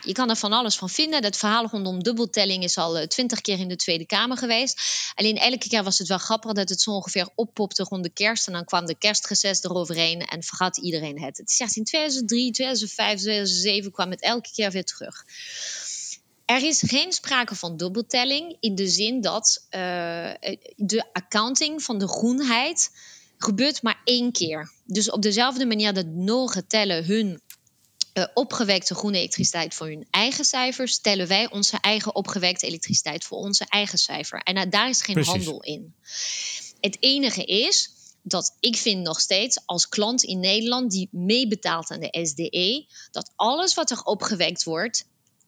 Je 0.06 0.14
kan 0.14 0.30
er 0.30 0.36
van 0.36 0.54
alles 0.54 0.76
van 0.76 0.90
vinden. 0.90 1.22
Dat 1.22 1.38
verhaal 1.38 1.66
rondom 1.66 2.04
dubbeltelling 2.04 2.64
is 2.64 2.78
al 2.78 2.98
eh, 2.98 3.08
twintig 3.08 3.42
keer 3.42 3.60
in 3.60 3.68
de 3.68 3.76
Tweede 3.76 4.06
Kamer 4.06 4.38
geweest. 4.38 4.82
Alleen 5.16 5.38
elke 5.38 5.68
keer 5.68 5.84
was 5.84 5.98
het 5.98 6.08
wel 6.08 6.18
grappig 6.18 6.52
dat 6.52 6.70
het 6.70 6.82
zo 6.82 6.92
ongeveer 6.92 7.30
oppopte 7.36 7.84
rond 7.84 8.04
de 8.04 8.10
kerst. 8.10 8.48
En 8.48 8.54
dan 8.54 8.66
kwam 8.66 8.86
de 8.86 8.98
kerstreces 8.98 9.64
eroverheen 9.64 10.22
en 10.22 10.44
vergat 10.44 10.78
iedereen 10.78 11.22
het. 11.22 11.38
Het 11.38 11.50
is 11.50 11.60
echt 11.60 11.76
in 11.76 11.84
2003, 11.84 12.52
2005, 12.52 13.20
2007 13.20 13.92
kwam 13.92 14.10
het 14.10 14.22
elke 14.22 14.50
keer 14.54 14.72
weer 14.72 14.86
terug. 14.86 15.26
Er 16.46 16.64
is 16.64 16.84
geen 16.86 17.14
sprake 17.14 17.56
van 17.56 17.78
dubbeltelling 17.78 18.58
in 18.60 18.76
de 18.76 18.88
zin 18.88 19.22
dat 19.22 19.66
uh, 19.66 19.80
de 20.76 21.10
accounting 21.14 21.84
van 21.84 21.98
de 21.98 22.08
groenheid 22.08 22.90
gebeurt 23.38 23.82
maar 23.82 24.02
één 24.04 24.32
keer. 24.32 24.72
Dus 24.86 25.12
op 25.12 25.22
dezelfde 25.22 25.66
manier 25.66 25.94
dat 25.94 26.06
Noren 26.06 26.68
tellen 26.68 27.06
hun 27.06 27.42
uh, 28.18 28.26
opgewekte 28.34 28.96
groene 28.96 29.18
elektriciteit 29.18 29.74
voor 29.74 29.88
hun 29.88 30.08
eigen 30.10 30.46
cijfers, 30.46 31.00
tellen 31.00 31.28
wij 31.28 31.52
onze 31.52 31.78
eigen 31.82 32.16
opgewekte 32.16 32.68
elektriciteit 32.68 33.24
voor 33.24 33.38
onze 33.38 33.66
eigen 33.70 33.98
cijfer. 33.98 34.40
En 34.40 34.58
uh, 34.58 34.64
daar 34.70 34.90
is 34.90 35.02
geen 35.02 35.16
Precies. 35.16 35.34
handel 35.34 35.64
in. 35.64 35.96
Het 36.80 36.98
enige 37.00 37.46
is 37.46 37.90
dat 38.22 38.56
ik 38.60 38.76
vind 38.76 39.02
nog 39.02 39.20
steeds 39.20 39.62
als 39.66 39.90
klant 39.90 40.24
in 40.24 40.40
Nederland 40.40 40.92
die 40.92 41.10
meebetaalt 41.12 41.92
aan 41.92 42.00
de 42.00 42.26
SDE, 42.28 42.86
dat 43.12 43.32
alles 43.36 43.74
wat 43.74 43.92
er 43.92 44.04
opgewekt 44.04 44.64
wordt 44.64 45.06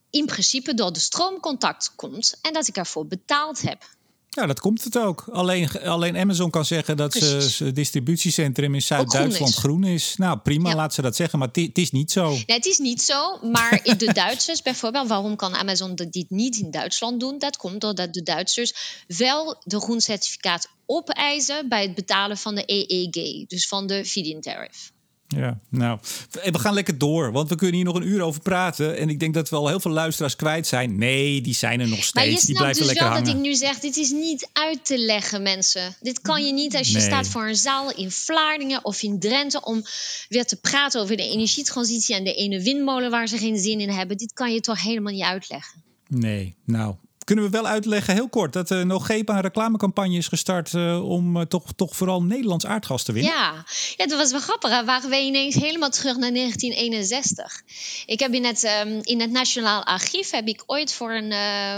in 0.10 0.26
principe 0.26 0.74
door 0.74 0.94
de 0.94 1.00
stroomcontact 1.00 1.96
komt 1.96 2.40
en 2.42 2.54
dat 2.54 2.68
ik 2.68 2.78
ervoor 2.78 3.08
betaald 3.08 3.62
heb. 3.62 3.96
Ja, 4.38 4.46
dat 4.46 4.60
komt 4.60 4.84
het 4.84 4.98
ook. 4.98 5.26
Alleen, 5.32 5.70
alleen 5.82 6.18
Amazon 6.18 6.50
kan 6.50 6.66
zeggen 6.66 6.98
dat 6.98 7.14
ze 7.14 7.72
distributiecentrum 7.74 8.74
in 8.76 8.82
Zuid-Duitsland 8.82 9.56
groen, 9.56 9.84
is. 9.84 10.16
Nou, 10.18 10.38
prima, 10.38 10.76
laat 10.76 10.94
ze 10.94 11.02
dat 11.02 11.16
zeggen, 11.16 11.40
maar 11.40 11.50
het 11.52 11.78
is 11.78 11.92
niet 11.92 12.12
zo. 12.12 12.30
Nee, 12.30 12.44
het 12.46 12.66
is 12.66 12.78
niet 12.78 13.02
zo, 13.02 13.40
maar 13.42 13.80
in 13.84 13.98
de 13.98 14.14
Duitsers 14.24 14.62
bijvoorbeeld, 14.62 15.08
waarom 15.08 15.36
kan 15.36 15.56
Amazon 15.56 15.96
dit 15.96 16.30
niet 16.30 16.58
in 16.58 16.72
Duitsland 16.72 17.20
doen? 17.20 17.40
Dat 17.40 17.58
komt 17.58 17.82
doordat 17.82 18.14
de 18.14 18.24
Duitsers 18.24 19.04
wel 19.08 19.62
de 19.64 19.80
groen 19.80 20.02
certificaat 20.02 20.70
opeisen 20.86 21.70
bij 21.70 21.82
het 21.82 21.96
betalen 21.96 22.38
van 22.38 22.56
de 22.56 22.64
EEG, 22.66 23.48
dus 23.48 23.68
van 23.68 23.88
de 23.88 24.06
feed-in 24.06 24.42
tariff. 24.42 24.92
Ja, 25.28 25.60
nou, 25.70 26.00
we 26.32 26.60
gaan 26.60 26.74
lekker 26.74 26.98
door, 26.98 27.32
want 27.32 27.50
we 27.50 27.56
kunnen 27.56 27.76
hier 27.76 27.86
nog 27.86 27.96
een 27.96 28.08
uur 28.08 28.22
over 28.22 28.42
praten. 28.42 28.98
En 28.98 29.10
ik 29.10 29.20
denk 29.20 29.34
dat 29.34 29.50
we 29.50 29.56
al 29.56 29.68
heel 29.68 29.80
veel 29.80 29.92
luisteraars 29.92 30.36
kwijt 30.36 30.68
zijn. 30.68 30.98
Nee, 30.98 31.42
die 31.42 31.54
zijn 31.54 31.80
er 31.80 31.88
nog 31.88 32.04
steeds. 32.04 32.14
Maar 32.14 32.26
je 32.26 32.46
die 32.46 32.56
blijven 32.56 32.78
dus 32.78 32.86
lekker 32.86 33.04
wel 33.04 33.14
hangen. 33.14 33.28
dat 33.28 33.36
ik 33.36 33.42
nu 33.42 33.56
zeg, 33.56 33.80
dit 33.80 33.98
is 33.98 34.12
niet 34.12 34.50
uit 34.54 34.86
te 34.86 34.98
leggen, 34.98 35.42
mensen. 35.42 35.96
Dit 36.00 36.22
kan 36.22 36.46
je 36.46 36.54
niet 36.54 36.76
als 36.76 36.92
je 36.92 37.00
staat 37.00 37.28
voor 37.28 37.48
een 37.48 37.56
zaal 37.56 37.92
in 37.96 38.12
Vlaardingen 38.12 38.86
of 38.86 39.02
in 39.02 39.20
Drenthe... 39.20 39.64
om 39.64 39.84
weer 40.30 40.46
te 40.46 40.56
praten 40.56 41.02
over 41.02 41.18
de 41.18 41.30
energietransitie 41.30 42.16
en 42.16 42.24
de 42.24 42.34
ene 42.34 42.62
windmolen 42.62 43.12
waar 43.12 43.28
ze 43.28 43.38
geen 43.38 43.58
zin 43.58 43.80
in 43.80 43.90
hebben. 43.90 44.18
Dit 44.18 44.34
kan 44.34 44.54
je 44.54 44.60
toch 44.60 44.82
helemaal 44.82 45.14
niet 45.14 45.24
uitleggen. 45.24 45.84
Nee, 46.08 46.56
nou, 46.66 46.96
kunnen 47.28 47.46
we 47.46 47.52
wel 47.52 47.68
uitleggen, 47.68 48.14
heel 48.14 48.30
kort, 48.30 48.54
dat 48.54 48.72
uh, 48.72 48.82
Nogepa 48.82 49.36
een 49.36 49.42
reclamecampagne 49.42 50.18
is 50.18 50.28
gestart 50.28 50.74
uh, 50.74 51.10
om 51.10 51.38
uh, 51.38 51.44
toch, 51.44 51.64
toch 51.76 51.96
vooral 51.96 52.24
Nederlands 52.24 52.66
aardgas 52.66 53.04
te 53.04 53.12
winnen? 53.12 53.32
Ja, 53.32 53.66
ja 53.98 54.06
dat 54.06 54.18
was 54.18 54.32
wel 54.32 54.40
grappig. 54.40 54.70
Hè? 54.70 54.86
Waren 54.86 55.10
we 55.10 55.20
ineens 55.22 55.56
helemaal 55.56 55.90
terug 55.90 56.18
naar 56.18 56.34
1961. 56.34 57.64
Ik 58.06 58.20
heb 58.20 58.34
in 58.34 58.46
het, 58.46 58.64
um, 58.64 59.00
in 59.04 59.22
het 59.22 59.32
Nationaal 59.32 59.84
Archief 59.84 60.30
heb 60.30 60.48
ik 60.48 60.64
ooit 60.66 60.94
voor 60.94 61.12
een, 61.12 61.34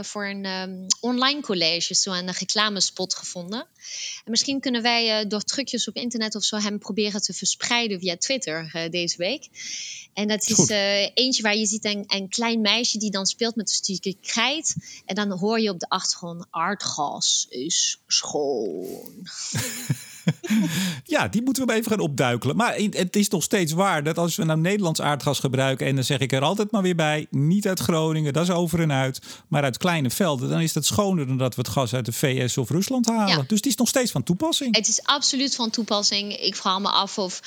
voor 0.05 0.27
een 0.27 0.45
um, 0.45 0.85
online 0.99 1.41
college 1.41 1.95
zo 1.95 2.11
een 2.11 2.31
reclamespot 2.31 3.15
gevonden. 3.15 3.59
En 4.25 4.31
misschien 4.31 4.59
kunnen 4.59 4.81
wij 4.81 5.27
door 5.27 5.41
trucjes 5.41 5.87
op 5.87 5.95
internet 5.95 6.35
of 6.35 6.43
zo 6.43 6.57
hem 6.57 6.79
proberen 6.79 7.21
te 7.21 7.33
verspreiden 7.33 7.99
via 7.99 8.17
Twitter 8.17 8.87
deze 8.89 9.17
week. 9.17 9.47
En 10.13 10.27
dat 10.27 10.49
is 10.49 10.69
eentje 11.13 11.43
waar 11.43 11.55
je 11.55 11.65
ziet 11.65 11.85
een, 11.85 12.03
een 12.07 12.29
klein 12.29 12.61
meisje 12.61 12.97
die 12.97 13.11
dan 13.11 13.25
speelt 13.25 13.55
met 13.55 13.69
een 13.69 13.75
stukje 13.75 14.15
krijt. 14.21 14.75
En 15.05 15.15
dan 15.15 15.38
hoor 15.39 15.59
je 15.59 15.69
op 15.69 15.79
de 15.79 15.89
achtergrond: 15.89 16.45
aardgas 16.49 17.45
is 17.49 17.99
schoon. 18.07 19.27
ja, 21.05 21.27
die 21.27 21.41
moeten 21.41 21.67
we 21.67 21.73
even 21.73 21.91
gaan 21.91 21.99
opduikelen. 21.99 22.55
Maar 22.55 22.75
het 22.75 23.15
is 23.15 23.29
nog 23.29 23.43
steeds 23.43 23.71
waar 23.71 24.03
dat 24.03 24.17
als 24.17 24.35
we 24.35 24.43
nou 24.43 24.59
Nederlands 24.59 25.01
aardgas 25.01 25.39
gebruiken, 25.39 25.87
en 25.87 25.95
dan 25.95 26.03
zeg 26.03 26.19
ik 26.19 26.31
er 26.31 26.41
altijd 26.41 26.71
maar 26.71 26.81
weer 26.81 26.95
bij, 26.95 27.27
niet 27.29 27.67
uit 27.67 27.79
Groningen, 27.79 28.33
dat 28.33 28.43
is 28.43 28.49
over 28.49 28.79
en 28.79 28.91
uit, 28.91 29.21
maar 29.47 29.63
uit 29.63 29.77
kleine 29.77 30.09
velden, 30.09 30.49
dan 30.49 30.61
is 30.61 30.73
dat 30.73 30.85
schoner 30.85 31.27
dan 31.27 31.37
dat 31.37 31.55
we 31.55 31.61
het 31.61 31.69
gas 31.69 31.93
uit 31.93 32.05
de 32.05 32.11
VS 32.11 32.57
of 32.57 32.69
Rusland 32.69 33.05
halen. 33.05 33.37
Ja. 33.37 33.43
Dus 33.47 33.57
het 33.57 33.65
is 33.65 33.75
nog 33.75 33.87
steeds 33.87 34.11
van 34.11 34.23
toepassing. 34.23 34.75
Het 34.75 34.87
is 34.87 35.03
absoluut 35.03 35.55
van 35.55 35.69
toepassing. 35.69 36.37
Ik 36.37 36.55
vraag 36.55 36.79
me 36.79 36.89
af 36.89 37.17
of 37.17 37.41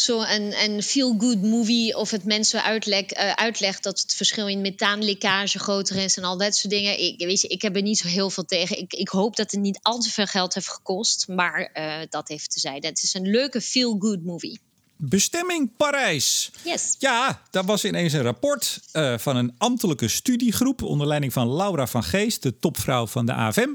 zo 0.00 0.22
een, 0.22 0.62
een 0.64 0.82
feel-good 0.82 1.42
movie 1.42 1.96
of 1.96 2.10
het 2.10 2.24
mensen 2.24 2.62
uitleg, 2.62 3.16
uh, 3.16 3.32
uitlegt 3.32 3.82
dat 3.82 4.00
het 4.00 4.14
verschil 4.14 4.48
in 4.48 4.60
methaanlekkage 4.60 5.58
groter 5.58 5.96
is 5.96 6.16
en 6.16 6.24
al 6.24 6.38
dat 6.38 6.56
soort 6.56 6.72
dingen. 6.72 7.00
Ik, 7.00 7.18
weet 7.18 7.40
je, 7.40 7.48
ik 7.48 7.62
heb 7.62 7.76
er 7.76 7.82
niet 7.82 7.98
zo 7.98 8.08
heel 8.08 8.30
veel 8.30 8.44
tegen. 8.44 8.78
Ik, 8.78 8.92
ik 8.92 9.08
hoop 9.08 9.36
dat 9.36 9.50
het 9.50 9.60
niet 9.60 9.78
al 9.82 9.98
te 9.98 10.10
veel 10.10 10.26
geld 10.26 10.54
heeft 10.54 10.68
gekost, 10.68 11.28
maar 11.28 11.70
uh, 11.74 11.94
dat 12.10 12.28
heeft 12.28 12.50
te 12.50 12.60
zijn. 12.60 12.84
Het 12.84 13.02
is 13.02 13.14
een 13.14 13.30
leuke 13.30 13.60
feel-good 13.60 14.24
movie. 14.24 14.60
Bestemming 14.96 15.70
Parijs. 15.76 16.50
Yes. 16.64 16.96
Ja, 16.98 17.42
daar 17.50 17.64
was 17.64 17.84
ineens 17.84 18.12
een 18.12 18.22
rapport 18.22 18.80
uh, 18.92 19.18
van 19.18 19.36
een 19.36 19.54
ambtelijke 19.58 20.08
studiegroep 20.08 20.82
onder 20.82 21.06
leiding 21.06 21.32
van 21.32 21.56
Laura 21.56 21.86
van 21.86 22.04
Geest, 22.04 22.42
de 22.42 22.58
topvrouw 22.58 23.06
van 23.06 23.26
de 23.26 23.32
AFM. 23.32 23.70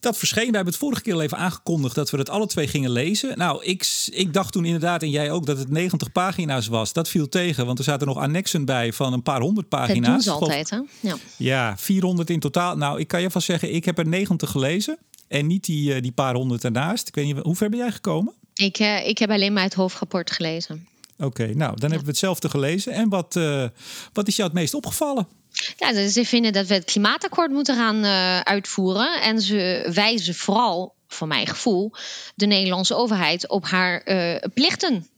Dat 0.00 0.18
verscheen. 0.18 0.50
We 0.50 0.54
hebben 0.54 0.72
het 0.72 0.82
vorige 0.82 1.02
keer 1.02 1.14
al 1.14 1.22
even 1.22 1.38
aangekondigd 1.38 1.94
dat 1.94 2.10
we 2.10 2.18
het 2.18 2.30
alle 2.30 2.46
twee 2.46 2.66
gingen 2.66 2.90
lezen. 2.90 3.38
Nou, 3.38 3.64
ik, 3.64 4.06
ik 4.10 4.32
dacht 4.32 4.52
toen 4.52 4.64
inderdaad, 4.64 5.02
en 5.02 5.10
jij 5.10 5.30
ook, 5.30 5.46
dat 5.46 5.58
het 5.58 5.70
90 5.70 6.12
pagina's 6.12 6.66
was. 6.66 6.92
Dat 6.92 7.08
viel 7.08 7.28
tegen, 7.28 7.66
want 7.66 7.78
er 7.78 7.84
zaten 7.84 8.06
nog 8.06 8.16
annexen 8.16 8.64
bij 8.64 8.92
van 8.92 9.12
een 9.12 9.22
paar 9.22 9.40
honderd 9.40 9.68
pagina's. 9.68 10.04
Dat 10.04 10.14
doen 10.14 10.22
ze 10.22 10.30
altijd, 10.30 10.70
hè? 10.70 10.80
Ja. 11.00 11.16
ja, 11.36 11.74
400 11.78 12.30
in 12.30 12.40
totaal. 12.40 12.76
Nou, 12.76 13.00
ik 13.00 13.08
kan 13.08 13.22
je 13.22 13.30
vast 13.30 13.46
zeggen, 13.46 13.74
ik 13.74 13.84
heb 13.84 13.98
er 13.98 14.08
90 14.08 14.50
gelezen. 14.50 14.98
En 15.28 15.46
niet 15.46 15.64
die, 15.64 15.94
eh, 15.94 16.02
die 16.02 16.12
paar 16.12 16.34
honderd 16.34 16.64
ernaast. 16.64 17.08
Ik 17.08 17.14
weet 17.14 17.24
niet, 17.24 17.38
hoe 17.38 17.56
ver 17.56 17.70
ben 17.70 17.78
jij 17.78 17.92
gekomen? 17.92 18.32
Ik, 18.54 18.78
uh, 18.78 19.06
ik 19.06 19.18
heb 19.18 19.30
alleen 19.30 19.52
maar 19.52 19.62
het 19.62 19.74
hoofdrapport 19.74 20.30
gelezen. 20.30 20.86
Oké, 21.18 21.26
okay, 21.26 21.46
nou, 21.46 21.56
dan 21.56 21.68
ja. 21.68 21.86
hebben 21.86 22.04
we 22.04 22.10
hetzelfde 22.10 22.48
gelezen. 22.48 22.92
En 22.92 23.08
wat, 23.08 23.36
uh, 23.36 23.68
wat 24.12 24.28
is 24.28 24.36
jou 24.36 24.48
het 24.48 24.58
meest 24.58 24.74
opgevallen? 24.74 25.28
Ja, 25.76 26.08
ze 26.08 26.24
vinden 26.24 26.52
dat 26.52 26.66
we 26.66 26.74
het 26.74 26.84
klimaatakkoord 26.84 27.50
moeten 27.50 27.76
gaan 27.76 28.04
uh, 28.04 28.40
uitvoeren. 28.40 29.22
En 29.22 29.40
ze 29.40 29.90
wijzen 29.94 30.34
vooral, 30.34 30.94
voor 31.08 31.28
mijn 31.28 31.46
gevoel, 31.46 31.92
de 32.34 32.46
Nederlandse 32.46 32.94
overheid 32.94 33.48
op 33.48 33.64
haar 33.64 34.02
uh, 34.04 34.36
plichten. 34.54 35.08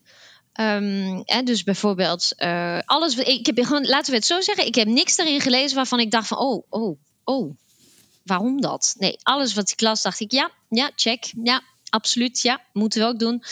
Um, 0.60 1.22
hè, 1.24 1.42
dus 1.42 1.62
bijvoorbeeld, 1.62 2.32
uh, 2.38 2.78
alles. 2.84 3.14
Ik 3.14 3.46
heb 3.46 3.64
gewoon, 3.64 3.86
laten 3.86 4.10
we 4.10 4.16
het 4.16 4.26
zo 4.26 4.40
zeggen, 4.40 4.66
ik 4.66 4.74
heb 4.74 4.86
niks 4.86 5.16
erin 5.16 5.40
gelezen 5.40 5.76
waarvan 5.76 6.00
ik 6.00 6.10
dacht 6.10 6.26
van, 6.28 6.38
oh, 6.38 6.64
oh, 6.68 6.98
oh, 7.24 7.56
waarom 8.22 8.60
dat? 8.60 8.94
Nee, 8.98 9.18
alles 9.22 9.54
wat 9.54 9.70
ik 9.70 9.80
las, 9.80 10.02
dacht 10.02 10.20
ik, 10.20 10.32
ja, 10.32 10.50
ja, 10.68 10.90
check, 10.94 11.32
ja, 11.42 11.62
absoluut, 11.90 12.40
ja, 12.40 12.60
moeten 12.72 13.00
we 13.00 13.06
ook 13.06 13.18
doen. 13.18 13.42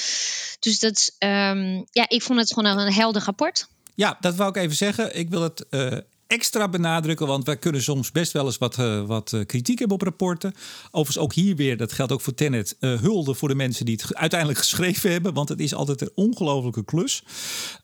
Dus 0.60 0.78
dat, 0.78 1.16
um, 1.18 1.86
ja, 1.90 2.08
ik 2.08 2.22
vond 2.22 2.38
het 2.38 2.52
gewoon 2.52 2.78
een 2.78 2.92
helder 2.92 3.22
rapport. 3.22 3.68
Ja, 3.94 4.16
dat 4.20 4.36
wou 4.36 4.48
ik 4.50 4.56
even 4.56 4.76
zeggen. 4.76 5.18
Ik 5.18 5.30
wil 5.30 5.42
het 5.42 5.64
uh, 5.70 5.96
extra 6.28 6.68
benadrukken, 6.68 7.26
want 7.26 7.46
wij 7.46 7.56
kunnen 7.56 7.82
soms 7.82 8.12
best 8.12 8.32
wel 8.32 8.44
eens 8.44 8.58
wat, 8.58 8.78
uh, 8.78 9.06
wat 9.06 9.32
uh, 9.32 9.44
kritiek 9.46 9.78
hebben 9.78 9.96
op 9.96 10.02
rapporten. 10.02 10.54
Overigens 10.86 11.18
ook 11.18 11.32
hier 11.32 11.56
weer, 11.56 11.76
dat 11.76 11.92
geldt 11.92 12.12
ook 12.12 12.20
voor 12.20 12.34
Tenet, 12.34 12.76
uh, 12.80 13.00
hulde 13.00 13.34
voor 13.34 13.48
de 13.48 13.54
mensen 13.54 13.84
die 13.84 13.98
het 14.00 14.14
uiteindelijk 14.14 14.58
geschreven 14.58 15.10
hebben, 15.10 15.34
want 15.34 15.48
het 15.48 15.60
is 15.60 15.74
altijd 15.74 16.00
een 16.00 16.10
ongelofelijke 16.14 16.84
klus. 16.84 17.22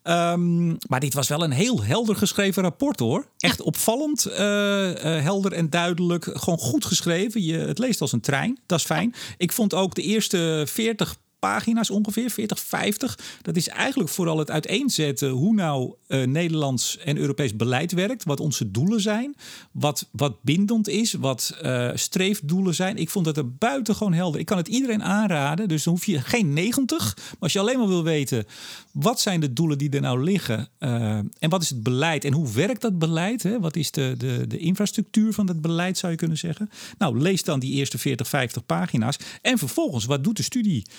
Um, 0.02 0.76
maar 0.88 1.00
dit 1.00 1.14
was 1.14 1.28
wel 1.28 1.42
een 1.42 1.50
heel 1.50 1.82
helder 1.82 2.16
geschreven 2.16 2.62
rapport 2.62 3.00
hoor. 3.00 3.26
Echt 3.38 3.60
opvallend, 3.60 4.22
helder 4.22 5.52
en 5.52 5.70
duidelijk, 5.70 6.30
gewoon 6.32 6.58
goed 6.58 6.84
geschreven. 6.84 7.42
Je, 7.42 7.56
het 7.56 7.78
leest 7.78 8.00
als 8.00 8.12
een 8.12 8.20
trein, 8.20 8.58
dat 8.66 8.78
is 8.78 8.84
fijn. 8.84 9.14
Ik 9.36 9.52
vond 9.52 9.74
ook 9.74 9.94
de 9.94 10.02
eerste 10.02 10.64
40 10.68 11.16
pagina's 11.44 11.90
ongeveer, 11.90 12.30
40, 12.30 12.60
50. 12.60 13.18
Dat 13.42 13.56
is 13.56 13.68
eigenlijk 13.68 14.10
vooral 14.10 14.38
het 14.38 14.50
uiteenzetten 14.50 15.28
hoe 15.28 15.54
nou 15.54 15.94
uh, 16.08 16.26
Nederlands 16.26 16.98
en 16.98 17.16
Europees 17.16 17.56
beleid 17.56 17.92
werkt. 17.92 18.24
Wat 18.24 18.40
onze 18.40 18.70
doelen 18.70 19.00
zijn. 19.00 19.36
Wat, 19.72 20.08
wat 20.12 20.42
bindend 20.42 20.88
is. 20.88 21.12
Wat 21.12 21.58
uh, 21.62 21.90
streefdoelen 21.94 22.74
zijn. 22.74 22.96
Ik 22.96 23.10
vond 23.10 23.24
dat 23.24 23.36
er 23.36 23.54
buitengewoon 23.54 24.12
helder. 24.12 24.40
Ik 24.40 24.46
kan 24.46 24.56
het 24.56 24.68
iedereen 24.68 25.02
aanraden. 25.02 25.68
Dus 25.68 25.82
dan 25.82 25.92
hoef 25.92 26.04
je 26.04 26.20
geen 26.20 26.52
90. 26.52 27.16
Maar 27.16 27.36
als 27.38 27.52
je 27.52 27.58
alleen 27.58 27.78
maar 27.78 27.88
wil 27.88 28.04
weten. 28.04 28.44
Wat 28.92 29.20
zijn 29.20 29.40
de 29.40 29.52
doelen 29.52 29.78
die 29.78 29.90
er 29.90 30.00
nou 30.00 30.24
liggen? 30.24 30.68
Uh, 30.78 30.90
en 31.38 31.48
wat 31.48 31.62
is 31.62 31.70
het 31.70 31.82
beleid? 31.82 32.24
En 32.24 32.32
hoe 32.32 32.52
werkt 32.52 32.80
dat 32.80 32.98
beleid? 32.98 33.42
Hè? 33.42 33.60
Wat 33.60 33.76
is 33.76 33.90
de, 33.90 34.14
de, 34.18 34.46
de 34.46 34.58
infrastructuur 34.58 35.32
van 35.32 35.46
dat 35.46 35.60
beleid, 35.60 35.98
zou 35.98 36.12
je 36.12 36.18
kunnen 36.18 36.38
zeggen? 36.38 36.70
Nou, 36.98 37.18
lees 37.18 37.42
dan 37.42 37.60
die 37.60 37.72
eerste 37.72 37.98
40, 37.98 38.28
50 38.28 38.66
pagina's. 38.66 39.16
En 39.42 39.58
vervolgens, 39.58 40.04
wat 40.04 40.24
doet 40.24 40.36
de 40.36 40.42
studiegroep? 40.42 40.92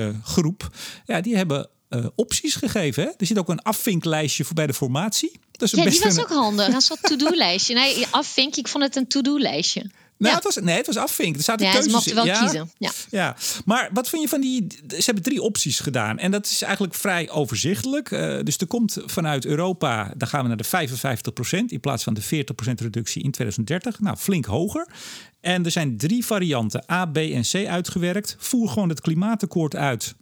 Uh, 0.00 0.48
ja, 1.04 1.20
die 1.20 1.36
hebben 1.36 1.68
uh, 1.90 2.06
opties 2.14 2.54
gegeven. 2.54 3.02
Hè? 3.02 3.08
Er 3.16 3.26
zit 3.26 3.38
ook 3.38 3.48
een 3.48 3.62
afvinklijstje 3.62 4.44
voor 4.44 4.54
bij 4.54 4.66
de 4.66 4.74
formatie. 4.74 5.40
Dat 5.52 5.72
is 5.72 5.78
ja, 5.78 5.90
die 5.90 6.00
was 6.00 6.20
ook 6.20 6.28
handig. 6.28 6.68
Een 6.68 6.80
soort 6.80 7.02
to-do-lijstje. 7.02 7.74
Nee, 7.74 8.06
afvink, 8.10 8.56
ik 8.56 8.68
vond 8.68 8.84
het 8.84 8.96
een 8.96 9.06
to-do-lijstje. 9.06 9.90
Nou, 10.22 10.34
het 10.34 10.44
was, 10.44 10.56
nee, 10.56 10.76
het 10.76 10.86
was 10.86 10.96
afvinken. 10.96 11.38
Er 11.38 11.44
zaten 11.44 11.66
ja, 11.66 11.72
keuzes 11.72 11.92
mochten 11.92 12.14
wel 12.14 12.24
ja, 12.24 12.38
kiezen. 12.40 12.70
Ja. 12.78 12.90
ja, 13.10 13.36
maar 13.64 13.90
wat 13.92 14.08
vind 14.08 14.22
je 14.22 14.28
van 14.28 14.40
die... 14.40 14.66
Ze 14.88 15.02
hebben 15.04 15.22
drie 15.22 15.42
opties 15.42 15.80
gedaan. 15.80 16.18
En 16.18 16.30
dat 16.30 16.46
is 16.46 16.62
eigenlijk 16.62 16.94
vrij 16.94 17.30
overzichtelijk. 17.30 18.10
Uh, 18.10 18.38
dus 18.42 18.56
er 18.56 18.66
komt 18.66 18.98
vanuit 19.06 19.44
Europa... 19.44 20.12
daar 20.16 20.28
gaan 20.28 20.42
we 20.42 20.48
naar 20.48 20.86
de 20.86 20.88
55% 21.62 21.64
in 21.66 21.80
plaats 21.80 22.04
van 22.04 22.14
de 22.14 22.22
40% 22.22 22.26
reductie 22.74 23.22
in 23.22 23.30
2030. 23.30 24.00
Nou, 24.00 24.16
flink 24.16 24.44
hoger. 24.44 24.86
En 25.40 25.64
er 25.64 25.70
zijn 25.70 25.96
drie 25.96 26.26
varianten, 26.26 26.84
A, 26.90 27.06
B 27.06 27.16
en 27.16 27.42
C, 27.42 27.66
uitgewerkt. 27.66 28.36
Voer 28.38 28.68
gewoon 28.68 28.88
het 28.88 29.00
klimaatakkoord 29.00 29.76
uit 29.76 30.14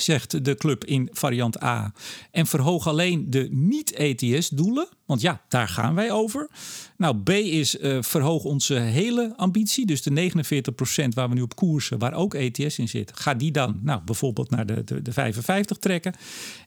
zegt 0.00 0.44
de 0.44 0.54
club 0.54 0.84
in 0.84 1.08
variant 1.12 1.62
A. 1.62 1.92
En 2.30 2.46
verhoog 2.46 2.86
alleen 2.86 3.30
de 3.30 3.48
niet-ETS-doelen. 3.50 4.88
Want 5.06 5.20
ja, 5.20 5.42
daar 5.48 5.68
gaan 5.68 5.94
wij 5.94 6.12
over. 6.12 6.48
Nou, 6.96 7.16
B 7.22 7.30
is 7.30 7.76
uh, 7.76 8.02
verhoog 8.02 8.44
onze 8.44 8.74
hele 8.74 9.32
ambitie. 9.36 9.86
Dus 9.86 10.02
de 10.02 10.30
49% 10.32 11.08
waar 11.08 11.28
we 11.28 11.34
nu 11.34 11.42
op 11.42 11.56
koersen, 11.56 11.98
waar 11.98 12.14
ook 12.14 12.34
ETS 12.34 12.78
in 12.78 12.88
zit. 12.88 13.12
Ga 13.14 13.34
die 13.34 13.50
dan 13.50 13.80
nou, 13.82 14.00
bijvoorbeeld 14.04 14.50
naar 14.50 14.66
de, 14.66 14.84
de, 14.84 15.02
de 15.02 15.12
55 15.12 15.76
trekken. 15.76 16.14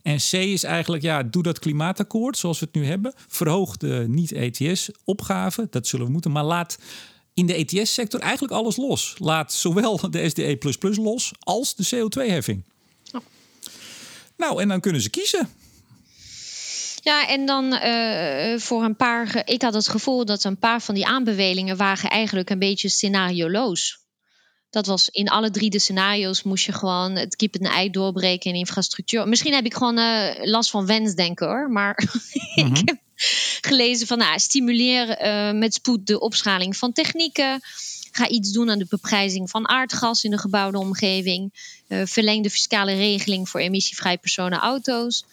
En 0.02 0.18
C 0.18 0.34
is 0.34 0.64
eigenlijk, 0.64 1.04
ja, 1.04 1.24
doe 1.24 1.44
dat 1.44 1.60
klimaatakkoord 1.60 2.38
zoals 2.38 2.60
we 2.60 2.66
het 2.66 2.76
nu 2.76 2.86
hebben. 2.86 3.14
Verhoog 3.28 3.78
de 3.78 4.06
niet-ETS-opgave. 4.08 5.68
Dat 5.70 5.88
zullen 5.88 6.06
we 6.06 6.12
moeten. 6.12 6.32
Maar 6.32 6.44
laat 6.44 6.78
in 7.34 7.46
de 7.46 7.54
ETS-sector 7.54 8.20
eigenlijk 8.20 8.54
alles 8.54 8.76
los. 8.76 9.16
Laat 9.18 9.54
zowel 9.54 10.10
de 10.10 10.30
SDE 10.30 10.58
los 11.02 11.32
als 11.40 11.76
de 11.76 11.86
CO2-heffing. 11.96 12.71
Nou, 14.42 14.62
en 14.62 14.68
dan 14.68 14.80
kunnen 14.80 15.02
ze 15.02 15.10
kiezen. 15.10 15.50
Ja, 17.04 17.28
en 17.28 17.46
dan 17.46 17.74
uh, 17.74 18.58
voor 18.60 18.84
een 18.84 18.96
paar. 18.96 19.42
Ik 19.46 19.62
had 19.62 19.74
het 19.74 19.88
gevoel 19.88 20.26
dat 20.26 20.44
een 20.44 20.58
paar 20.58 20.82
van 20.82 20.96
die 20.96 21.06
aanbevelingen 21.06 21.78
waren 21.78 22.10
eigenlijk 22.10 22.50
een 22.50 22.60
beetje 22.60 22.90
scenarioloos. 22.90 24.00
Dat 24.70 24.86
was 24.86 25.08
in 25.10 25.30
alle 25.30 25.52
drie 25.52 25.70
de 25.70 25.80
scenario's 25.80 26.44
moest 26.44 26.66
je 26.66 26.72
gewoon 26.72 27.16
het 27.16 27.36
kip 27.36 27.56
en 27.56 27.72
ei 27.72 27.90
doorbreken 27.90 28.52
in 28.52 28.58
infrastructuur. 28.58 29.28
Misschien 29.28 29.54
heb 29.54 29.66
ik 29.66 29.74
gewoon 29.74 29.98
uh, 29.98 30.30
last 30.42 30.70
van 30.70 30.86
wensdenken 30.86 31.48
hoor. 31.48 31.70
Maar 31.70 32.04
mm 32.56 32.64
-hmm. 32.66 32.76
ik 32.76 32.82
heb 32.88 32.98
gelezen 33.62 34.08
van 34.08 34.18
nou, 34.18 34.40
stimuleer 34.40 35.26
uh, 35.26 35.60
met 35.60 35.74
spoed 35.74 36.08
de 36.08 36.20
opschaling 36.20 36.78
van 36.78 36.94
technieken. 36.94 37.62
Ga 38.12 38.28
iets 38.28 38.52
doen 38.52 38.70
aan 38.70 38.80
de 38.80 38.86
beprijzing 38.90 39.50
van 39.50 39.68
aardgas 39.68 40.24
in 40.24 40.32
de 40.32 40.38
gebouwde 40.38 40.78
omgeving. 40.78 41.54
Uh, 41.88 42.02
verleng 42.06 42.44
de 42.44 42.50
fiscale 42.50 42.94
regeling 42.94 43.50
voor 43.50 43.60
emissievrij 43.60 44.18
personenauto's. 44.18 45.26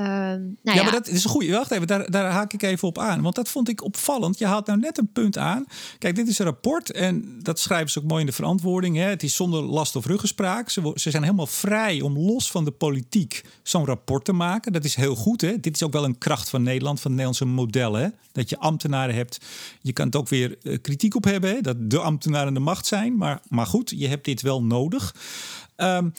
Uh, 0.00 0.06
nou 0.06 0.56
ja, 0.62 0.74
ja, 0.74 0.82
maar 0.82 0.92
dat 0.92 1.08
is 1.08 1.24
een 1.24 1.30
goede. 1.30 1.52
Wacht 1.52 1.70
even, 1.70 1.86
daar, 1.86 2.10
daar 2.10 2.30
haak 2.30 2.52
ik 2.52 2.62
even 2.62 2.88
op 2.88 2.98
aan. 2.98 3.22
Want 3.22 3.34
dat 3.34 3.48
vond 3.48 3.68
ik 3.68 3.84
opvallend. 3.84 4.38
Je 4.38 4.46
haalt 4.46 4.66
nou 4.66 4.78
net 4.78 4.98
een 4.98 5.12
punt 5.12 5.38
aan. 5.38 5.66
Kijk, 5.98 6.14
dit 6.14 6.28
is 6.28 6.38
een 6.38 6.44
rapport 6.44 6.92
en 6.92 7.38
dat 7.42 7.58
schrijven 7.58 7.90
ze 7.90 7.98
ook 7.98 8.08
mooi 8.08 8.20
in 8.20 8.26
de 8.26 8.32
verantwoording. 8.32 8.96
Hè. 8.96 9.02
Het 9.02 9.22
is 9.22 9.34
zonder 9.34 9.62
last 9.62 9.96
of 9.96 10.06
ruggespraak. 10.06 10.70
Ze, 10.70 10.92
ze 10.94 11.10
zijn 11.10 11.22
helemaal 11.22 11.46
vrij 11.46 12.00
om 12.00 12.18
los 12.18 12.50
van 12.50 12.64
de 12.64 12.70
politiek 12.70 13.44
zo'n 13.62 13.84
rapport 13.84 14.24
te 14.24 14.32
maken. 14.32 14.72
Dat 14.72 14.84
is 14.84 14.94
heel 14.94 15.14
goed. 15.14 15.40
Hè. 15.40 15.60
Dit 15.60 15.74
is 15.74 15.82
ook 15.82 15.92
wel 15.92 16.04
een 16.04 16.18
kracht 16.18 16.50
van 16.50 16.62
Nederland, 16.62 17.00
van 17.00 17.10
het 17.10 17.20
Nederlandse 17.20 17.54
model. 17.54 17.92
Hè. 17.92 18.08
Dat 18.32 18.50
je 18.50 18.58
ambtenaren 18.58 19.14
hebt. 19.14 19.38
Je 19.80 19.92
kan 19.92 20.06
het 20.06 20.16
ook 20.16 20.28
weer 20.28 20.56
uh, 20.62 20.78
kritiek 20.82 21.14
op 21.14 21.24
hebben. 21.24 21.50
Hè. 21.50 21.60
Dat 21.60 21.90
de 21.90 22.00
ambtenaren 22.00 22.54
de 22.54 22.60
macht 22.60 22.86
zijn. 22.86 23.16
Maar, 23.16 23.40
maar 23.48 23.66
goed, 23.66 23.92
je 23.96 24.08
hebt 24.08 24.24
dit 24.24 24.42
wel 24.42 24.62
nodig. 24.62 25.14
Um, 25.76 26.12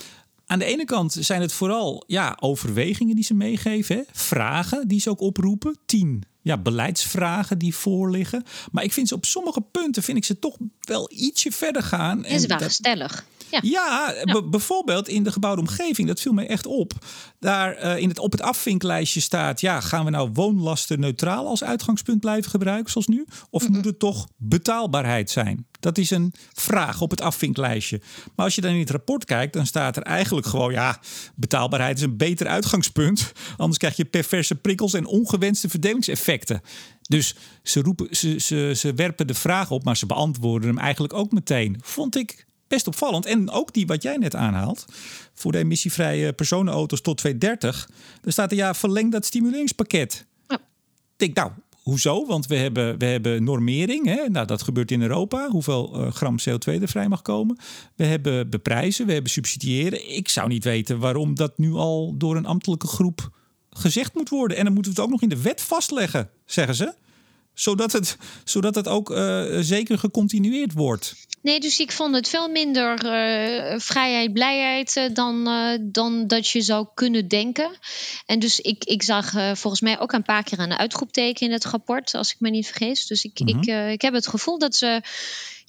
aan 0.48 0.60
de 0.60 0.66
ene 0.66 0.86
kant 0.86 1.16
zijn 1.20 1.42
het 1.42 1.54
vooral 1.54 2.04
ja, 2.08 2.38
overwegingen 2.40 3.16
die 3.16 3.24
ze 3.24 3.34
meegeven, 3.34 3.96
hè? 3.96 4.02
vragen 4.12 4.88
die 4.88 5.00
ze 5.00 5.10
ook 5.10 5.20
oproepen. 5.20 5.78
Tien 5.86 6.24
ja, 6.48 6.58
beleidsvragen 6.58 7.58
die 7.58 7.76
voorliggen. 7.76 8.44
Maar 8.72 8.84
ik 8.84 8.94
vind 8.94 9.08
ze 9.08 9.16
op 9.16 9.26
sommige 9.26 9.62
punten 9.62 10.04
vind 10.04 10.18
ik 10.18 10.26
ze 10.26 10.40
toch 10.40 10.58
wel 10.80 11.12
ietsje 11.12 11.52
verder 11.52 11.84
gaan. 11.84 12.26
En 12.26 12.40
ze 12.40 12.48
waren 12.48 12.72
stellig. 12.72 13.26
Ja, 13.52 13.60
ja, 13.64 14.14
ja. 14.24 14.42
bijvoorbeeld 14.42 15.08
in 15.08 15.24
de 15.24 15.32
gebouwde 15.32 15.62
omgeving, 15.62 16.08
dat 16.08 16.22
viel 16.22 16.34
mij 16.34 16.48
echt 16.48 16.66
op. 16.66 16.94
Daar 17.40 17.84
uh, 17.84 17.98
in 17.98 18.10
het, 18.10 18.20
op 18.20 18.32
het 18.32 18.42
afvinklijstje 18.42 19.20
staat: 19.20 19.62
ja, 19.62 19.80
gaan 19.80 20.06
we 20.06 20.12
nou 20.12 20.30
woonlasten 20.34 21.00
neutraal 21.00 21.48
als 21.48 21.64
uitgangspunt 21.64 22.20
blijven 22.20 22.50
gebruiken, 22.50 22.92
zoals 22.92 23.08
nu? 23.08 23.26
Of 23.50 23.62
mm 23.62 23.68
-hmm. 23.68 23.76
moet 23.76 23.86
het 23.86 24.00
toch 24.00 24.28
betaalbaarheid 24.38 25.30
zijn? 25.30 25.68
Dat 25.80 25.98
is 25.98 26.10
een 26.10 26.34
vraag 26.54 27.02
op 27.02 27.10
het 27.12 27.22
afvinklijstje. 27.22 28.02
Maar 28.36 28.46
als 28.46 28.56
je 28.56 28.62
dan 28.62 28.72
in 28.72 28.80
het 28.80 28.90
rapport 28.90 29.26
kijkt, 29.26 29.54
dan 29.54 29.66
staat 29.66 29.98
er 29.98 30.04
eigenlijk 30.04 30.48
gewoon: 30.48 30.72
ja, 30.72 31.00
betaalbaarheid 31.36 31.98
is 31.98 32.04
een 32.04 32.18
beter 32.18 32.48
uitgangspunt. 32.48 33.32
Anders 33.58 33.78
krijg 33.78 33.96
je 33.96 34.06
perverse 34.06 34.56
prikkels 34.56 34.94
en 34.94 35.06
ongewenste 35.06 35.70
verdelingseffecten. 35.70 36.62
Dus 37.02 37.36
ze, 37.64 37.82
roepen, 37.82 38.16
ze, 38.16 38.40
ze, 38.40 38.74
ze 38.76 38.94
werpen 38.94 39.28
de 39.28 39.34
vraag 39.34 39.72
op, 39.72 39.84
maar 39.84 39.98
ze 39.98 40.06
beantwoorden 40.06 40.70
hem 40.70 40.78
eigenlijk 40.78 41.14
ook 41.14 41.32
meteen. 41.32 41.80
Vond 41.82 42.16
ik 42.16 42.47
best 42.68 42.88
opvallend. 42.88 43.26
En 43.26 43.50
ook 43.50 43.74
die 43.74 43.88
wat 43.88 44.04
jij 44.04 44.18
net 44.18 44.36
aanhaalt. 44.36 44.86
Voor 45.34 45.52
de 45.52 45.58
emissievrije 45.58 46.34
personenauto's 46.34 47.02
tot 47.02 47.18
2030. 47.18 47.90
Er 48.24 48.32
staat 48.32 48.52
er 48.52 48.58
ja, 48.58 48.74
verleng 48.74 49.12
dat 49.12 49.26
stimuleringspakket. 49.26 50.26
Ja. 50.48 50.56
Ik 50.56 51.18
denk, 51.18 51.36
nou, 51.36 51.52
hoezo? 51.82 52.26
Want 52.26 52.48
we 52.48 52.56
hebben, 52.56 52.98
we 52.98 53.06
hebben 53.06 53.44
normering. 53.44 54.06
Hè? 54.06 54.30
Nou, 54.30 54.46
dat 54.46 54.62
gebeurt 54.62 54.92
in 54.92 55.02
Europa. 55.02 55.50
Hoeveel 55.50 56.02
uh, 56.02 56.12
gram 56.12 56.36
CO2 56.40 56.82
er 56.82 56.88
vrij 56.88 57.08
mag 57.08 57.22
komen. 57.22 57.58
We 57.96 58.06
hebben 58.06 58.50
beprijzen, 58.50 59.06
we 59.06 59.14
hebben 59.14 59.32
subsidiëren. 59.32 60.16
Ik 60.16 60.30
zou 60.30 60.48
niet 60.48 60.64
weten 60.64 61.00
waarom 61.00 61.36
dat 61.36 61.58
nu 61.58 61.74
al 61.74 62.18
door 62.18 62.36
een 62.36 62.46
ambtelijke 62.46 62.88
groep 62.88 63.30
gezegd 63.70 64.14
moet 64.14 64.30
worden. 64.30 64.58
En 64.58 64.64
dan 64.64 64.74
moeten 64.74 64.92
we 64.92 64.98
het 64.98 65.08
ook 65.08 65.14
nog 65.14 65.22
in 65.22 65.30
de 65.30 65.42
wet 65.42 65.62
vastleggen, 65.62 66.30
zeggen 66.46 66.76
ze 66.76 66.94
zodat 67.60 67.92
het, 67.92 68.18
zodat 68.44 68.76
het 68.76 68.88
ook 68.88 69.10
uh, 69.10 69.44
zeker 69.60 69.98
gecontinueerd 69.98 70.74
wordt. 70.74 71.16
Nee, 71.42 71.60
dus 71.60 71.80
ik 71.80 71.92
vond 71.92 72.16
het 72.16 72.28
veel 72.28 72.50
minder 72.50 73.06
uh, 73.06 73.80
vrijheid, 73.80 74.34
blijheid 74.34 74.96
uh, 74.96 75.04
dan, 75.14 75.50
dan 75.82 76.28
dat 76.28 76.48
je 76.48 76.62
zou 76.62 76.88
kunnen 76.94 77.28
denken. 77.28 77.78
En 78.26 78.40
dus 78.40 78.60
ik, 78.60 78.84
ik 78.84 79.04
zag 79.04 79.32
volgens 79.32 79.82
mij 79.82 80.00
ook 80.00 80.12
een 80.12 80.24
paar 80.24 80.44
keer 80.44 80.60
een 80.60 80.78
uitroepteken 80.78 81.48
in 81.48 81.54
het 81.54 81.66
rapport, 81.66 82.14
als 82.14 82.32
ik 82.32 82.40
me 82.40 82.50
niet 82.50 82.68
vergis. 82.68 83.08
Dus 83.08 83.24
ik, 83.24 83.40
mm 83.40 83.48
-hmm. 83.48 83.62
ik, 83.62 83.92
ik 83.94 84.02
heb 84.02 84.14
het 84.14 84.28
gevoel 84.28 84.58
dat 84.58 84.76
ze 84.76 85.02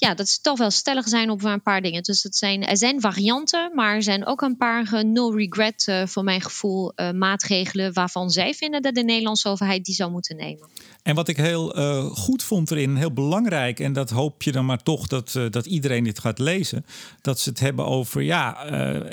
ja, 0.00 0.14
dat 0.14 0.28
ze 0.28 0.40
toch 0.40 0.58
wel 0.58 0.70
stellig 0.70 1.08
zijn 1.08 1.30
op 1.30 1.44
een 1.44 1.62
paar 1.62 1.82
dingen. 1.82 2.02
Dus 2.02 2.22
het 2.22 2.36
zijn, 2.36 2.66
er 2.66 2.76
zijn 2.76 3.00
varianten, 3.00 3.70
maar 3.74 3.94
er 3.94 4.02
zijn 4.02 4.26
ook 4.26 4.40
een 4.40 4.56
paar 4.56 4.94
uh, 4.94 5.02
no 5.02 5.28
regret, 5.28 5.86
uh, 5.88 6.06
voor 6.06 6.24
mijn 6.24 6.40
gevoel, 6.40 6.92
uh, 6.96 7.10
maatregelen 7.10 7.92
waarvan 7.92 8.30
zij 8.30 8.54
vinden 8.54 8.82
dat 8.82 8.94
de 8.94 9.02
Nederlandse 9.02 9.48
overheid 9.48 9.84
die 9.84 9.94
zou 9.94 10.10
moeten 10.10 10.36
nemen. 10.36 10.68
En 11.02 11.14
wat 11.14 11.28
ik 11.28 11.36
heel 11.36 11.68
goed 12.14 12.42
vond 12.42 12.70
erin, 12.70 12.96
heel 12.96 13.12
belangrijk, 13.12 13.80
en 13.80 13.92
dat 13.92 14.10
hoop 14.10 14.42
je 14.42 14.52
dan 14.52 14.66
maar 14.66 14.82
toch 14.82 15.06
dat, 15.06 15.32
dat 15.50 15.66
iedereen 15.66 16.04
dit 16.04 16.18
gaat 16.18 16.38
lezen, 16.38 16.86
dat 17.20 17.40
ze 17.40 17.48
het 17.48 17.60
hebben 17.60 17.86
over, 17.86 18.22
ja, 18.22 18.64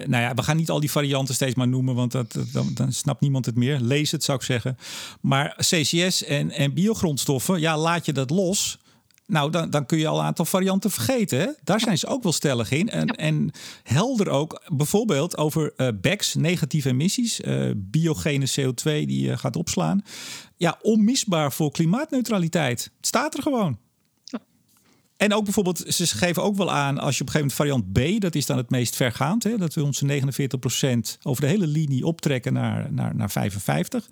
nou 0.05 0.23
ja, 0.23 0.33
we 0.33 0.43
gaan 0.43 0.57
niet 0.57 0.69
al 0.69 0.79
die 0.79 0.91
varianten 0.91 1.35
steeds 1.35 1.55
maar 1.55 1.67
noemen, 1.67 1.95
want 1.95 2.11
dat, 2.11 2.37
dan, 2.51 2.71
dan 2.73 2.93
snapt 2.93 3.21
niemand 3.21 3.45
het 3.45 3.55
meer. 3.55 3.79
Lees 3.79 4.11
het, 4.11 4.23
zou 4.23 4.37
ik 4.37 4.43
zeggen. 4.43 4.77
Maar 5.21 5.55
CCS 5.57 6.23
en, 6.23 6.51
en 6.51 6.73
biogrondstoffen, 6.73 7.59
ja, 7.59 7.77
laat 7.77 8.05
je 8.05 8.13
dat 8.13 8.29
los. 8.29 8.77
Nou, 9.27 9.51
dan, 9.51 9.69
dan 9.69 9.85
kun 9.85 9.97
je 9.97 10.07
al 10.07 10.19
een 10.19 10.25
aantal 10.25 10.45
varianten 10.45 10.91
vergeten. 10.91 11.39
Hè? 11.39 11.47
Daar 11.63 11.79
zijn 11.79 11.97
ze 11.97 12.07
ook 12.07 12.23
wel 12.23 12.31
stellig 12.31 12.71
in. 12.71 12.89
En, 12.89 13.07
en 13.07 13.51
helder 13.83 14.29
ook, 14.29 14.61
bijvoorbeeld 14.67 15.37
over 15.37 15.73
uh, 15.77 15.87
BECS, 16.01 16.33
negatieve 16.35 16.89
emissies, 16.89 17.41
uh, 17.41 17.71
biogene 17.75 18.49
CO2 18.49 18.83
die 18.83 19.27
uh, 19.27 19.37
gaat 19.37 19.55
opslaan. 19.55 20.01
Ja, 20.57 20.79
onmisbaar 20.81 21.51
voor 21.51 21.71
klimaatneutraliteit. 21.71 22.83
Het 22.97 23.07
staat 23.07 23.33
er 23.37 23.41
gewoon. 23.41 23.77
En 25.17 25.33
ook 25.33 25.43
bijvoorbeeld, 25.43 25.83
ze 25.87 26.05
geven 26.07 26.43
ook 26.43 26.55
wel 26.55 26.71
aan 26.71 26.99
als 26.99 27.17
je 27.17 27.21
op 27.21 27.27
een 27.27 27.33
gegeven 27.33 27.63
moment 27.63 27.93
variant 27.93 28.17
B, 28.17 28.21
dat 28.21 28.35
is 28.35 28.45
dan 28.45 28.57
het 28.57 28.69
meest 28.69 28.95
vergaand, 28.95 29.43
hè, 29.43 29.57
dat 29.57 29.73
we 29.73 29.83
onze 29.83 30.05
49% 30.05 31.17
over 31.21 31.41
de 31.41 31.47
hele 31.47 31.67
linie 31.67 32.05
optrekken 32.05 32.53
naar, 32.53 32.93
naar, 32.93 33.15
naar 33.15 33.31
55. 33.31 34.07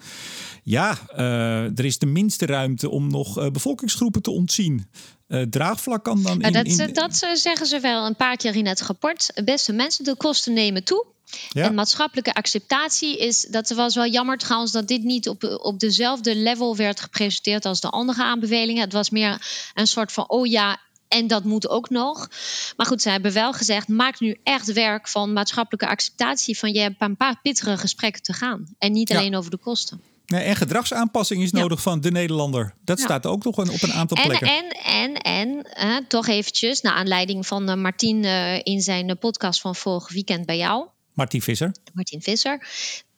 Ja, 0.63 0.97
uh, 1.15 1.77
er 1.77 1.85
is 1.85 1.97
de 1.97 2.05
minste 2.05 2.45
ruimte 2.45 2.89
om 2.89 3.07
nog 3.07 3.39
uh, 3.39 3.49
bevolkingsgroepen 3.49 4.21
te 4.21 4.31
ontzien. 4.31 4.89
Uh, 5.27 5.41
draagvlak 5.41 6.03
kan 6.03 6.23
dan. 6.23 6.41
In, 6.41 6.53
dat, 6.53 6.65
in... 6.65 6.93
dat 6.93 7.27
zeggen 7.33 7.67
ze 7.67 7.79
wel 7.79 8.05
een 8.05 8.15
paar 8.15 8.37
keer 8.37 8.55
in 8.55 8.65
het 8.65 8.81
rapport. 8.81 9.41
Beste 9.45 9.73
mensen, 9.73 10.03
de 10.03 10.15
kosten 10.15 10.53
nemen 10.53 10.83
toe. 10.83 11.05
Ja. 11.49 11.65
En 11.65 11.73
maatschappelijke 11.73 12.33
acceptatie 12.33 13.17
is, 13.17 13.41
dat 13.41 13.69
was 13.69 13.95
wel 13.95 14.07
jammer 14.07 14.37
trouwens 14.37 14.71
dat 14.71 14.87
dit 14.87 15.03
niet 15.03 15.29
op, 15.29 15.43
op 15.43 15.79
dezelfde 15.79 16.35
level 16.35 16.75
werd 16.75 16.99
gepresenteerd 16.99 17.65
als 17.65 17.81
de 17.81 17.89
andere 17.89 18.23
aanbevelingen. 18.23 18.83
Het 18.83 18.93
was 18.93 19.09
meer 19.09 19.47
een 19.73 19.87
soort 19.87 20.11
van, 20.11 20.29
oh 20.29 20.45
ja, 20.45 20.79
en 21.13 21.27
dat 21.27 21.43
moet 21.43 21.69
ook 21.69 21.89
nog. 21.89 22.29
Maar 22.77 22.85
goed, 22.85 23.01
ze 23.01 23.09
hebben 23.09 23.33
wel 23.33 23.53
gezegd: 23.53 23.87
maak 23.87 24.19
nu 24.19 24.39
echt 24.43 24.73
werk 24.73 25.07
van 25.07 25.33
maatschappelijke 25.33 25.87
acceptatie. 25.87 26.57
Van 26.57 26.73
je 26.73 26.79
hebt 26.79 26.95
een 27.01 27.17
paar 27.17 27.39
pittige 27.41 27.77
gesprekken 27.77 28.21
te 28.21 28.33
gaan. 28.33 28.75
En 28.77 28.91
niet 28.91 29.11
alleen 29.11 29.35
over 29.35 29.51
de 29.51 29.57
kosten. 29.57 30.01
Nee, 30.25 30.43
en 30.43 30.55
gedragsaanpassing 30.55 31.43
is 31.43 31.51
nodig 31.51 31.81
van 31.81 32.01
de 32.01 32.11
Nederlander. 32.11 32.73
Dat 32.83 32.99
staat 32.99 33.25
ook 33.25 33.43
nog 33.43 33.57
op 33.57 33.81
een 33.81 33.93
aantal 33.93 34.17
en, 34.17 34.27
plekken. 34.27 34.47
En, 34.47 34.71
en, 34.71 35.13
en 35.15 35.67
uh, 35.83 35.97
toch 36.07 36.27
eventjes, 36.27 36.81
naar 36.81 36.93
aanleiding 36.93 37.47
van 37.47 37.69
uh, 37.69 37.75
Martien 37.75 38.23
uh, 38.23 38.59
in 38.63 38.81
zijn 38.81 39.17
podcast 39.17 39.61
van 39.61 39.75
vorig 39.75 40.11
weekend 40.11 40.45
bij 40.45 40.57
jou. 40.57 40.87
Martien 41.13 41.41
Visser. 41.41 41.75
Martien 41.93 42.21
Visser, 42.21 42.67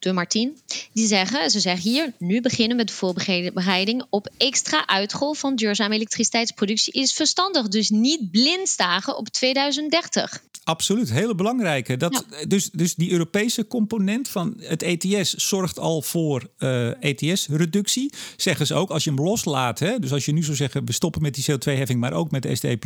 de 0.05 0.13
Martien. 0.13 0.57
Die 0.93 1.07
zeggen, 1.07 1.49
ze 1.49 1.59
zeggen 1.59 1.91
hier, 1.91 2.13
nu 2.17 2.41
beginnen 2.41 2.77
met 2.77 2.87
de 2.87 2.93
voorbereiding 2.93 4.05
op 4.09 4.29
extra 4.37 4.87
uitgolf 4.87 5.39
van 5.39 5.55
duurzame 5.55 5.95
elektriciteitsproductie 5.95 6.93
is 6.93 7.13
verstandig. 7.13 7.67
Dus 7.67 7.89
niet 7.89 8.31
blind 8.31 8.67
stagen 8.67 9.17
op 9.17 9.29
2030. 9.29 10.43
Absoluut, 10.63 11.11
hele 11.11 11.35
belangrijke. 11.35 11.97
Dat, 11.97 12.25
dus, 12.47 12.69
dus 12.69 12.95
die 12.95 13.11
Europese 13.11 13.67
component 13.67 14.27
van 14.27 14.53
het 14.57 14.83
ETS 14.83 15.33
zorgt 15.33 15.79
al 15.79 16.01
voor 16.01 16.49
uh, 16.59 16.87
eh, 16.87 16.95
ETS-reductie. 16.99 18.13
Zeggen 18.37 18.67
ze 18.67 18.73
ook, 18.73 18.89
als 18.89 19.03
je 19.03 19.09
hem 19.09 19.23
loslaat, 19.23 19.79
hè, 19.79 19.99
dus 19.99 20.11
als 20.11 20.25
je 20.25 20.31
nu 20.31 20.43
zou 20.43 20.55
zeggen, 20.55 20.85
we 20.85 20.93
stoppen 20.93 21.21
met 21.21 21.33
die 21.33 21.45
CO2-heffing, 21.51 21.99
maar 21.99 22.13
ook 22.13 22.31
met 22.31 22.43
de 22.43 22.55
STE, 22.55 22.77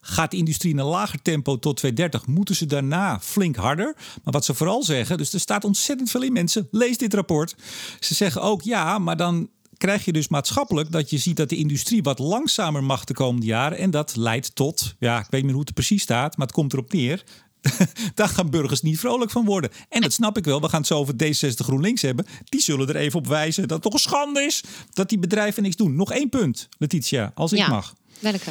gaat 0.00 0.30
de 0.30 0.36
industrie 0.36 0.72
in 0.72 0.78
een 0.78 0.86
lager 0.86 1.22
tempo 1.22 1.58
tot 1.58 1.76
2030, 1.76 2.34
moeten 2.34 2.54
ze 2.54 2.66
daarna 2.66 3.20
flink 3.20 3.56
harder. 3.56 3.94
Maar 3.96 4.32
wat 4.32 4.44
ze 4.44 4.54
vooral 4.54 4.82
zeggen, 4.82 5.16
dus 5.16 5.32
er 5.32 5.40
staat 5.40 5.64
ontzettend 5.64 6.10
veel 6.10 6.21
mensen, 6.30 6.68
lees 6.70 6.98
dit 6.98 7.14
rapport. 7.14 7.54
Ze 8.00 8.14
zeggen 8.14 8.42
ook, 8.42 8.62
ja, 8.62 8.98
maar 8.98 9.16
dan 9.16 9.48
krijg 9.76 10.04
je 10.04 10.12
dus 10.12 10.28
maatschappelijk 10.28 10.92
dat 10.92 11.10
je 11.10 11.18
ziet 11.18 11.36
dat 11.36 11.48
de 11.48 11.56
industrie 11.56 12.02
wat 12.02 12.18
langzamer 12.18 12.84
mag 12.84 13.04
de 13.04 13.14
komende 13.14 13.46
jaren. 13.46 13.78
En 13.78 13.90
dat 13.90 14.16
leidt 14.16 14.54
tot, 14.54 14.94
ja, 14.98 15.18
ik 15.18 15.22
weet 15.22 15.32
niet 15.32 15.44
meer 15.44 15.52
hoe 15.52 15.64
het 15.64 15.74
precies 15.74 16.02
staat, 16.02 16.36
maar 16.36 16.46
het 16.46 16.56
komt 16.56 16.72
erop 16.72 16.92
neer. 16.92 17.24
Daar 18.14 18.28
gaan 18.28 18.50
burgers 18.50 18.82
niet 18.82 18.98
vrolijk 18.98 19.30
van 19.30 19.44
worden. 19.44 19.70
En 19.88 20.00
dat 20.00 20.12
snap 20.12 20.36
ik 20.36 20.44
wel. 20.44 20.60
We 20.60 20.68
gaan 20.68 20.78
het 20.78 20.88
zo 20.88 20.98
over 20.98 21.14
D60 21.14 21.54
GroenLinks 21.56 22.02
hebben. 22.02 22.26
Die 22.44 22.60
zullen 22.60 22.88
er 22.88 22.96
even 22.96 23.18
op 23.18 23.26
wijzen 23.26 23.62
dat 23.62 23.70
het 23.70 23.82
toch 23.82 23.92
een 23.92 23.98
schande 23.98 24.40
is 24.40 24.64
dat 24.92 25.08
die 25.08 25.18
bedrijven 25.18 25.62
niks 25.62 25.76
doen. 25.76 25.96
Nog 25.96 26.12
één 26.12 26.28
punt, 26.28 26.68
Letitia, 26.78 27.32
als 27.34 27.52
ik 27.52 27.58
ja, 27.58 27.68
mag. 27.68 27.94
Welke? 28.18 28.50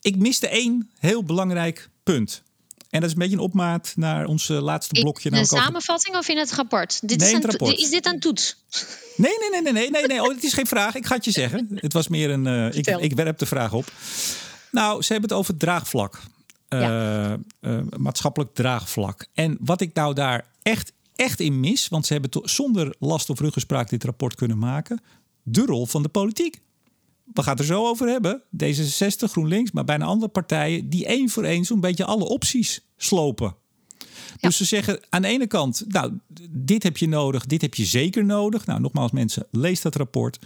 Ik 0.00 0.16
miste 0.16 0.48
één 0.48 0.90
heel 0.98 1.22
belangrijk 1.22 1.90
punt. 2.02 2.42
En 2.96 3.02
dat 3.02 3.10
is 3.10 3.16
een 3.16 3.22
beetje 3.22 3.36
een 3.36 3.50
opmaat 3.50 3.92
naar 3.96 4.26
ons 4.26 4.48
laatste 4.48 5.00
blokje. 5.00 5.30
In 5.30 5.36
de 5.36 5.46
samenvatting 5.46 6.16
of 6.16 6.28
in 6.28 6.38
het 6.38 6.52
rapport? 6.52 7.08
Dit 7.08 7.18
nee, 7.18 7.28
is, 7.28 7.34
een 7.34 7.44
rapport. 7.44 7.78
is 7.78 7.90
dit 7.90 8.06
een 8.06 8.20
toets? 8.20 8.56
Nee, 9.16 9.32
nee, 9.38 9.50
nee, 9.50 9.62
nee, 9.62 9.72
nee, 9.72 9.90
nee, 9.90 10.06
nee. 10.06 10.22
Oh, 10.22 10.34
het 10.34 10.44
is 10.44 10.52
geen 10.52 10.66
vraag. 10.66 10.94
Ik 10.94 11.06
ga 11.06 11.14
het 11.14 11.24
je 11.24 11.30
zeggen. 11.30 11.68
Het 11.74 11.92
was 11.92 12.08
meer 12.08 12.30
een. 12.30 12.46
Uh, 12.46 12.74
ik, 12.74 12.86
ik 12.86 13.12
werp 13.12 13.38
de 13.38 13.46
vraag 13.46 13.72
op. 13.72 13.92
Nou, 14.70 15.02
ze 15.02 15.12
hebben 15.12 15.30
het 15.30 15.38
over 15.38 15.50
het 15.50 15.60
draagvlak. 15.60 16.20
Uh, 16.68 16.80
ja. 16.80 17.38
uh, 17.60 17.78
maatschappelijk 17.96 18.54
draagvlak. 18.54 19.26
En 19.34 19.56
wat 19.60 19.80
ik 19.80 19.94
nou 19.94 20.14
daar 20.14 20.46
echt, 20.62 20.92
echt 21.16 21.40
in 21.40 21.60
mis, 21.60 21.88
want 21.88 22.06
ze 22.06 22.12
hebben 22.12 22.30
zonder 22.42 22.94
last 22.98 23.30
of 23.30 23.40
ruggespraak 23.40 23.88
dit 23.88 24.04
rapport 24.04 24.34
kunnen 24.34 24.58
maken, 24.58 25.00
de 25.42 25.64
rol 25.64 25.86
van 25.86 26.02
de 26.02 26.08
politiek 26.08 26.60
we 27.32 27.42
gaan 27.42 27.52
het 27.52 27.60
er 27.60 27.66
zo 27.66 27.86
over 27.86 28.08
hebben. 28.08 28.42
D66, 28.64 29.30
GroenLinks, 29.30 29.72
maar 29.72 29.84
bijna 29.84 30.04
andere 30.04 30.30
partijen 30.30 30.88
die 30.88 31.06
één 31.06 31.28
voor 31.28 31.44
één 31.44 31.64
zo'n 31.64 31.80
beetje 31.80 32.04
alle 32.04 32.24
opties 32.24 32.86
slopen. 32.96 33.56
Dus 34.40 34.56
ze 34.56 34.64
zeggen 34.64 35.00
aan 35.08 35.22
de 35.22 35.28
ene 35.28 35.46
kant, 35.46 35.84
nou, 35.88 36.12
dit 36.50 36.82
heb 36.82 36.96
je 36.96 37.08
nodig, 37.08 37.46
dit 37.46 37.60
heb 37.60 37.74
je 37.74 37.84
zeker 37.84 38.24
nodig. 38.24 38.66
Nou, 38.66 38.80
nogmaals 38.80 39.10
mensen, 39.10 39.46
lees 39.50 39.80
dat 39.80 39.96
rapport. 39.96 40.38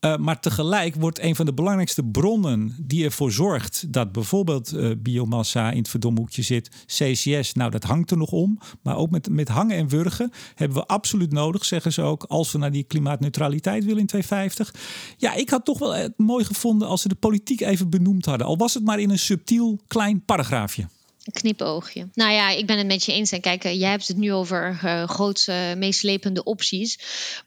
Uh, 0.00 0.16
maar 0.16 0.40
tegelijk 0.40 0.94
wordt 0.94 1.20
een 1.20 1.36
van 1.36 1.46
de 1.46 1.54
belangrijkste 1.54 2.04
bronnen 2.04 2.74
die 2.80 3.04
ervoor 3.04 3.32
zorgt 3.32 3.92
dat 3.92 4.12
bijvoorbeeld 4.12 4.74
uh, 4.74 4.90
biomassa 4.98 5.70
in 5.70 5.78
het 5.78 5.88
verdomhoekje 5.88 6.42
zit, 6.42 6.70
CCS, 6.86 7.52
nou 7.52 7.70
dat 7.70 7.84
hangt 7.84 8.10
er 8.10 8.16
nog 8.16 8.30
om. 8.30 8.58
Maar 8.82 8.96
ook 8.96 9.10
met, 9.10 9.28
met 9.28 9.48
hangen 9.48 9.76
en 9.76 9.88
wurgen 9.88 10.30
hebben 10.54 10.78
we 10.78 10.86
absoluut 10.86 11.32
nodig, 11.32 11.64
zeggen 11.64 11.92
ze 11.92 12.02
ook, 12.02 12.24
als 12.24 12.52
we 12.52 12.58
naar 12.58 12.72
die 12.72 12.84
klimaatneutraliteit 12.84 13.84
willen 13.84 14.00
in 14.00 14.06
2050. 14.06 14.74
Ja, 15.16 15.34
ik 15.34 15.50
had 15.50 15.64
toch 15.64 15.78
wel 15.78 15.94
het 15.94 16.18
mooi 16.18 16.44
gevonden 16.44 16.88
als 16.88 17.02
ze 17.02 17.08
de 17.08 17.14
politiek 17.14 17.60
even 17.60 17.90
benoemd 17.90 18.24
hadden. 18.24 18.46
Al 18.46 18.56
was 18.56 18.74
het 18.74 18.84
maar 18.84 19.00
in 19.00 19.10
een 19.10 19.18
subtiel 19.18 19.80
klein 19.86 20.24
paragraafje. 20.24 20.88
Een 21.28 21.40
knipoogje. 21.40 22.08
Nou 22.14 22.32
ja, 22.32 22.50
ik 22.50 22.66
ben 22.66 22.78
het 22.78 22.86
met 22.86 23.04
je 23.04 23.12
eens. 23.12 23.32
En 23.32 23.40
kijk, 23.40 23.62
jij 23.62 23.90
hebt 23.90 24.08
het 24.08 24.16
nu 24.16 24.32
over 24.32 24.80
uh, 24.84 25.08
grootste, 25.08 25.74
meeslepende 25.76 26.44
opties. 26.44 26.98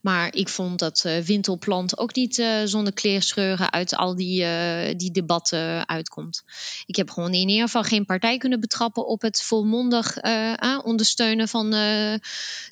Maar 0.01 0.35
ik 0.35 0.49
vond 0.49 0.79
dat 0.79 1.03
uh, 1.05 1.17
Wintelplant 1.17 1.97
ook 1.97 2.15
niet 2.15 2.43
zonder 2.65 2.93
kleerscheuren 2.93 3.71
uit 3.71 3.95
al 3.95 4.15
die, 4.15 4.45
die 4.95 5.11
debatten 5.11 5.87
uitkomt. 5.87 6.43
Ik 6.85 6.95
heb 6.95 7.09
gewoon 7.09 7.33
in 7.33 7.49
ieder 7.49 7.65
geval 7.65 7.83
geen 7.83 8.05
partij 8.05 8.37
kunnen 8.37 8.59
betrappen 8.59 9.07
op 9.07 9.21
het 9.21 9.41
volmondig 9.41 10.17
ondersteunen 10.83 11.47
van 11.47 11.71
de, 11.71 12.19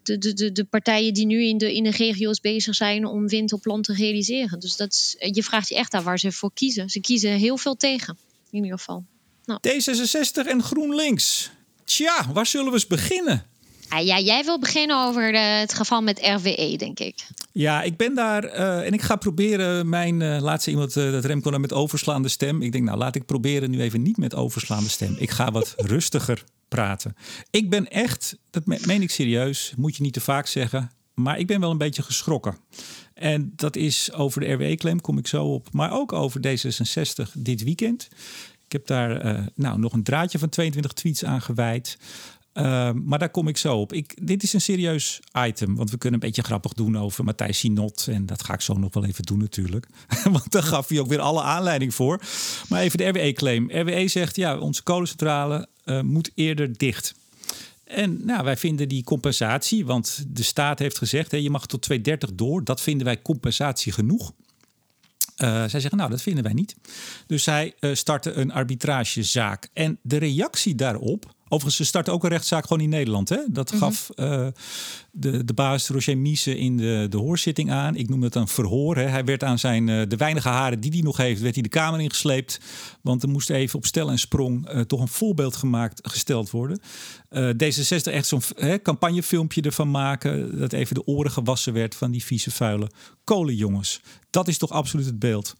de, 0.03 0.33
de, 0.33 0.51
de 0.51 0.65
partijen 0.65 1.13
die 1.13 1.25
nu 1.25 1.43
in 1.43 1.57
de, 1.57 1.75
in 1.75 1.83
de 1.83 1.91
regio's 1.91 2.39
bezig 2.39 2.75
zijn 2.75 3.05
om 3.05 3.27
Wintelplant 3.27 3.83
te 3.83 3.93
realiseren. 3.93 4.59
Dus 4.59 4.75
dat 4.75 4.93
is, 4.93 5.15
je 5.19 5.43
vraagt 5.43 5.69
je 5.69 5.75
echt 5.75 5.93
aan 5.93 6.03
waar 6.03 6.19
ze 6.19 6.31
voor 6.31 6.53
kiezen. 6.53 6.89
Ze 6.89 6.99
kiezen 6.99 7.31
heel 7.31 7.57
veel 7.57 7.75
tegen, 7.75 8.17
in 8.49 8.63
ieder 8.63 8.77
geval. 8.77 9.03
Nou. 9.49 9.59
D66 9.67 10.47
en 10.47 10.63
GroenLinks. 10.63 11.51
Tja, 11.85 12.25
waar 12.33 12.45
zullen 12.45 12.67
we 12.67 12.73
eens 12.73 12.87
beginnen? 12.87 13.45
Ah, 13.87 14.05
ja, 14.05 14.19
jij 14.19 14.43
wil 14.43 14.59
beginnen 14.59 15.05
over 15.05 15.31
de, 15.31 15.37
het 15.37 15.73
geval 15.73 16.01
met 16.01 16.19
RWE, 16.19 16.75
denk 16.77 16.99
ik. 16.99 17.27
Ja, 17.51 17.81
ik 17.81 17.97
ben 17.97 18.15
daar 18.15 18.43
uh, 18.43 18.85
en 18.85 18.93
ik 18.93 19.01
ga 19.01 19.15
proberen 19.15 19.89
mijn 19.89 20.21
uh, 20.21 20.41
laatste 20.41 20.69
iemand, 20.69 20.95
uh, 20.95 21.11
dat 21.11 21.25
Remco 21.25 21.51
dan 21.51 21.61
met 21.61 21.73
overslaande 21.73 22.27
stem. 22.27 22.61
Ik 22.61 22.71
denk, 22.71 22.83
nou 22.83 22.97
laat 22.97 23.15
ik 23.15 23.25
proberen 23.25 23.71
nu 23.71 23.81
even 23.81 24.01
niet 24.01 24.17
met 24.17 24.35
overslaande 24.35 24.89
stem. 24.89 25.15
Ik 25.17 25.31
ga 25.31 25.51
wat 25.51 25.73
rustiger 25.93 26.43
praten. 26.67 27.15
Ik 27.49 27.69
ben 27.69 27.87
echt, 27.87 28.37
dat 28.49 28.65
meen 28.65 29.01
ik 29.01 29.11
serieus, 29.11 29.73
moet 29.77 29.95
je 29.95 30.03
niet 30.03 30.13
te 30.13 30.21
vaak 30.21 30.47
zeggen, 30.47 30.91
maar 31.13 31.39
ik 31.39 31.47
ben 31.47 31.59
wel 31.59 31.71
een 31.71 31.77
beetje 31.77 32.03
geschrokken. 32.03 32.57
En 33.13 33.53
dat 33.55 33.75
is 33.75 34.11
over 34.13 34.41
de 34.41 34.51
RWE-claim, 34.51 35.01
kom 35.01 35.17
ik 35.17 35.27
zo 35.27 35.45
op, 35.45 35.67
maar 35.71 35.91
ook 35.91 36.13
over 36.13 36.41
D66 36.47 37.31
dit 37.33 37.63
weekend. 37.63 38.07
Ik 38.69 38.75
heb 38.75 38.87
daar 38.87 39.25
uh, 39.25 39.47
nou, 39.55 39.79
nog 39.79 39.93
een 39.93 40.03
draadje 40.03 40.39
van 40.39 40.49
22 40.49 40.91
tweets 40.93 41.25
aan 41.25 41.41
gewijd. 41.41 41.97
Uh, 42.53 42.91
maar 42.91 43.19
daar 43.19 43.29
kom 43.29 43.47
ik 43.47 43.57
zo 43.57 43.77
op. 43.77 43.93
Ik, 43.93 44.27
dit 44.27 44.43
is 44.43 44.53
een 44.53 44.61
serieus 44.61 45.19
item, 45.47 45.75
want 45.75 45.91
we 45.91 45.97
kunnen 45.97 46.19
een 46.19 46.27
beetje 46.27 46.43
grappig 46.43 46.73
doen 46.73 46.97
over 46.97 47.23
Matthijs 47.23 47.59
Sinot. 47.59 48.07
En 48.09 48.25
dat 48.25 48.43
ga 48.43 48.53
ik 48.53 48.61
zo 48.61 48.73
nog 48.73 48.93
wel 48.93 49.05
even 49.05 49.23
doen 49.23 49.39
natuurlijk. 49.39 49.87
want 50.31 50.51
daar 50.51 50.63
gaf 50.63 50.87
hij 50.87 50.99
ook 50.99 51.07
weer 51.07 51.19
alle 51.19 51.41
aanleiding 51.41 51.93
voor. 51.93 52.21
Maar 52.67 52.81
even 52.81 52.97
de 52.97 53.07
RWE-claim. 53.07 53.71
RWE 53.71 54.07
zegt, 54.07 54.35
ja, 54.35 54.57
onze 54.57 54.83
kolencentrale 54.83 55.67
uh, 55.85 56.01
moet 56.01 56.31
eerder 56.35 56.77
dicht. 56.77 57.15
En 57.83 58.25
nou, 58.25 58.43
wij 58.43 58.57
vinden 58.57 58.89
die 58.89 59.03
compensatie, 59.03 59.85
want 59.85 60.25
de 60.27 60.43
staat 60.43 60.79
heeft 60.79 60.97
gezegd... 60.97 61.31
Hè, 61.31 61.37
je 61.37 61.49
mag 61.49 61.65
tot 61.65 61.81
2030 61.81 62.37
door. 62.37 62.63
Dat 62.63 62.81
vinden 62.81 63.05
wij 63.05 63.21
compensatie 63.21 63.91
genoeg. 63.91 64.31
Uh, 65.41 65.49
zij 65.49 65.79
zeggen, 65.79 65.97
nou, 65.97 66.09
dat 66.09 66.21
vinden 66.21 66.43
wij 66.43 66.53
niet. 66.53 66.75
Dus 67.27 67.43
zij 67.43 67.73
uh, 67.79 67.95
starten 67.95 68.39
een 68.39 68.51
arbitragezaak. 68.51 69.69
En 69.73 69.99
de 70.01 70.17
reactie 70.17 70.75
daarop 70.75 71.33
Overigens, 71.49 71.75
ze 71.75 71.85
starten 71.85 72.13
ook 72.13 72.23
een 72.23 72.29
rechtszaak 72.29 72.67
gewoon 72.67 72.83
in 72.83 72.89
Nederland. 72.89 73.29
Hè? 73.29 73.37
Dat 73.47 73.71
mhm. 73.71 73.79
gaf 73.79 74.09
uh, 74.15 74.47
de, 75.11 75.45
de 75.45 75.53
baas 75.53 75.87
Roger 75.87 76.17
Miese 76.17 76.57
in 76.57 76.77
de, 76.77 77.07
de 77.09 77.17
hoorzitting 77.17 77.71
aan. 77.71 77.95
Ik 77.95 78.09
noem 78.09 78.23
het 78.23 78.35
een 78.35 78.47
verhoor. 78.47 78.95
Hè. 78.95 79.03
Hij 79.03 79.25
werd 79.25 79.43
aan 79.43 79.59
zijn, 79.59 79.87
uh, 79.87 80.01
de 80.07 80.15
weinige 80.15 80.49
haren 80.49 80.79
die 80.79 80.91
hij 80.91 81.01
nog 81.01 81.17
heeft, 81.17 81.41
werd 81.41 81.53
hij 81.53 81.63
de 81.63 81.69
Kamer 81.69 82.01
ingesleept. 82.01 82.59
Want 83.01 83.23
er 83.23 83.29
moest 83.29 83.49
even 83.49 83.79
op 83.79 83.85
stel 83.85 84.09
en 84.09 84.19
sprong 84.19 84.73
uh, 84.73 84.81
toch 84.81 85.01
een 85.01 85.07
voorbeeld 85.07 85.55
gemaakt, 85.55 86.07
gesteld 86.07 86.49
worden. 86.49 86.81
D66 87.35 88.03
echt 88.03 88.27
zo'n 88.27 88.41
campagnefilmpje 88.83 89.61
ervan 89.61 89.91
maken. 89.91 90.59
Dat 90.59 90.73
even 90.73 90.95
de 90.95 91.05
oren 91.05 91.31
gewassen 91.31 91.73
werd 91.73 91.95
van 91.95 92.11
die 92.11 92.23
vieze 92.23 92.51
vuile 92.51 92.91
kolenjongens. 93.23 94.01
Dat 94.29 94.47
is 94.47 94.57
toch 94.57 94.69
absoluut 94.69 95.05
het 95.05 95.19
beeld. 95.19 95.55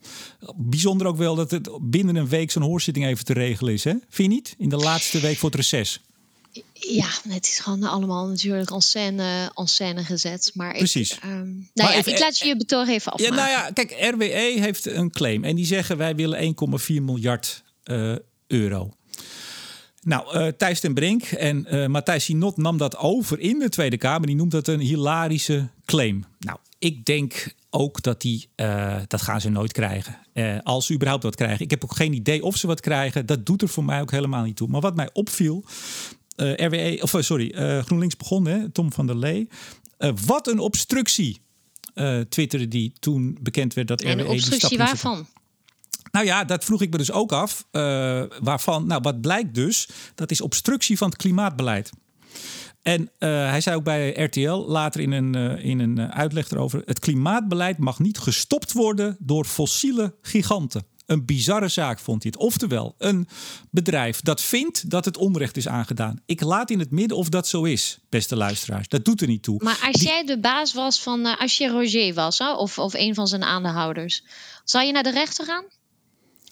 Bijzonder 0.56 1.08
ook 1.08 1.18
wel 1.18 1.36
dat 1.36 1.52
het 1.52 1.70
binnen 1.82 2.16
een 2.16 2.28
week 2.28 2.52
zo'n 2.52 2.62
hoorzitting 2.64 3.06
even 3.06 3.26
te 3.26 3.34
regelen 3.34 3.74
is. 3.74 3.84
Hè? 3.84 3.92
Vind 3.92 4.16
je 4.16 4.28
niet? 4.28 4.56
In 4.58 4.70
de 4.70 4.76
laatste 4.76 5.20
week 5.20 5.38
voor 5.38 5.50
het 5.50 5.58
Ja, 6.74 7.08
het 7.30 7.46
is 7.46 7.60
gewoon 7.60 7.84
allemaal 7.84 8.28
natuurlijk 8.28 8.72
en 8.72 8.82
scène, 8.82 9.52
en 9.56 9.68
scène 9.68 10.04
gezet. 10.04 10.52
Maar 10.54 10.74
Precies. 10.78 11.12
Ik, 11.12 11.24
um, 11.24 11.70
nou 11.74 11.92
ja, 11.92 11.98
even, 11.98 12.12
ik 12.12 12.20
laat 12.20 12.38
je 12.38 12.48
je 12.48 12.58
betoog 12.58 12.88
even 12.88 13.12
afmaken. 13.12 13.36
Ja, 13.36 13.42
nou 13.42 13.52
ja, 13.52 13.72
kijk, 13.72 14.14
RWE 14.14 14.60
heeft 14.60 14.86
een 14.86 15.12
claim. 15.12 15.44
En 15.44 15.56
die 15.56 15.66
zeggen 15.66 15.98
wij 15.98 16.16
willen 16.16 16.56
1,4 16.80 16.86
miljard 16.88 17.64
uh, 17.86 18.16
euro. 18.48 18.94
Nou, 20.02 20.38
uh, 20.38 20.48
Thijs 20.48 20.80
ten 20.80 20.94
Brink 20.94 21.24
en 21.24 21.68
uh, 21.72 21.86
Matthijs 21.86 22.24
Sinot 22.24 22.58
nam 22.58 22.78
dat 22.78 22.98
over 22.98 23.40
in 23.40 23.60
de 23.60 23.70
Tweede 23.70 23.98
Kamer. 23.98 24.28
Die 24.28 24.36
noemt 24.36 24.52
dat 24.52 24.68
een 24.68 24.80
hilarische 24.80 25.68
claim. 25.86 26.26
Nou, 26.40 26.58
ik 26.80 27.06
denk 27.06 27.54
ook 27.70 28.02
dat 28.02 28.22
die, 28.22 28.50
uh, 28.56 28.96
dat 29.08 29.22
gaan 29.22 29.42
ze 29.42 29.50
nooit 29.50 29.72
krijgen. 29.72 30.18
Uh, 30.34 30.58
als 30.64 30.86
ze 30.86 30.94
überhaupt 30.94 31.24
wat 31.24 31.36
krijgen. 31.36 31.60
Ik 31.60 31.70
heb 31.70 31.84
ook 31.84 31.96
geen 31.96 32.14
idee 32.14 32.44
of 32.44 32.58
ze 32.58 32.68
wat 32.68 32.80
krijgen. 32.80 33.26
Dat 33.26 33.46
doet 33.46 33.62
er 33.62 33.70
voor 33.70 33.84
mij 33.84 34.02
ook 34.02 34.12
helemaal 34.12 34.44
niet 34.44 34.56
toe. 34.56 34.68
Maar 34.68 34.82
wat 34.82 34.96
mij 34.96 35.10
opviel, 35.14 35.64
uh, 36.36 36.54
RWE, 36.54 37.00
of 37.02 37.16
sorry, 37.20 37.52
GroenLinks 37.82 38.18
begon, 38.18 38.46
hè, 38.46 38.70
Tom 38.70 38.94
van 38.94 39.08
der 39.08 39.18
Lee. 39.18 39.48
wat 40.26 40.48
een 40.48 40.60
obstructie, 40.60 41.42
twitterde 42.30 42.68
die 42.68 42.94
toen 43.00 43.38
bekend 43.42 43.74
werd 43.74 43.88
dat 43.88 44.02
RWE. 44.02 44.12
En 44.12 44.28
obstructie 44.28 44.78
waarvan? 44.78 45.28
Nou 46.12 46.26
ja, 46.26 46.44
dat 46.44 46.66
vroeg 46.66 46.82
ik 46.82 46.92
me 46.92 46.98
dus 46.98 47.12
ook 47.12 47.32
af. 47.32 47.66
waarvan, 48.42 48.88
nou 48.88 49.02
wat 49.02 49.22
blijkt 49.22 49.54
dus, 49.54 49.90
dat 50.16 50.32
is 50.32 50.42
obstructie 50.42 50.98
van 50.98 51.10
het 51.10 51.18
klimaatbeleid. 51.18 51.92
En 52.90 53.02
uh, 53.02 53.50
hij 53.50 53.62
zei 53.62 53.76
ook 53.76 53.84
bij 53.84 54.12
RTL 54.12 54.66
later 54.68 55.02
in 55.02 55.12
een, 55.12 55.36
uh, 55.36 55.66
in 55.66 55.80
een 55.80 56.14
uitleg 56.14 56.52
erover: 56.52 56.82
het 56.86 57.00
klimaatbeleid 57.00 57.78
mag 57.78 58.00
niet 58.00 58.18
gestopt 58.18 58.72
worden 58.72 59.18
door 59.20 59.46
fossiele 59.46 60.16
giganten. 60.22 60.84
Een 61.06 61.26
bizarre 61.26 61.68
zaak 61.68 62.00
vond 62.00 62.24
hij 62.24 62.32
het. 62.36 62.42
Oftewel, 62.46 62.96
een 62.98 63.28
bedrijf 63.72 64.22
dat 64.22 64.42
vindt 64.42 64.90
dat 64.90 65.06
het 65.06 65.18
onrecht 65.18 65.58
is 65.58 65.68
aangedaan. 65.68 66.22
Ik 66.26 66.42
laat 66.42 66.70
in 66.70 66.80
het 66.80 66.92
midden 66.92 67.18
of 67.18 67.30
dat 67.30 67.48
zo 67.48 67.64
is, 67.64 68.00
beste 68.10 68.36
luisteraars. 68.36 68.88
Dat 68.88 69.06
doet 69.06 69.22
er 69.22 69.28
niet 69.28 69.44
toe. 69.44 69.64
Maar 69.64 69.80
als 69.92 70.02
jij 70.02 70.24
de 70.26 70.40
baas 70.40 70.74
was 70.74 71.02
van, 71.02 71.20
uh, 71.20 71.40
als 71.40 71.58
je 71.58 71.68
Roger 71.68 72.14
was, 72.14 72.38
hè, 72.38 72.54
of, 72.54 72.80
of 72.80 72.94
een 72.94 73.14
van 73.14 73.28
zijn 73.28 73.44
aandeelhouders, 73.44 74.24
zou 74.64 74.86
je 74.86 74.92
naar 74.92 75.04
de 75.04 75.12
rechter 75.12 75.46
gaan? 75.46 75.64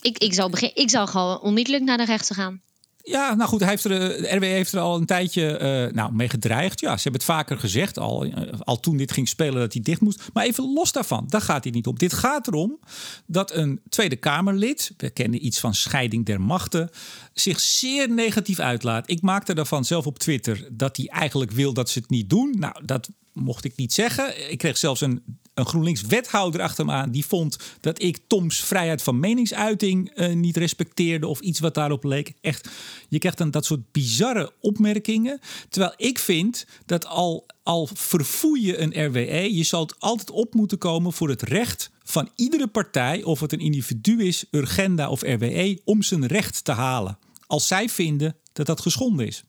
Ik, 0.01 0.17
ik, 0.17 0.33
zou 0.33 0.49
begin, 0.49 0.71
ik 0.73 0.89
zou 0.89 1.07
gewoon 1.07 1.41
onmiddellijk 1.41 1.83
naar 1.83 1.97
de 1.97 2.05
rechter 2.05 2.35
gaan. 2.35 2.61
Ja, 3.07 3.33
nou 3.33 3.49
goed, 3.49 3.59
hij 3.59 3.69
heeft 3.69 3.83
er, 3.83 3.89
de 3.89 4.35
RW 4.35 4.43
heeft 4.43 4.73
er 4.73 4.79
al 4.79 4.95
een 4.95 5.05
tijdje 5.05 5.59
uh, 5.87 5.93
nou, 5.93 6.13
mee 6.13 6.29
gedreigd. 6.29 6.79
Ja, 6.79 6.97
ze 6.97 7.03
hebben 7.03 7.21
het 7.21 7.31
vaker 7.31 7.57
gezegd, 7.57 7.99
al, 7.99 8.25
uh, 8.25 8.33
al 8.59 8.79
toen 8.79 8.97
dit 8.97 9.11
ging 9.11 9.27
spelen, 9.27 9.59
dat 9.59 9.73
hij 9.73 9.81
dicht 9.81 10.01
moest. 10.01 10.29
Maar 10.33 10.45
even 10.45 10.73
los 10.73 10.91
daarvan, 10.91 11.25
daar 11.27 11.41
gaat 11.41 11.63
hij 11.63 11.73
niet 11.73 11.87
om. 11.87 11.97
Dit 11.97 12.13
gaat 12.13 12.47
erom 12.47 12.79
dat 13.25 13.53
een 13.53 13.81
Tweede 13.89 14.15
Kamerlid, 14.15 14.93
we 14.97 15.09
kennen 15.09 15.45
iets 15.45 15.59
van 15.59 15.73
scheiding 15.73 16.25
der 16.25 16.41
machten, 16.41 16.89
zich 17.33 17.59
zeer 17.59 18.09
negatief 18.09 18.59
uitlaat. 18.59 19.09
Ik 19.09 19.21
maakte 19.21 19.53
daarvan 19.53 19.85
zelf 19.85 20.05
op 20.05 20.19
Twitter 20.19 20.67
dat 20.71 20.97
hij 20.97 21.07
eigenlijk 21.07 21.51
wil 21.51 21.73
dat 21.73 21.89
ze 21.89 21.99
het 21.99 22.09
niet 22.09 22.29
doen. 22.29 22.55
Nou, 22.59 22.85
dat 22.85 23.09
mocht 23.33 23.65
ik 23.65 23.75
niet 23.75 23.93
zeggen. 23.93 24.51
Ik 24.51 24.57
kreeg 24.57 24.77
zelfs 24.77 25.01
een 25.01 25.23
een 25.57 25.65
GroenLinks-wethouder 25.65 26.61
achter 26.61 26.85
me 26.85 26.91
aan 26.91 27.11
die 27.11 27.25
vond 27.25 27.57
dat 27.79 28.01
ik 28.01 28.19
Toms 28.27 28.59
vrijheid 28.59 29.01
van 29.01 29.19
meningsuiting 29.19 30.11
uh, 30.15 30.33
niet 30.33 30.57
respecteerde 30.57 31.27
of 31.27 31.39
iets 31.39 31.59
wat 31.59 31.73
daarop 31.73 32.03
leek. 32.03 32.33
Echt, 32.41 32.69
je 33.09 33.19
krijgt 33.19 33.37
dan 33.37 33.51
dat 33.51 33.65
soort 33.65 33.91
bizarre 33.91 34.51
opmerkingen. 34.61 35.39
Terwijl 35.69 35.93
ik 35.97 36.19
vind 36.19 36.65
dat 36.85 37.05
al, 37.05 37.45
al 37.63 37.89
verfoei 37.93 38.65
je 38.65 38.77
een 38.77 39.05
RWE, 39.05 39.55
je 39.55 39.63
zal 39.63 39.81
het 39.81 39.99
altijd 39.99 40.31
op 40.31 40.53
moeten 40.53 40.77
komen 40.77 41.13
voor 41.13 41.29
het 41.29 41.41
recht 41.41 41.91
van 42.03 42.29
iedere 42.35 42.67
partij, 42.67 43.23
of 43.23 43.39
het 43.39 43.53
een 43.53 43.59
individu 43.59 44.23
is, 44.23 44.45
Urgenda 44.51 45.09
of 45.09 45.21
RWE, 45.21 45.81
om 45.83 46.01
zijn 46.01 46.25
recht 46.25 46.63
te 46.63 46.71
halen. 46.71 47.17
Als 47.47 47.67
zij 47.67 47.89
vinden 47.89 48.35
dat 48.53 48.65
dat 48.65 48.81
geschonden 48.81 49.27
is 49.27 49.43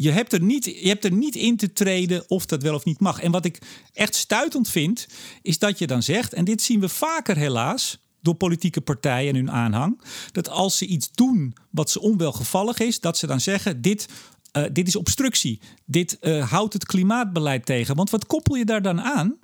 je 0.00 0.10
hebt, 0.10 0.32
er 0.32 0.42
niet, 0.42 0.64
je 0.64 0.88
hebt 0.88 1.04
er 1.04 1.12
niet 1.12 1.36
in 1.36 1.56
te 1.56 1.72
treden 1.72 2.24
of 2.28 2.46
dat 2.46 2.62
wel 2.62 2.74
of 2.74 2.84
niet 2.84 3.00
mag. 3.00 3.20
En 3.20 3.30
wat 3.30 3.44
ik 3.44 3.58
echt 3.92 4.14
stuitend 4.14 4.68
vind, 4.68 5.06
is 5.42 5.58
dat 5.58 5.78
je 5.78 5.86
dan 5.86 6.02
zegt, 6.02 6.32
en 6.32 6.44
dit 6.44 6.62
zien 6.62 6.80
we 6.80 6.88
vaker 6.88 7.36
helaas 7.36 7.98
door 8.20 8.34
politieke 8.34 8.80
partijen 8.80 9.28
en 9.28 9.34
hun 9.34 9.50
aanhang, 9.50 10.00
dat 10.32 10.48
als 10.48 10.76
ze 10.76 10.86
iets 10.86 11.10
doen 11.12 11.54
wat 11.70 11.90
ze 11.90 12.00
onwelgevallig 12.00 12.78
is, 12.78 13.00
dat 13.00 13.18
ze 13.18 13.26
dan 13.26 13.40
zeggen: 13.40 13.82
dit, 13.82 14.08
uh, 14.52 14.64
dit 14.72 14.88
is 14.88 14.96
obstructie, 14.96 15.60
dit 15.84 16.16
uh, 16.20 16.50
houdt 16.50 16.72
het 16.72 16.86
klimaatbeleid 16.86 17.66
tegen. 17.66 17.96
Want 17.96 18.10
wat 18.10 18.26
koppel 18.26 18.54
je 18.54 18.64
daar 18.64 18.82
dan 18.82 19.00
aan? 19.00 19.36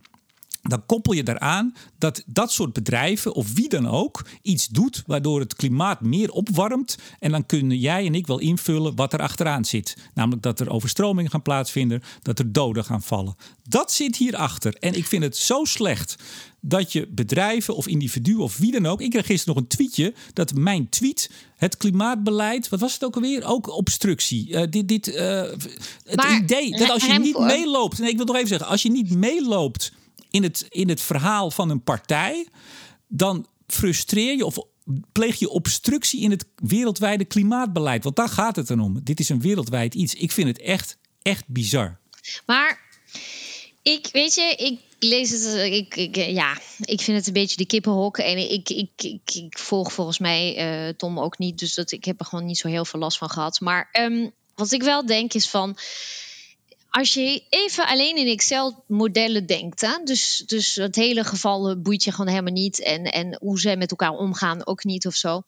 Dan 0.69 0.87
koppel 0.87 1.13
je 1.13 1.23
daaraan 1.23 1.75
dat 1.99 2.23
dat 2.27 2.53
soort 2.53 2.73
bedrijven 2.73 3.35
of 3.35 3.53
wie 3.53 3.69
dan 3.69 3.89
ook 3.89 4.27
iets 4.43 4.67
doet 4.67 5.03
waardoor 5.07 5.41
het 5.41 5.55
klimaat 5.55 6.01
meer 6.01 6.31
opwarmt. 6.31 6.99
En 7.19 7.31
dan 7.31 7.47
kunnen 7.47 7.79
jij 7.79 8.07
en 8.07 8.15
ik 8.15 8.27
wel 8.27 8.39
invullen 8.39 8.97
wat 8.97 9.13
er 9.13 9.21
achteraan 9.21 9.65
zit. 9.65 9.97
Namelijk 10.15 10.43
dat 10.43 10.61
er 10.61 10.71
overstromingen 10.71 11.31
gaan 11.31 11.43
plaatsvinden, 11.43 12.03
dat 12.23 12.39
er 12.39 12.53
doden 12.53 12.85
gaan 12.85 13.03
vallen. 13.03 13.37
Dat 13.69 13.93
zit 13.93 14.17
hierachter. 14.17 14.75
En 14.75 14.95
ik 14.95 15.07
vind 15.07 15.23
het 15.23 15.37
zo 15.37 15.65
slecht 15.65 16.17
dat 16.61 16.93
je 16.93 17.09
bedrijven 17.11 17.77
of 17.77 17.87
individuen 17.87 18.39
of 18.39 18.57
wie 18.57 18.73
dan 18.73 18.87
ook. 18.87 19.01
Ik 19.01 19.11
kreeg 19.11 19.27
gisteren 19.27 19.55
nog 19.55 19.63
een 19.63 19.69
tweetje 19.69 20.15
dat 20.33 20.55
mijn 20.55 20.89
tweet 20.89 21.31
het 21.57 21.77
klimaatbeleid, 21.77 22.69
wat 22.69 22.81
was 22.81 22.93
het 22.93 23.05
ook 23.05 23.15
alweer? 23.15 23.45
Ook 23.45 23.69
obstructie. 23.69 24.49
Uh, 24.49 24.63
dit, 24.71 24.89
dit, 24.89 25.09
uh, 25.09 25.43
het 26.05 26.25
idee 26.43 26.71
dat 26.71 26.91
als 26.91 27.07
je 27.07 27.19
niet 27.19 27.39
meeloopt. 27.39 27.99
Nee, 27.99 28.11
ik 28.11 28.17
wil 28.17 28.27
nog 28.27 28.37
even 28.37 28.49
zeggen, 28.49 28.69
als 28.69 28.83
je 28.83 28.91
niet 28.91 29.11
meeloopt 29.11 29.93
in 30.35 30.43
het, 30.43 30.67
in 30.69 30.89
het 30.89 31.01
verhaal 31.01 31.51
van 31.51 31.71
een 31.71 31.83
partij, 31.83 32.49
dan 33.09 33.47
frustreer 33.67 34.37
je 34.37 34.45
of 34.45 34.59
pleeg 35.13 35.39
je 35.39 35.49
obstructie 35.49 36.21
in 36.21 36.31
het 36.31 36.45
wereldwijde 36.55 37.25
klimaatbeleid. 37.25 38.05
Want 38.05 38.17
daar 38.17 38.29
gaat 38.29 38.57
het 38.57 38.67
dan 38.67 38.81
om. 38.81 39.01
Dit 39.03 39.21
is 39.21 39.29
een 39.29 39.41
wereldwijd 39.41 39.95
iets. 39.95 40.15
Ik 40.15 40.33
vind 40.33 40.49
het 40.49 40.59
echt, 40.59 40.99
echt 41.23 41.45
bizar. 41.49 41.99
Maar 42.47 42.81
ik, 43.83 44.09
weet 44.13 44.35
je, 44.35 44.55
ik 44.57 44.81
lees 44.99 45.31
het, 45.31 45.73
ik, 45.73 45.97
ik, 45.97 46.17
ja, 46.17 46.59
ik 46.81 47.01
vind 47.01 47.17
het 47.17 47.27
een 47.27 47.33
beetje 47.33 47.57
de 47.57 47.67
kippenhok. 47.67 48.19
En 48.19 48.51
ik, 48.53 48.71
ik, 48.71 48.91
ik, 49.25 49.59
volg 49.59 49.93
volgens 49.93 50.19
mij 50.19 50.57
uh, 50.89 50.95
Tom 50.97 51.19
ook 51.19 51.39
niet. 51.39 51.59
Dus 51.59 51.75
dat, 51.75 51.93
ik 51.93 52.05
heb 52.05 52.21
er 52.21 52.27
gewoon 52.27 52.47
niet 52.47 52.59
zo 52.59 52.69
heel 52.69 52.85
veel 52.85 53.01
last 53.01 53.19
van 53.19 53.31
gehad. 53.31 53.61
Maar 53.61 53.89
um, 53.93 54.33
wat 54.55 54.73
ik 54.73 54.83
wel 54.83 55.07
denk 55.07 55.35
is 55.35 55.49
van 55.49 55.77
als 56.97 57.15
je 57.15 57.45
even 57.49 57.87
alleen 57.87 58.17
in 58.17 58.27
Excel-modellen 58.27 59.47
denkt, 59.47 59.81
hè, 59.81 59.99
dus, 60.05 60.43
dus 60.47 60.75
het 60.75 60.97
hele 60.97 61.25
geval 61.25 61.81
boeit 61.81 62.05
je 62.05 62.11
gewoon 62.11 62.29
helemaal 62.29 62.53
niet 62.53 62.81
en, 62.81 63.05
en 63.05 63.37
hoe 63.41 63.61
ze 63.61 63.77
met 63.77 63.91
elkaar 63.91 64.11
omgaan 64.11 64.67
ook 64.67 64.85
niet 64.85 65.07
of 65.07 65.15
zo. 65.15 65.43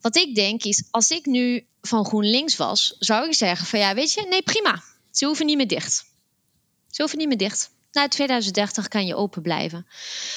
Wat 0.00 0.16
ik 0.16 0.34
denk 0.34 0.64
is, 0.64 0.84
als 0.90 1.10
ik 1.10 1.26
nu 1.26 1.66
van 1.80 2.04
GroenLinks 2.04 2.56
was, 2.56 2.96
zou 2.98 3.26
ik 3.26 3.34
zeggen 3.34 3.66
van 3.66 3.78
ja, 3.78 3.94
weet 3.94 4.12
je, 4.12 4.26
nee 4.28 4.42
prima, 4.42 4.82
ze 5.10 5.26
hoeven 5.26 5.46
niet 5.46 5.56
meer 5.56 5.68
dicht. 5.68 6.04
Ze 6.90 7.00
hoeven 7.00 7.18
niet 7.18 7.28
meer 7.28 7.38
dicht. 7.38 7.70
Na 7.92 8.08
2030 8.08 8.88
kan 8.88 9.06
je 9.06 9.14
open 9.14 9.42
blijven. 9.42 9.86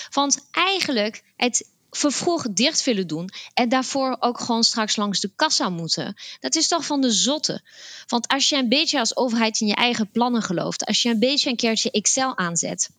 Want 0.10 0.48
eigenlijk, 0.52 1.24
het 1.36 1.70
vervroeg 1.98 2.46
dicht 2.52 2.84
willen 2.84 3.08
doen 3.08 3.30
en 3.54 3.70
daarvoor 3.70 4.18
ook 4.20 4.40
gewoon 4.40 4.64
straks 4.64 4.96
langs 4.96 5.20
de 5.20 5.32
kassa 5.36 5.70
moeten. 5.70 6.16
Dat 6.40 6.56
is 6.56 6.68
toch 6.68 6.86
van 6.86 7.02
de 7.02 7.12
zotte. 7.12 7.62
Want 8.08 8.28
als 8.28 8.50
je 8.50 8.56
een 8.56 8.70
beetje 8.70 9.00
als 9.00 9.16
overheid 9.16 9.62
in 9.62 9.68
je 9.68 9.76
eigen 9.76 10.12
plannen 10.12 10.42
gelooft, 10.42 10.86
als 10.86 11.02
je 11.02 11.10
een 11.10 11.20
beetje 11.20 11.50
een 11.50 11.56
keertje 11.56 11.92
Excel 11.92 12.38
aanzet, 12.38 12.90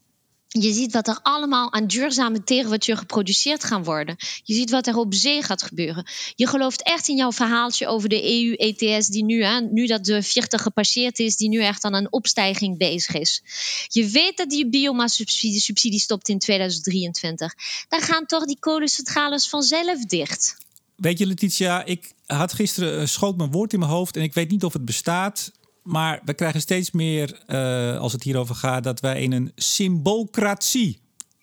je 0.48 0.72
ziet 0.72 0.92
wat 0.92 1.08
er 1.08 1.18
allemaal 1.22 1.72
aan 1.72 1.86
duurzame 1.86 2.44
terwatuur 2.44 2.96
geproduceerd 2.96 3.64
gaan 3.64 3.84
worden. 3.84 4.16
Je 4.42 4.54
ziet 4.54 4.70
wat 4.70 4.86
er 4.86 4.96
op 4.96 5.14
zee 5.14 5.42
gaat 5.42 5.62
gebeuren. 5.62 6.06
Je 6.34 6.46
gelooft 6.46 6.82
echt 6.82 7.08
in 7.08 7.16
jouw 7.16 7.32
verhaaltje 7.32 7.86
over 7.86 8.08
de 8.08 8.22
EU-ETS, 8.22 9.08
die 9.08 9.24
nu, 9.24 9.44
hè, 9.44 9.60
nu 9.60 9.86
dat 9.86 10.04
de 10.04 10.22
40 10.22 10.62
gepasseerd 10.62 11.18
is, 11.18 11.36
die 11.36 11.48
nu 11.48 11.62
echt 11.62 11.84
aan 11.84 11.94
een 11.94 12.12
opstijging 12.12 12.78
bezig 12.78 13.14
is. 13.14 13.42
Je 13.88 14.08
weet 14.08 14.36
dat 14.36 14.50
die 14.50 14.68
biomassa-subsidie 14.68 15.60
subsidie 15.60 16.00
stopt 16.00 16.28
in 16.28 16.38
2023. 16.38 17.54
Dan 17.88 18.00
gaan 18.00 18.26
toch 18.26 18.44
die 18.44 18.58
kolencentrales 18.60 19.48
vanzelf 19.48 20.04
dicht. 20.04 20.56
Weet 20.96 21.18
je, 21.18 21.26
Letitia, 21.26 21.84
ik 21.84 22.12
had 22.26 22.52
gisteren 22.52 23.00
uh, 23.00 23.06
schoot 23.06 23.36
mijn 23.36 23.50
woord 23.50 23.72
in 23.72 23.78
mijn 23.78 23.90
hoofd 23.90 24.16
en 24.16 24.22
ik 24.22 24.34
weet 24.34 24.50
niet 24.50 24.64
of 24.64 24.72
het 24.72 24.84
bestaat. 24.84 25.52
Maar 25.82 26.20
we 26.24 26.34
krijgen 26.34 26.60
steeds 26.60 26.90
meer, 26.90 27.42
uh, 27.46 27.98
als 27.98 28.12
het 28.12 28.22
hierover 28.22 28.54
gaat, 28.54 28.84
dat 28.84 29.00
wij 29.00 29.22
in 29.22 29.32
een 29.32 29.52
symboolcratie. 29.54 30.98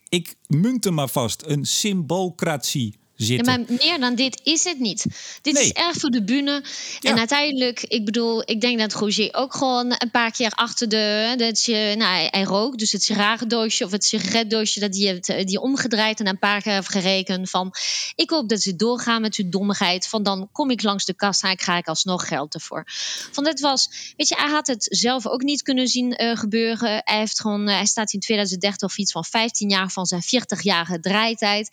Ik 0.09 0.35
munt 0.47 0.83
hem 0.83 0.93
maar 0.93 1.09
vast, 1.09 1.43
een 1.45 1.65
symboolcratie 1.65 2.99
zitten. 3.15 3.51
Ja, 3.51 3.57
maar 3.57 3.77
meer 3.79 3.99
dan 3.99 4.15
dit 4.15 4.41
is 4.43 4.63
het 4.63 4.79
niet. 4.79 5.05
Dit 5.41 5.57
is 5.57 5.71
erg 5.71 5.97
voor 5.97 6.09
de 6.09 6.23
bühne. 6.23 6.63
En 7.01 7.17
uiteindelijk, 7.17 7.83
ik 7.83 8.05
bedoel, 8.05 8.41
ik 8.45 8.61
denk 8.61 8.79
dat 8.79 8.93
Roger 8.93 9.33
ook 9.33 9.53
gewoon 9.53 9.95
een 9.97 10.11
paar 10.11 10.31
keer 10.31 10.51
achter 10.51 10.89
de. 10.89 11.33
Dat 11.37 11.63
je, 11.63 11.93
nou, 11.97 12.27
hij 12.31 12.43
rookt, 12.43 12.79
dus 12.79 12.91
het 12.91 13.03
sigarendoosje 13.03 13.85
of 13.85 13.91
het 13.91 14.05
sigaretdoosje, 14.05 14.79
dat 14.79 14.91
die 14.93 15.07
heeft 15.07 15.47
die 15.47 15.61
omgedraaid 15.61 16.19
en 16.19 16.27
een 16.27 16.39
paar 16.39 16.61
keer 16.61 16.73
heeft 16.73 16.91
gerekend 16.91 17.49
van. 17.49 17.73
Ik 18.15 18.29
hoop 18.29 18.49
dat 18.49 18.61
ze 18.61 18.75
doorgaan 18.75 19.21
met 19.21 19.35
uw 19.35 19.49
dommigheid. 19.49 20.07
Van 20.07 20.23
dan 20.23 20.49
kom 20.51 20.71
ik 20.71 20.83
langs 20.83 21.05
de 21.05 21.13
kassa 21.13 21.49
en 21.49 21.55
krijg 21.55 21.79
ik 21.79 21.87
alsnog 21.87 22.27
geld 22.27 22.53
ervoor. 22.53 22.83
Van 23.31 23.43
dit 23.43 23.59
was, 23.59 24.13
weet 24.17 24.27
je, 24.27 24.35
hij 24.35 24.49
had 24.49 24.67
het 24.67 24.87
zelf 24.89 25.27
ook 25.27 25.41
niet 25.41 25.61
kunnen 25.61 25.87
zien 25.87 26.23
uh, 26.23 26.37
gebeuren. 26.37 27.01
Hij, 27.03 27.17
heeft 27.17 27.41
gewoon, 27.41 27.69
uh, 27.69 27.75
hij 27.75 27.85
staat 27.85 28.13
in 28.13 28.19
2030 28.19 28.89
of 28.89 28.97
iets 28.97 29.11
van 29.11 29.25
15 29.25 29.69
jaar 29.69 29.89
van 29.89 30.05
zijn 30.05 30.21
40-jarige 30.23 30.99
draaitijd. 30.99 31.69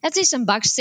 Het 0.00 0.16
is 0.16 0.30
een 0.30 0.44
baksteen 0.44 0.77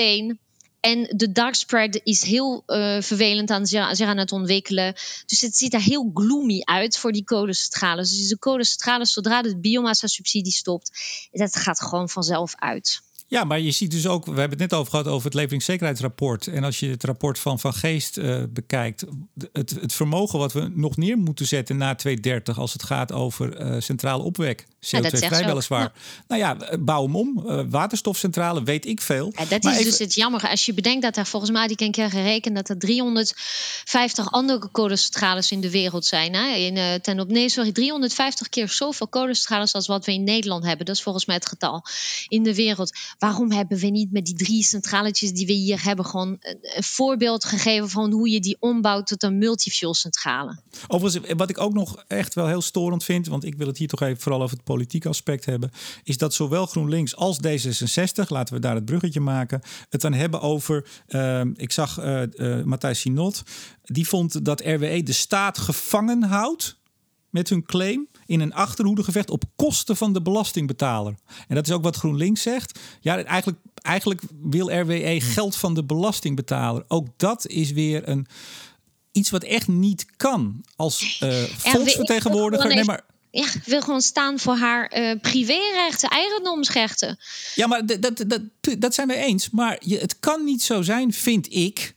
en 0.79 1.13
de 1.15 1.31
dark 1.31 1.55
spread 1.55 1.99
is 2.03 2.23
heel 2.23 2.63
uh, 2.67 3.01
vervelend 3.01 3.49
aan 3.49 3.65
zich 3.65 4.01
aan 4.01 4.17
het 4.17 4.31
ontwikkelen. 4.31 4.93
Dus 5.25 5.41
het 5.41 5.55
ziet 5.55 5.73
er 5.73 5.81
heel 5.81 6.11
gloomy 6.13 6.61
uit 6.63 6.97
voor 6.97 7.11
die 7.11 7.23
kolencentrales. 7.23 8.17
Dus 8.17 8.27
de 8.27 8.37
kolencentrales, 8.37 9.13
zodra 9.13 9.41
de 9.41 9.59
biomassa-subsidie 9.59 10.51
stopt, 10.51 10.91
dat 11.31 11.55
gaat 11.55 11.81
gewoon 11.81 12.09
vanzelf 12.09 12.55
uit. 12.55 13.01
Ja, 13.29 13.43
maar 13.43 13.59
je 13.59 13.71
ziet 13.71 13.91
dus 13.91 14.07
ook, 14.07 14.25
we 14.25 14.39
hebben 14.39 14.59
het 14.59 14.71
net 14.71 14.73
over 14.73 14.91
gehad 14.91 15.07
over 15.07 15.25
het 15.25 15.33
leveringszekerheidsrapport. 15.33 16.47
En 16.47 16.63
als 16.63 16.79
je 16.79 16.89
het 16.89 17.03
rapport 17.03 17.39
van 17.39 17.59
Van 17.59 17.73
Geest 17.73 18.17
uh, 18.17 18.43
bekijkt, 18.49 19.05
het, 19.53 19.77
het, 19.81 19.93
vermogen 19.93 20.39
wat 20.39 20.53
we 20.53 20.71
nog 20.73 20.97
neer 20.97 21.17
moeten 21.17 21.45
zetten 21.47 21.77
na 21.77 21.95
2030 21.95 22.59
als 22.59 22.73
het 22.73 22.83
gaat 22.83 23.11
over 23.11 23.61
uh, 23.61 23.81
centrale 23.81 24.23
opwek. 24.23 24.65
CO2-vrij 24.85 25.45
weliswaar. 25.45 25.81
Ja. 25.81 25.91
Nou 26.27 26.41
ja, 26.41 26.77
bouw 26.79 27.03
hem 27.03 27.15
om. 27.15 27.43
Uh, 27.45 27.61
waterstofcentrale, 27.69 28.63
weet 28.63 28.85
ik 28.85 29.01
veel. 29.01 29.33
Ja, 29.35 29.45
dat 29.45 29.65
is 29.65 29.83
dus 29.83 29.99
het 29.99 30.13
jammer. 30.13 30.49
Als 30.49 30.65
je 30.65 30.73
bedenkt 30.73 31.01
dat 31.01 31.17
er 31.17 31.25
volgens 31.25 31.51
mij, 31.51 31.67
die 31.67 31.81
een 31.81 31.91
keer 31.91 32.09
gerekend, 32.09 32.55
dat 32.55 32.69
er 32.69 32.79
350 32.79 34.31
andere 34.31 34.67
kolencentrales 34.71 35.51
in 35.51 35.61
de 35.61 35.71
wereld 35.71 36.05
zijn. 36.05 36.33
Hè? 36.33 36.55
In, 36.55 37.01
ten 37.01 37.19
op, 37.19 37.29
nee, 37.29 37.49
sorry, 37.49 37.71
350 37.71 38.49
keer 38.49 38.69
zoveel 38.69 39.07
kolencentrales 39.07 39.73
als 39.73 39.87
wat 39.87 40.05
we 40.05 40.13
in 40.13 40.23
Nederland 40.23 40.65
hebben. 40.65 40.85
Dat 40.85 40.95
is 40.95 41.01
volgens 41.01 41.25
mij 41.25 41.35
het 41.35 41.47
getal 41.47 41.83
in 42.27 42.43
de 42.43 42.55
wereld 42.55 42.91
waarom 43.17 43.51
hebben 43.51 43.77
we 43.77 43.87
niet 43.87 44.11
met 44.11 44.25
die 44.25 44.35
drie 44.35 44.63
centraletjes 44.63 45.31
die 45.31 45.45
we 45.45 45.53
hier 45.53 45.83
hebben, 45.83 46.05
gewoon 46.05 46.37
een, 46.39 46.83
voorbeeld 46.83 47.45
gegeven 47.45 47.89
van 47.89 48.11
hoe 48.11 48.29
je 48.29 48.39
die 48.39 48.57
ombouwt 48.59 49.07
tot 49.07 49.23
een 49.23 49.37
multifuel 49.37 49.93
centrale? 49.93 50.59
Overigens, 50.87 51.33
wat 51.33 51.49
ik 51.49 51.59
ook 51.59 51.73
nog 51.73 52.03
echt 52.07 52.33
wel 52.33 52.47
heel 52.47 52.61
storend 52.61 53.03
vind, 53.03 53.27
want 53.27 53.43
ik 53.43 53.55
wil 53.55 53.67
het 53.67 53.77
hier 53.77 53.87
toch 53.87 54.01
even 54.01 54.21
vooral 54.21 54.41
over 54.41 54.55
het 54.55 54.65
politieke 54.65 55.07
aspect 55.07 55.45
hebben, 55.45 55.71
is 56.03 56.17
dat 56.17 56.33
zowel 56.33 56.65
GroenLinks 56.65 57.15
als 57.15 57.37
D66, 57.47 58.27
laten 58.27 58.53
we 58.53 58.59
daar 58.59 58.75
het 58.75 58.85
bruggetje 58.85 59.19
maken, 59.19 59.61
het 59.89 60.01
dan 60.01 60.13
hebben 60.13 60.41
over, 60.41 60.87
uh, 61.07 61.41
ik 61.55 61.71
zag 61.71 61.99
uh, 61.99 62.21
uh, 62.35 62.63
Matthijs 62.63 62.99
Sinot, 62.99 63.43
die 63.83 64.07
vond 64.07 64.45
dat 64.45 64.61
RWE 64.61 65.03
de 65.03 65.13
staat 65.13 65.57
gevangen 65.57 66.23
houdt 66.23 66.76
met 67.29 67.49
hun 67.49 67.65
claim 67.65 68.07
in 68.25 68.39
een 68.39 68.53
achterhoedegevecht 68.53 69.29
op 69.29 69.43
kosten 69.55 69.97
van 69.97 70.13
de 70.13 70.21
belastingbetaler. 70.21 71.15
En 71.47 71.55
dat 71.55 71.67
is 71.67 71.73
ook 71.73 71.83
wat 71.83 71.95
GroenLinks 71.95 72.41
zegt. 72.41 72.79
Ja, 73.01 73.23
eigenlijk, 73.23 73.59
eigenlijk 73.81 74.21
wil 74.41 74.79
RWE 74.79 75.21
geld 75.21 75.55
van 75.55 75.73
de 75.73 75.83
belastingbetaler. 75.83 76.83
Ook 76.87 77.07
dat 77.17 77.47
is 77.47 77.71
weer 77.71 78.09
een, 78.09 78.27
iets 79.11 79.29
wat 79.29 79.43
echt 79.43 79.67
niet 79.67 80.05
kan 80.17 80.63
als 80.75 81.21
uh, 81.23 81.43
volksvertegenwoordiger. 81.43 82.75
Nee, 82.75 82.83
maar 82.83 83.05
ja, 83.31 83.47
wil 83.65 83.81
gewoon 83.81 84.01
staan 84.01 84.39
voor 84.39 84.55
haar 84.55 84.97
uh, 84.97 85.19
privérechten, 85.21 86.09
eigendomsrechten. 86.09 87.19
Ja, 87.55 87.67
maar 87.67 87.85
dat, 87.85 88.01
dat, 88.01 88.23
dat, 88.27 88.41
dat 88.79 88.93
zijn 88.93 89.07
we 89.07 89.15
eens. 89.15 89.49
Maar 89.49 89.77
je, 89.79 89.97
het 89.97 90.19
kan 90.19 90.43
niet 90.43 90.61
zo 90.61 90.81
zijn, 90.81 91.13
vind 91.13 91.53
ik, 91.53 91.95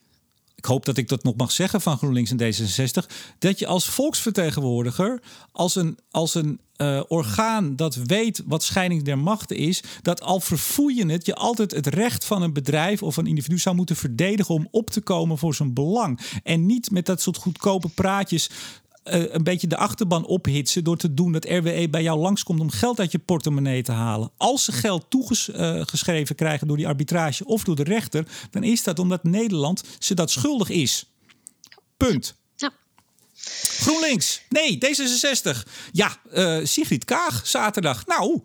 ik 0.60 0.66
hoop 0.66 0.84
dat 0.84 0.96
ik 0.96 1.08
dat 1.08 1.22
nog 1.22 1.36
mag 1.36 1.52
zeggen 1.52 1.80
van 1.80 1.96
GroenLinks 1.96 2.30
en 2.30 2.38
D66, 2.38 3.06
dat 3.38 3.58
je 3.58 3.66
als 3.66 3.88
volksvertegenwoordiger, 3.88 5.22
als 5.52 5.74
een, 5.74 5.98
als 6.10 6.34
een 6.34 6.60
uh, 6.76 7.02
orgaan 7.08 7.76
dat 7.76 7.94
weet 7.94 8.42
wat 8.46 8.62
scheiding 8.62 9.02
der 9.02 9.18
machten 9.18 9.56
is, 9.56 9.82
dat 10.02 10.22
al 10.22 10.40
verfoei 10.40 10.96
je 10.96 11.06
het, 11.06 11.26
je 11.26 11.34
altijd 11.34 11.70
het 11.70 11.86
recht 11.86 12.24
van 12.24 12.42
een 12.42 12.52
bedrijf 12.52 13.02
of 13.02 13.16
een 13.16 13.26
individu 13.26 13.58
zou 13.58 13.76
moeten 13.76 13.96
verdedigen 13.96 14.54
om 14.54 14.68
op 14.70 14.90
te 14.90 15.00
komen 15.00 15.38
voor 15.38 15.54
zijn 15.54 15.74
belang. 15.74 16.20
En 16.42 16.66
niet 16.66 16.90
met 16.90 17.06
dat 17.06 17.20
soort 17.20 17.36
goedkope 17.36 17.88
praatjes 17.88 18.50
uh, 19.04 19.32
een 19.32 19.42
beetje 19.42 19.66
de 19.66 19.76
achterban 19.76 20.26
ophitsen 20.26 20.84
door 20.84 20.96
te 20.96 21.14
doen 21.14 21.32
dat 21.32 21.44
RWE 21.44 21.88
bij 21.90 22.02
jou 22.02 22.20
langskomt 22.20 22.60
om 22.60 22.70
geld 22.70 22.98
uit 22.98 23.12
je 23.12 23.18
portemonnee 23.18 23.82
te 23.82 23.92
halen. 23.92 24.30
Als 24.36 24.64
ze 24.64 24.72
geld 24.72 25.06
toegeschreven 25.08 26.34
krijgen 26.34 26.66
door 26.66 26.76
die 26.76 26.86
arbitrage 26.86 27.44
of 27.44 27.64
door 27.64 27.76
de 27.76 27.82
rechter, 27.82 28.26
dan 28.50 28.62
is 28.62 28.82
dat 28.82 28.98
omdat 28.98 29.24
Nederland 29.24 29.82
ze 29.98 30.14
dat 30.14 30.30
schuldig 30.30 30.68
is. 30.68 31.06
Punt. 31.96 32.34
Ja. 32.56 32.72
GroenLinks. 33.78 34.42
Nee, 34.48 34.78
D66. 34.84 35.68
Ja, 35.92 36.16
uh, 36.32 36.58
Sigrid 36.64 37.04
Kaag, 37.04 37.46
zaterdag. 37.46 38.06
Nou, 38.06 38.40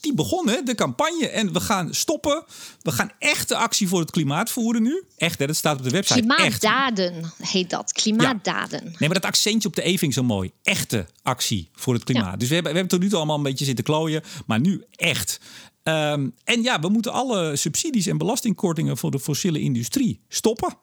die 0.00 0.14
begonnen, 0.14 0.64
de 0.64 0.74
campagne. 0.74 1.28
En 1.28 1.52
we 1.52 1.60
gaan 1.60 1.94
stoppen. 1.94 2.44
We 2.82 2.92
gaan 2.92 3.10
echte 3.18 3.56
actie 3.56 3.88
voor 3.88 4.00
het 4.00 4.10
klimaat 4.10 4.50
voeren 4.50 4.82
nu. 4.82 5.04
Echt, 5.16 5.38
hè, 5.38 5.46
dat 5.46 5.56
staat 5.56 5.78
op 5.78 5.84
de 5.84 5.90
website. 5.90 6.20
Klimaatdaden 6.20 7.32
heet 7.38 7.70
dat. 7.70 7.92
Klimaatdaden. 7.92 8.82
Nee, 8.84 8.94
maar 8.98 9.20
dat 9.20 9.24
accentje 9.24 9.68
op 9.68 9.74
de 9.74 9.88
E 9.88 9.96
vind 9.96 10.14
zo 10.14 10.22
mooi. 10.22 10.52
Echte 10.62 11.06
actie 11.22 11.68
voor 11.72 11.94
het 11.94 12.04
klimaat. 12.04 12.40
Dus 12.40 12.48
we 12.48 12.54
hebben, 12.54 12.72
we 12.72 12.78
hebben 12.78 12.98
tot 12.98 13.04
nu 13.04 13.08
toe 13.08 13.18
allemaal 13.18 13.36
een 13.36 13.42
beetje 13.42 13.64
zitten 13.64 13.84
klooien. 13.84 14.22
Maar 14.46 14.60
nu 14.60 14.84
echt. 14.90 15.40
Um, 15.82 16.34
en 16.44 16.62
ja, 16.62 16.80
we 16.80 16.88
moeten 16.88 17.12
alle 17.12 17.56
subsidies 17.56 18.06
en 18.06 18.18
belastingkortingen 18.18 18.96
voor 18.96 19.10
de 19.10 19.20
fossiele 19.20 19.60
industrie 19.60 20.20
stoppen. 20.28 20.74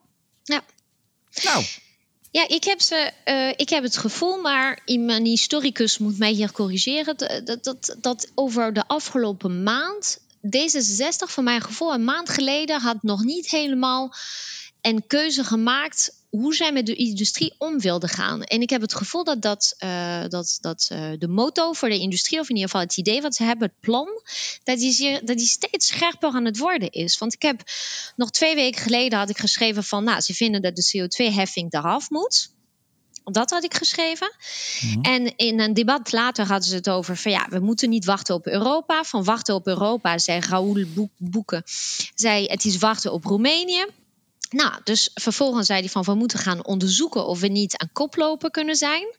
Ja. 0.42 0.64
Nou, 1.42 1.64
ja, 2.34 2.48
ik 2.48 2.64
heb, 2.64 2.80
ze, 2.80 3.12
uh, 3.24 3.48
ik 3.56 3.68
heb 3.68 3.82
het 3.82 3.96
gevoel, 3.96 4.40
maar 4.40 4.82
mijn 4.86 5.24
historicus 5.24 5.98
moet 5.98 6.18
mij 6.18 6.30
hier 6.30 6.52
corrigeren, 6.52 7.16
dat, 7.44 7.64
dat, 7.64 7.96
dat 8.00 8.30
over 8.34 8.72
de 8.72 8.86
afgelopen 8.86 9.62
maand 9.62 10.18
D66 10.46 11.16
voor 11.16 11.42
mijn 11.42 11.60
gevoel 11.60 11.94
een 11.94 12.04
maand 12.04 12.28
geleden 12.28 12.80
had 12.80 13.02
nog 13.02 13.24
niet 13.24 13.50
helemaal 13.50 14.14
een 14.80 15.06
keuze 15.06 15.44
gemaakt 15.44 16.23
hoe 16.40 16.54
zij 16.54 16.72
met 16.72 16.86
de 16.86 16.94
industrie 16.94 17.54
om 17.58 17.80
wilden 17.80 18.08
gaan. 18.08 18.42
En 18.42 18.60
ik 18.60 18.70
heb 18.70 18.80
het 18.80 18.94
gevoel 18.94 19.24
dat, 19.24 19.42
dat, 19.42 19.74
uh, 19.84 20.24
dat, 20.28 20.58
dat 20.60 20.88
uh, 20.92 21.10
de 21.18 21.28
motto 21.28 21.72
voor 21.72 21.88
de 21.88 21.98
industrie, 21.98 22.40
of 22.40 22.48
in 22.48 22.54
ieder 22.54 22.70
geval 22.70 22.86
het 22.86 22.96
idee 22.96 23.22
wat 23.22 23.34
ze 23.34 23.42
hebben, 23.42 23.68
het 23.68 23.80
plan, 23.80 24.08
dat 24.64 24.78
die, 24.78 24.92
zeer, 24.92 25.24
dat 25.24 25.38
die 25.38 25.46
steeds 25.46 25.86
scherper 25.86 26.30
aan 26.30 26.44
het 26.44 26.58
worden 26.58 26.90
is. 26.90 27.18
Want 27.18 27.34
ik 27.34 27.42
heb 27.42 27.62
nog 28.16 28.30
twee 28.30 28.54
weken 28.54 28.82
geleden 28.82 29.18
had 29.18 29.30
ik 29.30 29.38
geschreven 29.38 29.84
van, 29.84 30.04
nou, 30.04 30.20
ze 30.20 30.34
vinden 30.34 30.62
dat 30.62 30.76
de 30.76 30.92
CO2-heffing 30.96 31.72
eraf 31.72 32.10
moet. 32.10 32.52
Dat 33.24 33.50
had 33.50 33.64
ik 33.64 33.74
geschreven. 33.74 34.32
Mm 34.80 34.92
-hmm. 34.92 35.02
En 35.02 35.36
in 35.36 35.60
een 35.60 35.74
debat 35.74 36.12
later 36.12 36.46
hadden 36.46 36.68
ze 36.68 36.74
het 36.74 36.90
over 36.90 37.16
van 37.16 37.32
ja, 37.32 37.46
we 37.50 37.58
moeten 37.58 37.88
niet 37.88 38.04
wachten 38.04 38.34
op 38.34 38.46
Europa. 38.46 39.04
Van 39.04 39.24
wachten 39.24 39.54
op 39.54 39.66
Europa, 39.66 40.18
zei 40.18 40.40
Raoul 40.40 40.84
Boeken, 41.18 41.62
zei 42.14 42.46
het 42.46 42.64
is 42.64 42.78
wachten 42.78 43.12
op 43.12 43.24
Roemenië. 43.24 43.84
Nou, 44.54 44.80
dus 44.84 45.10
vervolgens 45.14 45.66
zei 45.66 45.80
hij 45.80 45.88
van 45.88 46.02
we 46.02 46.14
moeten 46.14 46.38
gaan 46.38 46.64
onderzoeken 46.64 47.26
of 47.26 47.40
we 47.40 47.48
niet 47.48 47.76
aan 47.76 47.92
koploper 47.92 48.50
kunnen 48.50 48.76
zijn. 48.76 49.16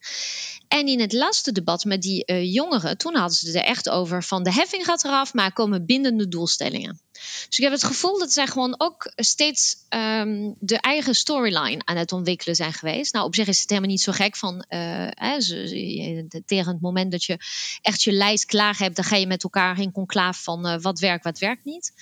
En 0.68 0.88
in 0.88 1.00
het 1.00 1.14
laatste 1.14 1.52
debat 1.52 1.84
met 1.84 2.02
die 2.02 2.24
uh, 2.26 2.54
jongeren, 2.54 2.98
toen 2.98 3.16
hadden 3.16 3.38
ze 3.38 3.60
er 3.60 3.66
echt 3.66 3.90
over 3.90 4.24
van 4.24 4.44
de 4.44 4.54
heffing 4.54 4.86
gaat 4.86 5.04
eraf, 5.04 5.34
maar 5.34 5.54
komen 5.54 5.86
bindende 5.86 6.28
doelstellingen. 6.28 7.00
Dus 7.48 7.58
ik 7.58 7.64
heb 7.64 7.72
het 7.72 7.84
gevoel 7.84 8.20
dat 8.20 8.32
zij 8.32 8.48
gewoon 8.48 8.76
ook 8.78 9.12
steeds 9.16 9.76
um, 9.90 10.56
de 10.60 10.78
eigen 10.78 11.16
storyline 11.16 11.82
aan 11.86 11.98
het 11.98 12.12
ontwikkelen 12.12 12.56
zijn 12.56 12.74
geweest. 12.74 13.14
Nou, 13.14 13.26
op 13.26 13.36
zich 13.36 13.48
is 13.48 13.60
het 13.60 13.70
helemaal 13.70 13.90
niet 13.90 14.02
zo 14.02 14.12
gek 14.12 14.36
van 14.36 14.56
uh, 14.70 15.08
hè, 15.10 15.38
tegen 16.46 16.72
het 16.72 16.82
moment 16.82 17.12
dat 17.12 17.24
je 17.24 17.38
echt 17.82 18.04
je 18.04 18.12
lijst 18.12 18.46
klaar 18.46 18.78
hebt, 18.78 18.96
dan 18.96 19.06
ga 19.06 19.16
je 19.16 19.28
met 19.28 19.44
elkaar 19.44 19.80
in 19.80 19.92
conclave 19.92 20.44
van 20.44 20.68
uh, 20.68 20.80
wat 20.82 21.00
werkt, 21.00 21.24
wat 21.24 21.40
werkt 21.40 21.66
niet. 21.66 21.94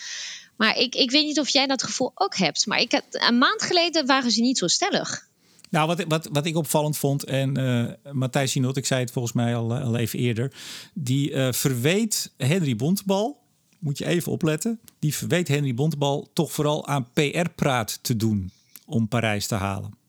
Maar 0.56 0.78
ik, 0.78 0.95
ik 0.95 1.12
weet 1.12 1.26
niet 1.26 1.39
of 1.39 1.49
jij 1.49 1.68
dat 1.68 1.84
gevoel 1.84 2.12
ook 2.16 2.38
hebt. 2.38 2.66
Maar 2.66 2.80
ik 2.80 2.91
had, 2.91 3.04
een 3.10 3.38
maand 3.38 3.62
geleden 3.62 4.06
waren 4.06 4.32
ze 4.32 4.41
niet 4.41 4.58
zo 4.58 4.68
stellig. 4.68 5.28
Nou, 5.70 5.88
wat, 5.88 6.04
wat, 6.08 6.30
wat 6.32 6.45
ik 6.45 6.56
opvallend 6.56 6.97
vond, 6.97 7.24
en 7.24 7.60
uh, 7.60 8.14
Matthijs 8.14 8.51
Sinot, 8.51 8.78
ik 8.78 8.86
zei 8.86 9.01
het 9.01 9.12
volgens 9.12 9.34
mij 9.34 9.56
al, 9.56 9.74
al 9.74 9.95
even 9.95 10.20
eerder, 10.20 10.54
die 10.93 11.32
uh, 11.32 11.51
verweet 11.51 12.32
Henry 12.38 12.76
Bontebal, 12.76 13.41
moet 13.80 13.97
je 13.97 14.06
even 14.06 14.32
opletten, 14.32 14.80
die 14.99 15.16
verweet 15.16 15.47
Henry 15.47 15.74
Bontebal 15.74 16.30
toch 16.34 16.51
vooral 16.51 16.88
aan 16.88 17.08
PR-praat 17.14 17.99
te 18.01 18.16
doen 18.16 18.51
om 18.86 19.08
Parijs 19.08 19.47
te 19.47 19.56
halen. 19.56 20.03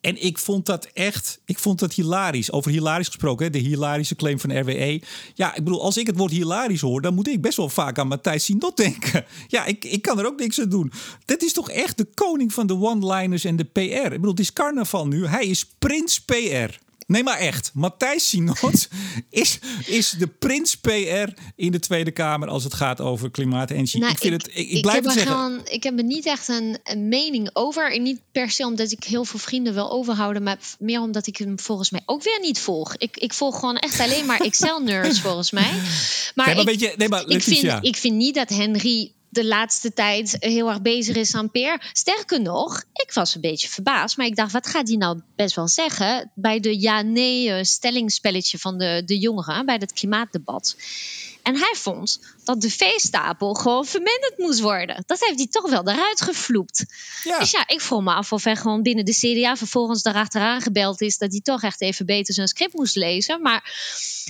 En 0.00 0.22
ik 0.22 0.38
vond 0.38 0.66
dat 0.66 0.84
echt, 0.84 1.40
ik 1.44 1.58
vond 1.58 1.78
dat 1.78 1.92
hilarisch. 1.92 2.52
Over 2.52 2.70
hilarisch 2.70 3.06
gesproken, 3.06 3.52
de 3.52 3.58
hilarische 3.58 4.14
claim 4.14 4.40
van 4.40 4.58
RWE. 4.58 5.02
Ja, 5.34 5.54
ik 5.54 5.64
bedoel, 5.64 5.82
als 5.82 5.96
ik 5.96 6.06
het 6.06 6.16
woord 6.16 6.30
hilarisch 6.30 6.80
hoor, 6.80 7.00
dan 7.00 7.14
moet 7.14 7.28
ik 7.28 7.40
best 7.40 7.56
wel 7.56 7.68
vaak 7.68 7.98
aan 7.98 8.08
Matthijs 8.08 8.44
Sinot 8.44 8.76
denken. 8.76 9.24
Ja, 9.48 9.64
ik, 9.64 9.84
ik 9.84 10.02
kan 10.02 10.18
er 10.18 10.26
ook 10.26 10.38
niks 10.38 10.60
aan 10.60 10.68
doen. 10.68 10.92
Dit 11.24 11.42
is 11.42 11.52
toch 11.52 11.70
echt 11.70 11.98
de 11.98 12.06
koning 12.14 12.52
van 12.52 12.66
de 12.66 12.74
one-liners 12.74 13.44
en 13.44 13.56
de 13.56 13.64
PR. 13.64 13.80
Ik 13.80 14.10
bedoel, 14.10 14.30
het 14.30 14.40
is 14.40 14.52
carnaval 14.52 15.06
nu. 15.06 15.26
Hij 15.26 15.46
is 15.46 15.66
prins 15.78 16.20
PR. 16.20 16.78
Nee, 17.10 17.22
maar 17.22 17.38
echt. 17.38 17.70
Matthijs 17.74 18.28
Sinot 18.28 18.88
is, 19.30 19.58
is 19.86 20.10
de 20.10 20.26
prins 20.26 20.76
PR 20.76 21.28
in 21.56 21.72
de 21.72 21.78
Tweede 21.78 22.10
Kamer 22.10 22.48
als 22.48 22.64
het 22.64 22.74
gaat 22.74 23.00
over 23.00 23.30
klimaat 23.30 23.70
en 23.70 23.76
energie. 23.76 24.00
Nou, 24.00 24.12
ik, 24.12 24.18
vind 24.18 24.34
ik, 24.34 24.42
het, 24.42 24.56
ik, 24.56 24.70
ik 24.70 24.82
blijf 24.82 25.04
het 25.04 25.12
zeggen. 25.12 25.32
Gewoon, 25.32 25.60
ik 25.64 25.82
heb 25.82 25.98
er 25.98 26.04
niet 26.04 26.26
echt 26.26 26.48
een, 26.48 26.78
een, 26.84 27.08
mening 27.08 27.50
over. 27.52 27.92
En 27.92 28.02
niet 28.02 28.20
per 28.32 28.50
se 28.50 28.66
omdat 28.66 28.92
ik 28.92 29.04
heel 29.04 29.24
veel 29.24 29.38
vrienden 29.38 29.74
wil 29.74 29.90
overhouden, 29.90 30.42
maar 30.42 30.58
meer 30.78 31.00
omdat 31.00 31.26
ik 31.26 31.36
hem 31.36 31.58
volgens 31.58 31.90
mij 31.90 32.00
ook 32.06 32.22
weer 32.22 32.38
niet 32.40 32.58
volg. 32.58 32.96
Ik, 32.96 33.16
ik 33.16 33.32
volg 33.32 33.58
gewoon 33.58 33.76
echt 33.76 34.00
alleen 34.00 34.26
maar 34.26 34.40
Excel-nerds 34.50 35.20
volgens 35.20 35.50
mij. 35.50 35.72
Maar, 36.34 36.46
nee, 36.54 36.64
maar, 36.64 36.72
ik, 36.72 36.80
je, 36.80 36.94
nee, 36.96 37.08
maar 37.08 37.26
ik, 37.26 37.42
vind, 37.42 37.84
ik 37.84 37.96
vind 37.96 38.16
niet 38.16 38.34
dat 38.34 38.48
Henry 38.48 39.12
de 39.30 39.46
laatste 39.46 39.92
tijd 39.92 40.36
heel 40.38 40.68
erg 40.68 40.82
bezig 40.82 41.16
is 41.16 41.34
aan 41.34 41.50
peer. 41.50 41.90
Sterker 41.92 42.40
nog, 42.40 42.82
ik 42.92 43.12
was 43.12 43.34
een 43.34 43.40
beetje 43.40 43.68
verbaasd. 43.68 44.16
Maar 44.16 44.26
ik 44.26 44.36
dacht, 44.36 44.52
wat 44.52 44.66
gaat 44.66 44.88
hij 44.88 44.96
nou 44.96 45.20
best 45.36 45.56
wel 45.56 45.68
zeggen 45.68 46.30
bij 46.34 46.60
de 46.60 46.80
ja-nee 46.80 47.64
stellingspelletje 47.64 48.58
van 48.58 48.78
de, 48.78 49.02
de 49.04 49.18
jongeren 49.18 49.66
bij 49.66 49.76
het 49.80 49.92
klimaatdebat? 49.92 50.76
En 51.42 51.56
hij 51.56 51.74
vond 51.76 52.20
dat 52.44 52.60
de 52.60 52.70
veestapel 52.70 53.54
gewoon 53.54 53.84
verminderd 53.84 54.38
moest 54.38 54.60
worden. 54.60 55.02
Dat 55.06 55.20
heeft 55.20 55.38
hij 55.38 55.46
toch 55.46 55.70
wel 55.70 55.88
eruit 55.88 56.20
gevloept. 56.20 56.84
Ja. 57.24 57.38
Dus 57.38 57.50
ja, 57.50 57.64
ik 57.66 57.80
vroeg 57.80 58.02
me 58.02 58.12
af 58.12 58.32
of 58.32 58.44
hij 58.44 58.56
gewoon 58.56 58.82
binnen 58.82 59.04
de 59.04 59.14
CDA 59.14 59.56
vervolgens 59.56 60.02
daarachteraan 60.02 60.60
gebeld 60.60 61.00
is 61.00 61.18
dat 61.18 61.30
hij 61.30 61.40
toch 61.40 61.62
echt 61.62 61.80
even 61.80 62.06
beter 62.06 62.34
zijn 62.34 62.48
script 62.48 62.74
moest 62.74 62.96
lezen. 62.96 63.42
Maar 63.42 63.72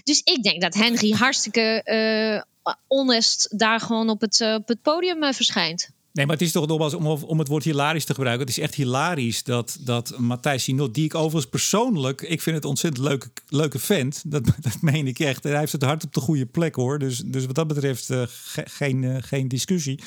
dus 0.04 0.20
ik 0.24 0.42
denk 0.42 0.60
dat 0.60 0.74
Henry 0.74 1.10
hartstikke 1.10 1.82
uh, 1.84 2.42
honest 2.86 3.58
daar 3.58 3.80
gewoon 3.80 4.08
op 4.08 4.20
het, 4.20 4.38
het 4.38 4.82
podium 4.82 5.34
verschijnt. 5.34 5.90
Nee, 6.12 6.26
maar 6.26 6.36
het 6.36 6.44
is 6.44 6.52
toch 6.52 6.66
nogmaals 6.66 6.94
om, 6.94 7.06
om 7.06 7.38
het 7.38 7.48
woord 7.48 7.64
hilarisch 7.64 8.04
te 8.04 8.14
gebruiken. 8.14 8.46
Het 8.46 8.56
is 8.56 8.62
echt 8.62 8.74
hilarisch 8.74 9.42
dat, 9.42 9.78
dat 9.80 10.18
Matthijs 10.18 10.64
Sinot, 10.64 10.94
die 10.94 11.04
ik 11.04 11.14
overigens 11.14 11.46
persoonlijk, 11.46 12.22
ik 12.22 12.40
vind 12.40 12.56
het 12.56 12.64
ontzettend 12.64 13.06
leuke, 13.06 13.30
leuke 13.48 13.78
vent. 13.78 14.22
Dat, 14.26 14.44
dat 14.60 14.80
meen 14.80 15.06
ik 15.06 15.18
echt. 15.18 15.42
Hij 15.42 15.58
heeft 15.58 15.72
het 15.72 15.82
hart 15.82 16.04
op 16.04 16.14
de 16.14 16.20
goede 16.20 16.46
plek 16.46 16.74
hoor. 16.74 16.98
Dus, 16.98 17.18
dus 17.18 17.46
wat 17.46 17.54
dat 17.54 17.66
betreft 17.66 18.10
uh, 18.10 18.22
geen, 18.64 19.22
geen 19.22 19.48
discussie. 19.48 20.00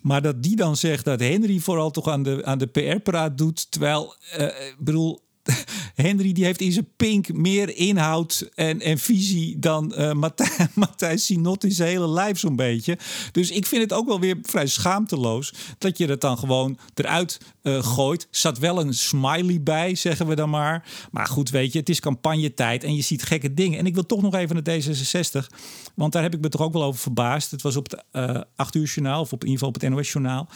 Maar 0.00 0.22
dat 0.22 0.42
die 0.42 0.56
dan 0.56 0.76
zegt 0.76 1.04
dat 1.04 1.20
Henry 1.20 1.58
vooral 1.58 1.90
toch 1.90 2.08
aan 2.08 2.22
de, 2.22 2.44
aan 2.44 2.58
de 2.58 2.66
PR-praat 2.66 3.38
doet. 3.38 3.70
Terwijl, 3.70 4.14
ik 4.38 4.76
bedoel, 4.78 5.20
Henry 5.94 6.32
die 6.32 6.44
heeft 6.44 6.60
in 6.60 6.72
zijn 6.72 6.88
pink 6.96 7.32
meer 7.32 7.76
inhoud 7.76 8.48
en, 8.54 8.80
en 8.80 8.98
visie 8.98 9.58
dan 9.58 9.94
uh, 9.98 10.12
Matthijs, 10.74 11.24
Sinot 11.24 11.64
in 11.64 11.72
zijn 11.72 11.88
hele 11.88 12.08
lijf 12.08 12.38
zo'n 12.38 12.56
beetje. 12.56 12.98
Dus 13.32 13.50
ik 13.50 13.66
vind 13.66 13.82
het 13.82 13.92
ook 13.92 14.06
wel 14.06 14.20
weer 14.20 14.36
vrij 14.42 14.66
schaamteloos 14.66 15.52
dat 15.78 15.98
je 15.98 16.06
dat 16.06 16.20
dan 16.20 16.38
gewoon 16.38 16.78
eruit 16.94 17.40
uh, 17.62 17.82
gooit. 17.82 18.28
Zat 18.30 18.58
wel 18.58 18.80
een 18.80 18.94
smiley 18.94 19.62
bij, 19.62 19.94
zeggen 19.94 20.26
we 20.26 20.34
dan 20.34 20.50
maar. 20.50 20.88
Maar 21.10 21.26
goed, 21.26 21.50
weet 21.50 21.72
je, 21.72 21.78
het 21.78 21.88
is 21.88 22.00
campagnetijd 22.00 22.84
en 22.84 22.94
je 22.94 23.02
ziet 23.02 23.22
gekke 23.22 23.54
dingen. 23.54 23.78
En 23.78 23.86
ik 23.86 23.94
wil 23.94 24.06
toch 24.06 24.22
nog 24.22 24.34
even 24.34 24.62
naar 24.62 24.80
D66, 24.80 25.46
want 25.94 26.12
daar 26.12 26.22
heb 26.22 26.34
ik 26.34 26.40
me 26.40 26.48
toch 26.48 26.60
ook 26.60 26.72
wel 26.72 26.82
over 26.82 27.00
verbaasd. 27.00 27.50
Het 27.50 27.62
was 27.62 27.76
op 27.76 27.90
het 27.90 28.04
uh, 28.12 28.40
8 28.56 28.74
uur 28.74 28.86
journaal, 28.86 29.20
of 29.20 29.32
op 29.32 29.44
in 29.44 29.50
ieder 29.50 29.66
geval 29.66 29.68
op 29.68 29.80
het 29.80 29.90
NOS 29.90 30.12
journaal. 30.12 30.48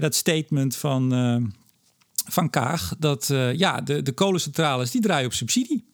dat 0.00 0.14
statement 0.14 0.76
van 0.76 1.12
van 2.26 2.50
Kaag 2.50 2.94
dat 2.98 3.28
uh, 3.28 3.54
ja, 3.54 3.80
de, 3.80 4.02
de 4.02 4.12
kolencentrales 4.12 4.90
die 4.90 5.00
draaien 5.00 5.26
op 5.26 5.32
subsidie. 5.32 5.84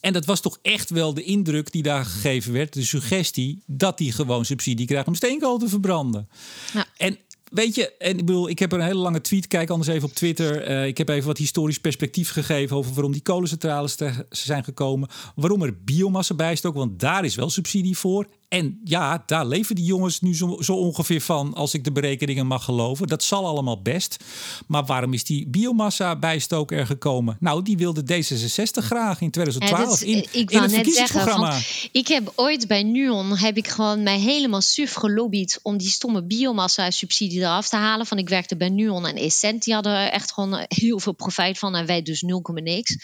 En 0.00 0.12
dat 0.12 0.24
was 0.24 0.40
toch 0.40 0.58
echt 0.62 0.90
wel 0.90 1.14
de 1.14 1.22
indruk 1.22 1.72
die 1.72 1.82
daar 1.82 2.04
gegeven 2.04 2.52
werd, 2.52 2.72
de 2.72 2.84
suggestie 2.84 3.62
dat 3.66 3.98
die 3.98 4.12
gewoon 4.12 4.44
subsidie 4.44 4.86
krijgt 4.86 5.08
om 5.08 5.14
steenkool 5.14 5.58
te 5.58 5.68
verbranden. 5.68 6.28
Ja. 6.74 6.86
En 6.96 7.18
weet 7.50 7.74
je, 7.74 7.96
en 7.96 8.18
ik 8.18 8.26
bedoel, 8.26 8.48
ik 8.48 8.58
heb 8.58 8.72
een 8.72 8.80
hele 8.80 8.98
lange 8.98 9.20
tweet, 9.20 9.46
kijk 9.46 9.70
anders 9.70 9.88
even 9.88 10.08
op 10.08 10.14
Twitter. 10.14 10.70
Uh, 10.70 10.86
ik 10.86 10.98
heb 10.98 11.08
even 11.08 11.26
wat 11.26 11.38
historisch 11.38 11.80
perspectief 11.80 12.30
gegeven 12.30 12.76
over 12.76 12.92
waarom 12.94 13.12
die 13.12 13.22
kolencentrales 13.22 13.94
te 13.94 14.26
zijn 14.30 14.64
gekomen, 14.64 15.08
waarom 15.34 15.62
er 15.62 15.82
biomassa 15.84 16.34
bij 16.34 16.58
ook, 16.62 16.74
want 16.74 17.00
daar 17.00 17.24
is 17.24 17.34
wel 17.34 17.50
subsidie 17.50 17.98
voor. 17.98 18.26
En 18.48 18.80
ja, 18.84 19.22
daar 19.26 19.46
leven 19.46 19.74
die 19.74 19.84
jongens 19.84 20.20
nu 20.20 20.34
zo, 20.34 20.56
zo, 20.60 20.74
ongeveer 20.74 21.20
van, 21.20 21.54
als 21.54 21.74
ik 21.74 21.84
de 21.84 21.92
berekeningen 21.92 22.46
mag 22.46 22.64
geloven. 22.64 23.06
Dat 23.06 23.22
zal 23.22 23.46
allemaal 23.46 23.82
best. 23.82 24.24
Maar 24.66 24.84
waarom 24.84 25.12
is 25.12 25.24
die 25.24 25.48
biomassa-bijstook 25.48 26.72
er 26.72 26.86
gekomen? 26.86 27.36
Nou, 27.40 27.62
die 27.62 27.76
wilde 27.76 28.02
D66 28.02 28.84
graag 28.84 29.20
in 29.20 29.30
2012 29.30 30.02
in, 30.02 30.26
ik 30.32 30.50
in 30.50 30.62
het 30.62 30.70
net 30.70 30.94
zeggen, 30.94 31.62
ik 31.92 32.08
heb 32.08 32.32
ooit 32.34 32.66
bij 32.66 32.82
Nuon 32.82 33.36
heb 33.36 33.56
ik 33.56 33.68
gewoon 33.68 34.02
mij 34.02 34.18
helemaal 34.18 34.60
suf 34.60 34.92
gelobbyd 34.92 35.60
om 35.62 35.76
die 35.76 35.88
stomme 35.88 36.22
biomassa-subsidie 36.22 37.40
eraf 37.40 37.68
te 37.68 37.76
halen. 37.76 38.06
Van 38.06 38.18
ik 38.18 38.28
werkte 38.28 38.56
bij 38.56 38.68
Nuon 38.68 39.06
en 39.06 39.16
Essent, 39.16 39.62
die 39.62 39.74
hadden 39.74 40.12
echt 40.12 40.32
gewoon 40.32 40.64
heel 40.68 40.98
veel 40.98 41.12
profijt 41.12 41.58
van 41.58 41.74
en 41.74 41.86
wij 41.86 42.02
dus 42.02 42.22
0, 42.22 42.42
niks. 42.44 42.96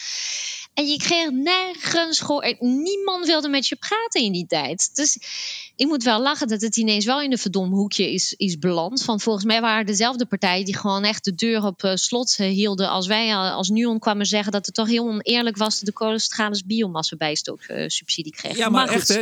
En 0.75 0.87
je 0.87 0.99
kreeg 0.99 1.31
nergens 1.31 2.21
gehoord. 2.21 2.61
Niemand 2.61 3.27
wilde 3.27 3.49
met 3.49 3.69
je 3.69 3.77
praten 3.77 4.21
in 4.21 4.33
die 4.33 4.47
tijd. 4.47 4.91
Dus 4.95 5.19
ik 5.77 5.87
moet 5.87 6.03
wel 6.03 6.21
lachen 6.21 6.49
dat 6.49 6.61
het 6.61 6.77
ineens 6.77 7.05
wel 7.05 7.21
in 7.21 7.33
een 7.33 7.39
verdom 7.39 7.73
hoekje 7.73 8.13
is, 8.13 8.35
is 8.37 8.59
beland. 8.59 9.03
Van 9.03 9.21
volgens 9.21 9.45
mij 9.45 9.61
waren 9.61 9.87
dezelfde 9.87 10.27
partijen 10.27 10.65
die 10.65 10.77
gewoon 10.77 11.05
echt 11.05 11.25
de 11.25 11.35
deur 11.35 11.65
op 11.65 11.83
uh, 11.83 11.95
slot 11.95 12.37
uh, 12.41 12.47
hielden. 12.47 12.89
Als 12.89 13.07
wij 13.07 13.29
uh, 13.29 13.55
als 13.55 13.69
Nuon 13.69 13.99
kwamen 13.99 14.27
zeggen 14.27 14.53
dat 14.53 14.67
het 14.67 14.75
toch 14.75 14.89
heel 14.89 15.07
oneerlijk 15.07 15.57
was 15.57 15.77
dat 15.77 15.85
de 15.85 15.93
kolencentrales 15.93 16.65
biomassa 16.65 17.17
bijstok 17.17 17.61
subsidie 17.87 18.33
kregen. 18.33 18.59
Ja, 18.59 18.69
maar, 18.69 18.87
maar 18.87 18.95
echt, 18.95 19.09
hè, 19.09 19.21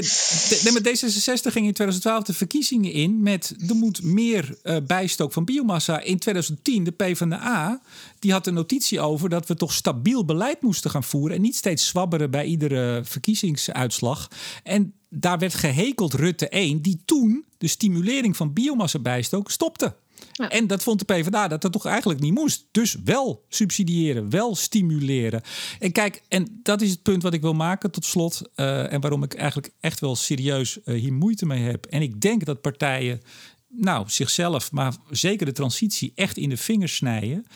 nee, 0.62 0.72
maar 0.72 0.82
D66 0.82 1.52
ging 1.52 1.66
in 1.66 1.72
2012 1.72 2.24
de 2.24 2.32
verkiezingen 2.32 2.92
in 2.92 3.22
met 3.22 3.54
er 3.68 3.74
moet 3.74 4.02
meer 4.02 4.58
bijstook 4.86 5.32
van 5.32 5.44
biomassa. 5.44 6.00
In 6.00 6.18
2010 6.18 6.84
de 6.84 6.90
PvdA 6.90 7.80
die 8.22 8.32
had 8.32 8.46
een 8.46 8.54
notitie 8.54 9.00
over 9.00 9.28
dat 9.28 9.46
we 9.46 9.54
toch 9.54 9.72
stabiel 9.72 10.24
beleid 10.24 10.62
moesten 10.62 10.90
gaan 10.90 11.04
voeren. 11.04 11.36
En 11.36 11.42
niet 11.42 11.56
steeds 11.56 11.86
zwabberen 11.86 12.30
bij 12.30 12.44
iedere 12.44 13.00
verkiezingsuitslag. 13.04 14.28
En 14.62 14.94
daar 15.08 15.38
werd 15.38 15.54
gehekeld 15.54 16.14
Rutte 16.14 16.48
1, 16.48 16.82
die 16.82 17.02
toen 17.04 17.44
de 17.58 17.66
stimulering 17.66 18.36
van 18.36 18.52
biomassa 18.52 18.98
bijstook 18.98 19.50
stopte. 19.50 19.96
Ja. 20.32 20.50
En 20.50 20.66
dat 20.66 20.82
vond 20.82 20.98
de 20.98 21.04
PvdA 21.04 21.48
dat 21.48 21.60
dat 21.60 21.72
toch 21.72 21.86
eigenlijk 21.86 22.20
niet 22.20 22.34
moest. 22.34 22.66
Dus 22.70 22.96
wel 23.04 23.44
subsidiëren, 23.48 24.30
wel 24.30 24.54
stimuleren. 24.54 25.42
En 25.78 25.92
kijk, 25.92 26.22
en 26.28 26.60
dat 26.62 26.80
is 26.80 26.90
het 26.90 27.02
punt 27.02 27.22
wat 27.22 27.34
ik 27.34 27.40
wil 27.40 27.54
maken 27.54 27.90
tot 27.90 28.04
slot. 28.04 28.42
Uh, 28.56 28.92
en 28.92 29.00
waarom 29.00 29.22
ik 29.22 29.34
eigenlijk 29.34 29.72
echt 29.80 30.00
wel 30.00 30.16
serieus 30.16 30.78
uh, 30.84 31.00
hier 31.00 31.12
moeite 31.12 31.46
mee 31.46 31.62
heb. 31.62 31.86
En 31.86 32.02
ik 32.02 32.20
denk 32.20 32.44
dat 32.44 32.60
partijen, 32.60 33.20
nou, 33.68 34.04
zichzelf, 34.08 34.72
maar 34.72 34.94
zeker 35.10 35.46
de 35.46 35.52
transitie, 35.52 36.12
echt 36.14 36.36
in 36.36 36.48
de 36.48 36.56
vingers 36.56 36.96
snijden. 36.96 37.46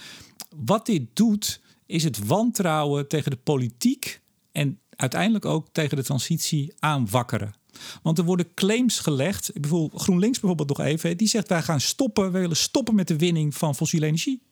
Wat 0.57 0.87
dit 0.87 1.03
doet, 1.13 1.61
is 1.87 2.05
het 2.05 2.27
wantrouwen 2.27 3.09
tegen 3.09 3.31
de 3.31 3.37
politiek 3.37 4.21
en 4.53 4.81
uiteindelijk 4.91 5.45
ook 5.45 5.69
tegen 5.73 5.97
de 5.97 6.03
transitie 6.03 6.73
aanwakkeren. 6.79 7.55
Want 8.03 8.19
er 8.19 8.25
worden 8.25 8.55
claims 8.55 8.99
gelegd. 8.99 9.51
Bijvoorbeeld 9.61 10.03
GroenLinks 10.03 10.41
bijvoorbeeld 10.41 10.79
nog 10.79 10.87
even. 10.87 11.17
Die 11.17 11.29
zegt 11.29 11.49
wij 11.49 11.63
gaan 11.63 11.81
stoppen. 11.81 12.33
We 12.33 12.39
willen 12.39 12.57
stoppen 12.57 12.95
met 12.95 13.09
de 13.09 13.17
winning 13.17 13.55
van 13.55 13.75
fossiele 13.75 14.07
energie. 14.07 14.43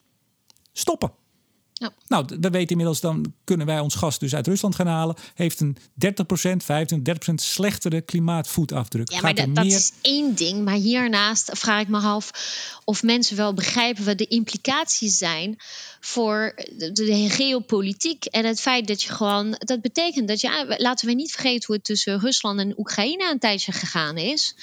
Stoppen. 0.71 1.11
Ja. 1.77 1.93
Nou, 2.07 2.25
we 2.39 2.49
weten 2.49 2.69
inmiddels, 2.69 2.99
dan 2.99 3.33
kunnen 3.43 3.65
wij 3.65 3.79
ons 3.79 3.95
gas 3.95 4.19
dus 4.19 4.35
uit 4.35 4.47
Rusland 4.47 4.75
gaan 4.75 4.87
halen. 4.87 5.15
Heeft 5.33 5.59
een 5.59 5.77
30%, 5.77 5.81
25, 6.57 7.31
30% 7.31 7.33
slechtere 7.35 8.01
klimaatvoetafdruk. 8.01 9.11
Ja, 9.11 9.21
maar 9.21 9.53
dat, 9.53 9.65
is 9.65 9.91
één 10.01 10.35
ding. 10.35 10.63
Maar 10.63 10.75
hiernaast 10.75 11.49
vraag 11.53 11.81
ik 11.81 11.87
me 11.87 11.99
af 11.99 12.31
of 12.83 13.03
mensen 13.03 13.37
wel 13.37 13.53
begrijpen 13.53 14.05
wat 14.05 14.17
de 14.17 14.27
implicaties 14.27 15.17
zijn 15.17 15.55
voor 15.99 16.53
de, 16.77 16.91
de, 16.91 17.29
geopolitiek. 17.29 18.25
En 18.25 18.45
het 18.45 18.61
feit 18.61 18.87
dat 18.87 19.01
je 19.01 19.09
gewoon. 19.09 19.55
Dat 19.57 19.81
betekent 19.81 20.27
dat 20.27 20.41
je. 20.41 20.75
Laten 20.77 21.07
we 21.07 21.13
niet 21.13 21.31
vergeten 21.31 21.65
hoe 21.65 21.75
het 21.75 21.85
tussen 21.85 22.19
Rusland 22.19 22.59
en 22.59 22.79
Oekraïne 22.79 23.31
een 23.31 23.39
tijdje 23.39 23.71
gegaan 23.71 24.17
is. 24.17 24.55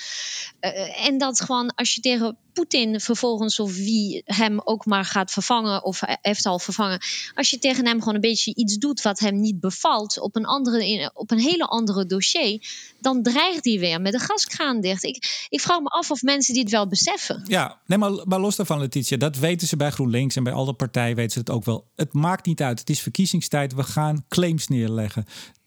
Uh, 0.60 1.06
en 1.06 1.18
dat 1.18 1.40
gewoon 1.40 1.74
als 1.74 1.94
je 1.94 2.00
tegen 2.00 2.36
Poetin 2.52 3.00
vervolgens, 3.00 3.60
of 3.60 3.74
wie 3.74 4.22
hem 4.24 4.60
ook 4.64 4.86
maar 4.86 5.04
gaat 5.04 5.30
vervangen, 5.30 5.84
of 5.84 6.00
heeft 6.04 6.46
al 6.46 6.58
vervangen. 6.58 7.00
Als 7.34 7.50
je 7.50 7.59
tegen 7.59 7.86
hem 7.86 7.98
gewoon 7.98 8.14
een 8.14 8.20
beetje 8.20 8.55
iets 8.55 8.76
doet 8.76 9.03
wat 9.03 9.18
hem 9.18 9.40
niet 9.40 9.61
bevalt 9.61 10.20
op 10.20 10.36
een, 10.36 10.44
andere, 10.44 11.11
op 11.14 11.30
een 11.30 11.38
hele 11.38 11.64
andere 11.64 12.07
dossier, 12.07 12.66
dan 13.00 13.22
dreigt 13.22 13.64
hij 13.64 13.78
weer 13.78 14.00
met 14.00 14.12
de 14.12 14.18
gaskraan 14.18 14.80
dicht. 14.80 15.05
Ik, 15.05 15.46
ik 15.48 15.61
vraag 15.61 15.80
me 15.80 15.88
af 15.88 16.11
of 16.11 16.22
mensen 16.22 16.55
dit 16.55 16.70
wel 16.70 16.88
beseffen. 16.88 17.44
Ja, 17.46 17.80
nee, 17.86 17.98
maar, 17.98 18.12
maar 18.24 18.40
los 18.40 18.57
daarvan, 18.57 18.78
Letitia, 18.78 19.16
dat 19.16 19.36
weten 19.36 19.68
ze 19.68 19.76
bij 19.76 19.90
GroenLinks 19.90 20.36
en 20.36 20.42
bij 20.42 20.53
alle 20.53 20.72
partijen 20.72 21.16
weten 21.16 21.32
ze 21.32 21.38
het 21.38 21.50
ook 21.50 21.64
wel. 21.64 21.90
Het 21.96 22.12
maakt 22.12 22.46
niet 22.46 22.62
uit. 22.62 22.78
Het 22.78 22.90
is 22.90 23.00
verkiezingstijd. 23.00 23.74
We 23.74 23.82
gaan 23.82 24.24
claims 24.28 24.68
neerleggen. 24.68 25.26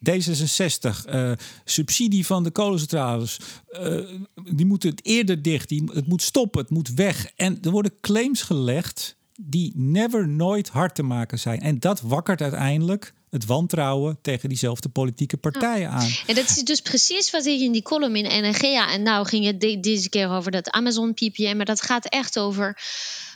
D66, 0.09 1.05
uh, 1.05 1.31
eh, 1.31 1.37
subsidie 1.65 2.25
van 2.25 2.43
de 2.43 2.51
kolencentrales, 2.51 3.39
uh, 3.71 4.09
die 4.55 4.65
moeten 4.65 4.89
het 4.89 5.05
eerder 5.05 5.41
dicht. 5.41 5.69
Die, 5.69 5.83
het 5.93 6.07
moet 6.07 6.21
stoppen, 6.21 6.61
het 6.61 6.69
moet 6.69 6.93
weg. 6.93 7.31
En 7.35 7.57
er 7.61 7.71
worden 7.71 7.99
claims 8.01 8.41
gelegd 8.41 9.17
die 9.41 9.73
never 9.75 10.27
nooit 10.27 10.69
hard 10.69 10.95
te 10.95 11.03
maken 11.03 11.39
zijn. 11.39 11.59
En 11.59 11.79
dat 11.79 12.01
wakkert 12.01 12.41
uiteindelijk 12.41 13.13
het 13.29 13.45
wantrouwen 13.45 14.17
tegen 14.21 14.49
diezelfde 14.49 14.89
politieke 14.89 15.37
partijen 15.37 15.89
aan. 15.89 16.09
En 16.27 16.35
dat 16.35 16.49
is 16.49 16.63
dus 16.63 16.81
precies 16.81 17.31
wat 17.31 17.45
ik 17.45 17.59
in 17.59 17.71
die 17.71 17.81
column 17.81 18.15
in 18.15 18.43
NRGA... 18.43 18.91
en 18.91 19.03
nou 19.03 19.25
ging 19.25 19.45
het 19.45 19.83
deze 19.83 20.09
keer 20.09 20.29
over 20.29 20.51
dat 20.51 20.69
Amazon 20.69 21.13
PPM... 21.13 21.55
maar 21.55 21.65
dat 21.65 21.81
gaat 21.81 22.05
echt 22.05 22.39
over 22.39 22.77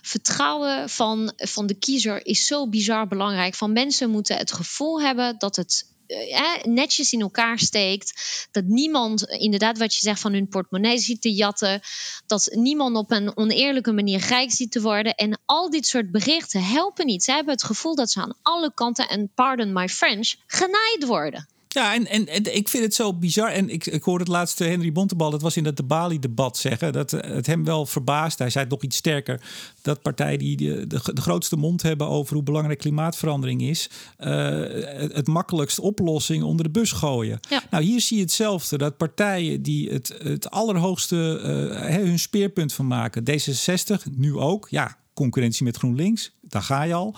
vertrouwen 0.01 0.89
van, 0.89 1.33
van 1.35 1.67
de 1.67 1.73
kiezer 1.73 2.25
is 2.25 2.45
zo 2.45 2.67
bizar 2.67 3.07
belangrijk. 3.07 3.55
Van 3.55 3.73
mensen 3.73 4.09
moeten 4.09 4.37
het 4.37 4.51
gevoel 4.51 5.01
hebben 5.01 5.35
dat 5.37 5.55
het 5.55 5.88
eh, 6.09 6.63
netjes 6.63 7.13
in 7.13 7.21
elkaar 7.21 7.59
steekt. 7.59 8.21
Dat 8.51 8.63
niemand, 8.63 9.29
inderdaad, 9.29 9.77
wat 9.77 9.95
je 9.95 10.01
zegt, 10.01 10.19
van 10.19 10.33
hun 10.33 10.47
portemonnee 10.47 10.97
ziet 10.97 11.21
te 11.21 11.33
jatten. 11.33 11.81
Dat 12.25 12.49
niemand 12.51 12.95
op 12.95 13.11
een 13.11 13.37
oneerlijke 13.37 13.91
manier 13.91 14.19
rijk 14.19 14.51
ziet 14.51 14.71
te 14.71 14.81
worden. 14.81 15.15
En 15.15 15.39
al 15.45 15.69
dit 15.69 15.87
soort 15.87 16.11
berichten 16.11 16.63
helpen 16.63 17.05
niet. 17.05 17.23
Ze 17.23 17.31
hebben 17.31 17.53
het 17.53 17.63
gevoel 17.63 17.95
dat 17.95 18.11
ze 18.11 18.21
aan 18.21 18.37
alle 18.41 18.73
kanten, 18.73 19.09
en 19.09 19.31
pardon 19.35 19.73
my 19.73 19.87
French, 19.87 20.35
genaaid 20.47 21.05
worden. 21.05 21.47
Ja, 21.73 21.93
en, 21.93 22.07
en, 22.07 22.27
en, 22.27 22.55
ik 22.55 22.69
vind 22.69 22.83
het 22.83 22.93
zo 22.93 23.13
bizar. 23.13 23.49
En 23.49 23.69
ik, 23.69 23.85
ik 23.85 24.03
hoorde 24.03 24.23
het 24.23 24.33
laatste 24.33 24.63
Henry 24.63 24.91
Bontebal, 24.91 25.29
dat 25.29 25.41
was 25.41 25.57
in 25.57 25.65
het 25.65 25.87
Bali-debat 25.87 26.57
zeggen, 26.57 26.93
dat 26.93 27.11
het 27.11 27.45
hem 27.45 27.63
wel 27.63 27.85
verbaast. 27.85 28.39
Hij 28.39 28.49
zei 28.49 28.63
het 28.63 28.73
nog 28.73 28.83
iets 28.83 28.95
sterker, 28.95 29.41
dat 29.81 30.01
partijen 30.01 30.39
die 30.39 30.57
de, 30.57 30.87
de, 30.87 31.13
de 31.13 31.21
grootste 31.21 31.55
mond 31.55 31.81
hebben 31.81 32.07
over 32.07 32.33
hoe 32.33 32.43
belangrijk 32.43 32.79
klimaatverandering 32.79 33.61
is, 33.61 33.89
uh, 34.19 34.27
het, 34.27 35.13
het 35.13 35.27
makkelijkst 35.27 35.79
oplossing 35.79 36.43
onder 36.43 36.65
de 36.65 36.71
bus 36.71 36.91
gooien. 36.91 37.39
Ja. 37.49 37.63
Nou, 37.69 37.83
hier 37.83 38.01
zie 38.01 38.17
je 38.17 38.23
hetzelfde, 38.23 38.77
dat 38.77 38.97
partijen 38.97 39.61
die 39.61 39.89
het, 39.89 40.15
het 40.23 40.49
allerhoogste 40.49 41.41
uh, 41.43 41.95
hun 41.95 42.19
speerpunt 42.19 42.73
van 42.73 42.87
maken, 42.87 43.23
D66 43.29 44.11
nu 44.15 44.35
ook, 44.35 44.67
ja, 44.69 44.97
concurrentie 45.13 45.65
met 45.65 45.77
GroenLinks, 45.77 46.31
daar 46.41 46.61
ga 46.61 46.83
je 46.83 46.93
al. 46.93 47.15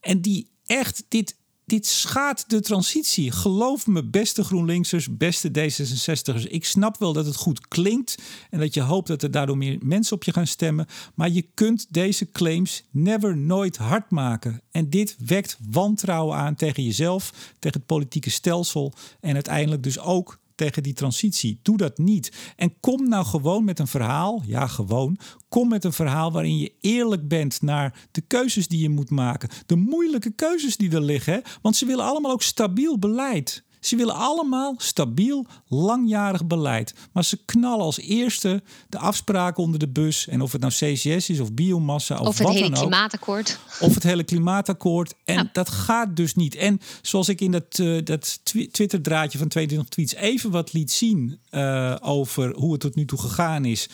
En 0.00 0.20
die 0.20 0.50
echt 0.66 1.04
dit 1.08 1.36
dit 1.70 1.86
schaadt 1.86 2.50
de 2.50 2.60
transitie. 2.60 3.30
Geloof 3.30 3.86
me, 3.86 4.04
beste 4.04 4.44
GroenLinksers, 4.44 5.16
beste 5.16 5.48
D66'ers. 5.48 6.42
Ik 6.48 6.64
snap 6.64 6.98
wel 6.98 7.12
dat 7.12 7.26
het 7.26 7.36
goed 7.36 7.68
klinkt 7.68 8.18
en 8.50 8.58
dat 8.58 8.74
je 8.74 8.80
hoopt 8.80 9.08
dat 9.08 9.22
er 9.22 9.30
daardoor 9.30 9.56
meer 9.56 9.78
mensen 9.82 10.16
op 10.16 10.24
je 10.24 10.32
gaan 10.32 10.46
stemmen. 10.46 10.86
Maar 11.14 11.30
je 11.30 11.46
kunt 11.54 11.86
deze 11.90 12.30
claims 12.30 12.84
never 12.90 13.36
nooit 13.36 13.76
hard 13.76 14.10
maken. 14.10 14.60
En 14.70 14.90
dit 14.90 15.16
wekt 15.24 15.58
wantrouwen 15.70 16.36
aan 16.36 16.54
tegen 16.54 16.84
jezelf, 16.84 17.32
tegen 17.58 17.78
het 17.78 17.86
politieke 17.86 18.30
stelsel 18.30 18.92
en 19.20 19.34
uiteindelijk 19.34 19.82
dus 19.82 19.98
ook 19.98 20.38
tegen 20.60 20.82
die 20.82 20.92
transitie. 20.92 21.58
Doe 21.62 21.76
dat 21.76 21.98
niet. 21.98 22.52
En 22.56 22.80
kom 22.80 23.08
nou 23.08 23.24
gewoon 23.24 23.64
met 23.64 23.78
een 23.78 23.86
verhaal. 23.86 24.42
Ja, 24.46 24.66
gewoon. 24.66 25.18
Kom 25.48 25.68
met 25.68 25.84
een 25.84 25.92
verhaal 25.92 26.32
waarin 26.32 26.58
je 26.58 26.72
eerlijk 26.80 27.28
bent 27.28 27.62
naar 27.62 28.08
de 28.10 28.20
keuzes 28.20 28.68
die 28.68 28.80
je 28.80 28.88
moet 28.88 29.10
maken. 29.10 29.48
De 29.66 29.76
moeilijke 29.76 30.30
keuzes 30.30 30.76
die 30.76 30.92
er 30.92 31.02
liggen. 31.02 31.42
Want 31.62 31.76
ze 31.76 31.86
willen 31.86 32.04
allemaal 32.04 32.32
ook 32.32 32.42
stabiel 32.42 32.98
beleid. 32.98 33.64
Ze 33.80 33.96
willen 33.96 34.14
allemaal 34.14 34.74
stabiel, 34.78 35.46
langjarig 35.68 36.46
beleid. 36.46 36.94
Maar 37.12 37.24
ze 37.24 37.44
knallen 37.44 37.84
als 37.84 37.98
eerste 37.98 38.62
de 38.88 38.98
afspraken 38.98 39.62
onder 39.62 39.78
de 39.78 39.88
bus. 39.88 40.28
En 40.28 40.40
of 40.40 40.52
het 40.52 40.60
nou 40.60 40.72
CCS 40.72 41.28
is 41.30 41.40
of 41.40 41.52
biomassa 41.52 42.18
of, 42.18 42.26
of 42.26 42.38
het 42.38 42.46
wat 42.46 42.52
hele 42.54 42.64
dan 42.70 42.74
ook. 42.78 42.80
klimaatakkoord. 42.88 43.58
Of 43.80 43.94
het 43.94 44.02
hele 44.02 44.24
klimaatakkoord. 44.24 45.14
En 45.24 45.34
Ja. 45.34 45.48
dat 45.52 45.68
gaat 45.68 46.16
dus 46.16 46.34
niet. 46.34 46.54
En 46.54 46.80
zoals 47.02 47.28
ik 47.28 47.40
in 47.40 47.50
dat, 47.50 47.78
eh, 47.78 48.04
dat 48.04 48.40
twi- 48.42 48.68
Twitter-draadje 48.70 49.38
van 49.38 49.48
22 49.48 49.88
tweets 49.88 50.14
even 50.14 50.50
wat 50.50 50.72
liet 50.72 50.92
zien 50.92 51.38
eh, 51.50 51.96
over 52.00 52.54
hoe 52.54 52.72
het 52.72 52.80
tot 52.80 52.94
nu 52.94 53.04
toe 53.04 53.18
gegaan 53.20 53.64
is. 53.64 53.88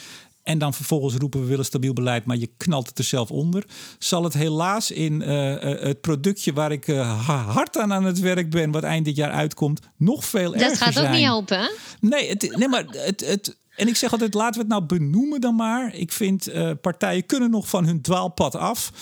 En 0.47 0.59
dan 0.59 0.74
vervolgens 0.74 1.14
roepen 1.14 1.40
we 1.40 1.47
willen 1.47 1.64
stabiel 1.64 1.92
beleid, 1.92 2.24
maar 2.24 2.36
je 2.36 2.51
knalt 2.57 2.88
het 2.88 2.99
er 2.99 3.05
zelf 3.05 3.30
onder. 3.30 3.64
Zal 3.99 4.24
het 4.24 4.34
helaas 4.34 4.90
in 4.90 5.22
eh, 5.22 5.53
eh, 5.72 5.80
het 5.82 6.01
productje 6.01 6.53
waar 6.53 6.72
ik 6.72 6.88
eh, 6.88 7.26
ha- 7.26 7.42
hard 7.44 7.78
aan 7.78 7.92
aan 7.92 8.05
het 8.05 8.20
werk 8.20 8.51
ben, 8.51 8.70
wat 8.70 8.82
eind 8.82 9.05
dit 9.05 9.16
jaar 9.16 9.30
uitkomt, 9.30 9.80
nog 9.97 10.24
veel 10.24 10.55
erger 10.55 10.68
Dat 10.68 10.78
gaat 10.78 10.92
zijn. 10.92 11.07
ook 11.07 11.12
niet 11.12 11.22
helpen. 11.24 11.59
hè? 11.59 11.68
Nee, 12.01 12.28
het, 12.28 12.57
nee 12.57 12.68
maar 12.68 12.84
het, 12.88 13.20
het. 13.26 13.57
En 13.76 13.88
ik 13.88 13.97
zeg 13.97 14.12
altijd, 14.12 14.34
laten 14.34 14.55
we 14.55 14.61
het 14.61 14.68
nou 14.68 14.82
benoemen 15.01 15.40
dan 15.40 15.55
maar. 15.55 15.94
Ik 15.94 16.12
vind 16.12 16.51
partijen 16.80 17.26
kunnen 17.26 17.51
nog 17.51 17.68
van 17.68 17.84
hun 17.86 18.01
dwaalpad 18.03 18.55
af. 18.55 18.92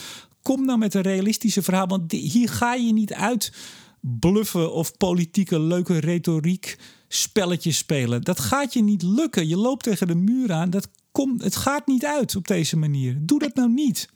Kom 0.43 0.65
nou 0.65 0.79
met 0.79 0.95
een 0.95 1.03
realistische 1.03 1.63
verhaal. 1.63 1.87
Want 1.87 2.13
hier 2.13 2.49
ga 2.49 2.75
je 2.75 2.93
niet 2.93 3.13
uit 3.13 3.53
bluffen 4.01 4.73
of 4.73 4.97
politieke 4.97 5.61
leuke 5.61 5.99
retoriek 5.99 6.79
spelletjes 7.09 7.77
spelen. 7.77 8.23
Dat 8.23 8.41
gaat 8.41 8.73
je 8.73 8.83
niet 8.83 9.03
lukken. 9.03 9.49
Je 9.49 9.57
loopt 9.57 9.83
tegen 9.83 10.07
de 10.07 10.15
muur 10.15 10.53
aan. 10.53 10.71
Dat 10.71 10.89
komt, 11.15 11.43
het 11.43 11.57
gaat 11.57 11.87
niet 11.87 12.05
uit 12.05 12.37
op 12.37 12.47
deze 12.49 12.77
manier. 12.77 13.17
Doe 13.21 13.39
dat 13.39 13.55
nou 13.55 13.69
niet. 13.69 14.09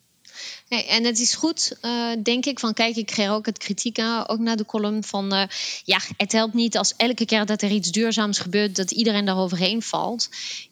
En 0.69 1.05
het 1.05 1.19
is 1.19 1.35
goed, 1.35 1.77
eh, 1.81 2.11
denk 2.23 2.47
ik, 2.47 2.59
van 2.59 2.75
kijk, 2.75 2.97
ik 2.97 3.07
kreeg 3.07 3.31
ook 3.31 3.47
het 3.47 3.59
kritiek 3.59 3.99
aan, 3.99 4.29
ook 4.29 4.39
naar 4.39 4.57
de 4.57 4.65
column 4.65 5.05
van 5.05 5.33
eh, 5.33 5.49
ja, 5.85 6.01
het 6.17 6.33
helpt 6.33 6.55
niet 6.55 6.79
als 6.79 6.95
elke 6.97 7.25
keer 7.25 7.47
dat 7.47 7.63
er 7.63 7.71
iets 7.71 7.91
duurzaams 7.91 8.39
gebeurt, 8.39 8.77
dat 8.77 8.91
iedereen 8.91 9.25
daaroverheen 9.25 9.83
valt. 9.83 10.29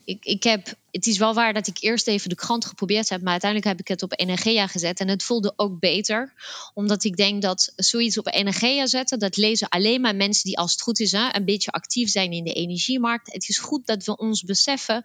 Ik, 0.07 0.25
ik 0.25 0.43
heb, 0.43 0.73
het 0.91 1.05
is 1.05 1.17
wel 1.17 1.33
waar 1.33 1.53
dat 1.53 1.67
ik 1.67 1.77
eerst 1.79 2.07
even 2.07 2.29
de 2.29 2.35
krant 2.35 2.65
geprobeerd 2.65 3.09
heb, 3.09 3.21
maar 3.21 3.31
uiteindelijk 3.31 3.71
heb 3.71 3.79
ik 3.79 3.87
het 3.87 4.03
op 4.03 4.19
Energia 4.19 4.67
gezet 4.67 4.99
en 4.99 5.07
het 5.07 5.23
voelde 5.23 5.53
ook 5.55 5.79
beter, 5.79 6.33
omdat 6.73 7.03
ik 7.03 7.15
denk 7.15 7.41
dat 7.41 7.73
zoiets 7.75 8.17
op 8.17 8.27
Energia 8.27 8.85
zetten, 8.85 9.19
dat 9.19 9.37
lezen 9.37 9.69
alleen 9.69 10.01
maar 10.01 10.15
mensen 10.15 10.43
die 10.43 10.57
als 10.57 10.71
het 10.71 10.81
goed 10.81 10.99
is 10.99 11.11
hè, 11.11 11.35
een 11.35 11.45
beetje 11.45 11.71
actief 11.71 12.09
zijn 12.09 12.31
in 12.31 12.43
de 12.43 12.53
energiemarkt. 12.53 13.33
Het 13.33 13.49
is 13.49 13.57
goed 13.57 13.85
dat 13.85 14.05
we 14.05 14.17
ons 14.17 14.43
beseffen 14.43 15.03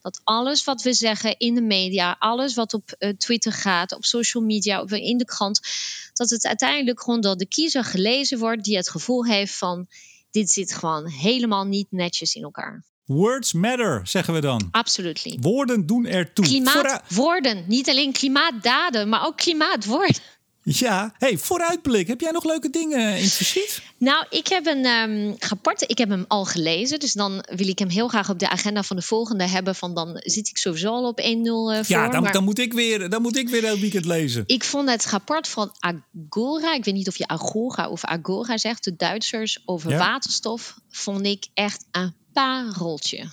dat 0.00 0.20
alles 0.24 0.64
wat 0.64 0.82
we 0.82 0.92
zeggen 0.92 1.38
in 1.38 1.54
de 1.54 1.62
media, 1.62 2.16
alles 2.18 2.54
wat 2.54 2.74
op 2.74 2.90
eh, 2.90 3.10
Twitter 3.10 3.52
gaat, 3.52 3.92
op 3.92 4.04
social 4.04 4.44
media, 4.44 4.82
of 4.82 4.92
in 4.92 5.18
de 5.18 5.24
krant, 5.24 5.60
dat 6.12 6.30
het 6.30 6.46
uiteindelijk 6.46 7.02
gewoon 7.02 7.20
door 7.20 7.36
de 7.36 7.48
kiezer 7.48 7.84
gelezen 7.84 8.38
wordt 8.38 8.64
die 8.64 8.76
het 8.76 8.90
gevoel 8.90 9.24
heeft 9.24 9.56
van 9.56 9.86
dit 10.30 10.50
zit 10.50 10.74
gewoon 10.74 11.08
helemaal 11.08 11.64
niet 11.64 11.86
netjes 11.90 12.34
in 12.34 12.42
elkaar. 12.42 12.84
Words 13.04 13.52
matter, 13.52 14.00
zeggen 14.04 14.34
we 14.34 14.40
dan. 14.40 14.68
Absoluut. 14.70 15.36
Woorden 15.40 15.86
doen 15.86 16.06
ertoe. 16.06 16.44
Klimaatwoorden, 16.44 17.64
niet 17.68 17.88
alleen 17.88 18.12
klimaatdaden, 18.12 19.08
maar 19.08 19.26
ook 19.26 19.36
klimaatwoorden. 19.36 20.22
Ja, 20.62 21.14
hey, 21.18 21.38
vooruitblik. 21.38 22.06
Heb 22.06 22.20
jij 22.20 22.30
nog 22.30 22.44
leuke 22.44 22.70
dingen 22.70 23.16
in 23.16 23.22
het 23.22 23.32
verschiet? 23.32 23.82
Nou, 23.98 24.26
ik 24.30 24.48
heb 24.48 24.66
een 24.66 24.84
ehm, 24.84 25.34
rapport. 25.38 25.90
Ik 25.90 25.98
heb 25.98 26.08
hem 26.08 26.24
al 26.28 26.44
gelezen. 26.44 27.00
Dus 27.00 27.12
dan 27.12 27.44
wil 27.54 27.68
ik 27.68 27.78
hem 27.78 27.88
heel 27.88 28.08
graag 28.08 28.30
op 28.30 28.38
de 28.38 28.48
agenda 28.48 28.82
van 28.82 28.96
de 28.96 29.02
volgende 29.02 29.48
hebben. 29.48 29.74
Van 29.74 29.94
dan 29.94 30.20
zit 30.22 30.48
ik 30.48 30.58
sowieso 30.58 30.88
al 30.88 31.06
op 31.08 31.20
1-0 31.20 31.24
eh, 31.24 31.30
voor. 31.34 31.84
Ja, 31.86 32.08
dan, 32.08 32.22
maar 32.22 32.32
dan, 32.32 32.44
moet 32.44 32.58
ik 32.58 32.72
weer, 32.72 33.10
dan 33.10 33.22
moet 33.22 33.36
ik 33.36 33.48
weer 33.48 33.62
heel 33.62 33.78
weekend 33.78 34.04
lezen. 34.04 34.44
ik 34.46 34.64
vond 34.64 34.88
het 34.90 35.06
rapport 35.06 35.48
van 35.48 35.72
Agora. 35.78 36.74
Ik 36.74 36.84
weet 36.84 36.94
niet 36.94 37.08
of 37.08 37.16
je 37.16 37.26
Agora 37.26 37.88
of 37.88 38.04
Agora 38.04 38.58
zegt. 38.58 38.84
De 38.84 38.96
Duitsers 38.96 39.62
over 39.64 39.90
Ja. 39.90 39.98
waterstof. 39.98 40.74
Vond 40.90 41.26
ik 41.26 41.46
echt 41.54 41.86
een 41.90 42.14
pareltje. 42.34 43.28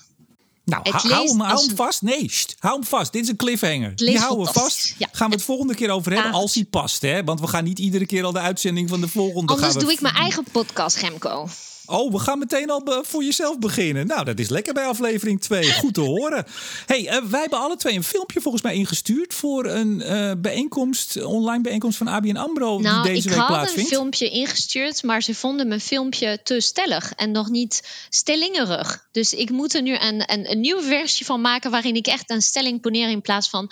Nou, 0.63 0.81
Het 0.83 1.01
hou, 1.01 1.27
hem, 1.27 1.39
hou 1.39 1.65
hem 1.65 1.75
vast. 1.75 2.01
Nee, 2.01 2.29
sst, 2.29 2.55
hou 2.59 2.73
hem 2.73 2.83
vast. 2.83 3.11
Dit 3.11 3.23
is 3.23 3.29
een 3.29 3.35
cliffhanger. 3.35 3.95
Die 3.95 4.19
houden 4.19 4.45
we 4.45 4.53
vast. 4.53 4.95
Ja. 4.97 5.07
Gaan 5.11 5.29
we 5.29 5.35
het 5.35 5.43
volgende 5.43 5.75
keer 5.75 5.89
over 5.89 6.13
hebben, 6.13 6.31
als 6.31 6.53
die 6.53 6.65
past. 6.65 7.01
Hè? 7.01 7.23
Want 7.23 7.39
we 7.39 7.47
gaan 7.47 7.63
niet 7.63 7.79
iedere 7.79 8.05
keer 8.05 8.23
al 8.23 8.31
de 8.31 8.39
uitzending 8.39 8.89
van 8.89 9.01
de 9.01 9.07
volgende... 9.07 9.51
Anders 9.51 9.61
gaan 9.61 9.73
we... 9.73 9.79
doe 9.79 9.91
ik 9.91 10.01
mijn 10.01 10.15
eigen 10.15 10.43
podcast, 10.51 10.97
Remco. 10.97 11.47
Oh, 11.91 12.11
we 12.11 12.19
gaan 12.19 12.39
meteen 12.39 12.69
al 12.69 13.03
voor 13.03 13.23
jezelf 13.23 13.59
beginnen. 13.59 14.07
Nou, 14.07 14.25
dat 14.25 14.39
is 14.39 14.49
lekker 14.49 14.73
bij 14.73 14.85
aflevering 14.85 15.41
2. 15.41 15.73
Goed 15.73 15.93
te 15.93 16.01
horen. 16.01 16.45
hey, 16.85 17.07
eh, 17.07 17.23
wij 17.23 17.39
hebben 17.39 17.59
alle 17.59 17.75
twee 17.75 17.95
een 17.95 18.03
filmpje 18.03 18.41
volgens 18.41 18.63
mij 18.63 18.75
ingestuurd... 18.75 19.33
voor 19.33 19.65
een 19.65 20.01
eh, 20.01 20.31
bijeenkomst, 20.37 21.23
online 21.23 21.61
bijeenkomst 21.63 21.97
van 21.97 22.07
ABN 22.07 22.35
AMRO... 22.35 22.79
Nou, 22.79 23.03
die 23.03 23.13
deze 23.13 23.27
ik 23.27 23.33
week 23.33 23.39
had 23.39 23.49
een 23.49 23.55
plaatsvindt. 23.55 23.89
filmpje 23.89 24.29
ingestuurd, 24.29 25.03
maar 25.03 25.23
ze 25.23 25.35
vonden 25.35 25.67
mijn 25.67 25.81
filmpje 25.81 26.39
te 26.43 26.59
stellig 26.59 27.13
en 27.15 27.31
nog 27.31 27.49
niet 27.49 28.05
stellingerig. 28.09 29.07
Dus 29.11 29.33
ik 29.33 29.49
moet 29.49 29.73
er 29.73 29.81
nu 29.81 29.95
een, 29.97 30.31
een, 30.33 30.51
een 30.51 30.59
nieuwe 30.59 30.81
versie 30.83 31.25
van 31.25 31.41
maken 31.41 31.71
waarin 31.71 31.95
ik 31.95 32.07
echt 32.07 32.29
een 32.29 32.41
stelling 32.41 32.81
poneer 32.81 33.09
in 33.09 33.21
plaats 33.21 33.49
van 33.49 33.71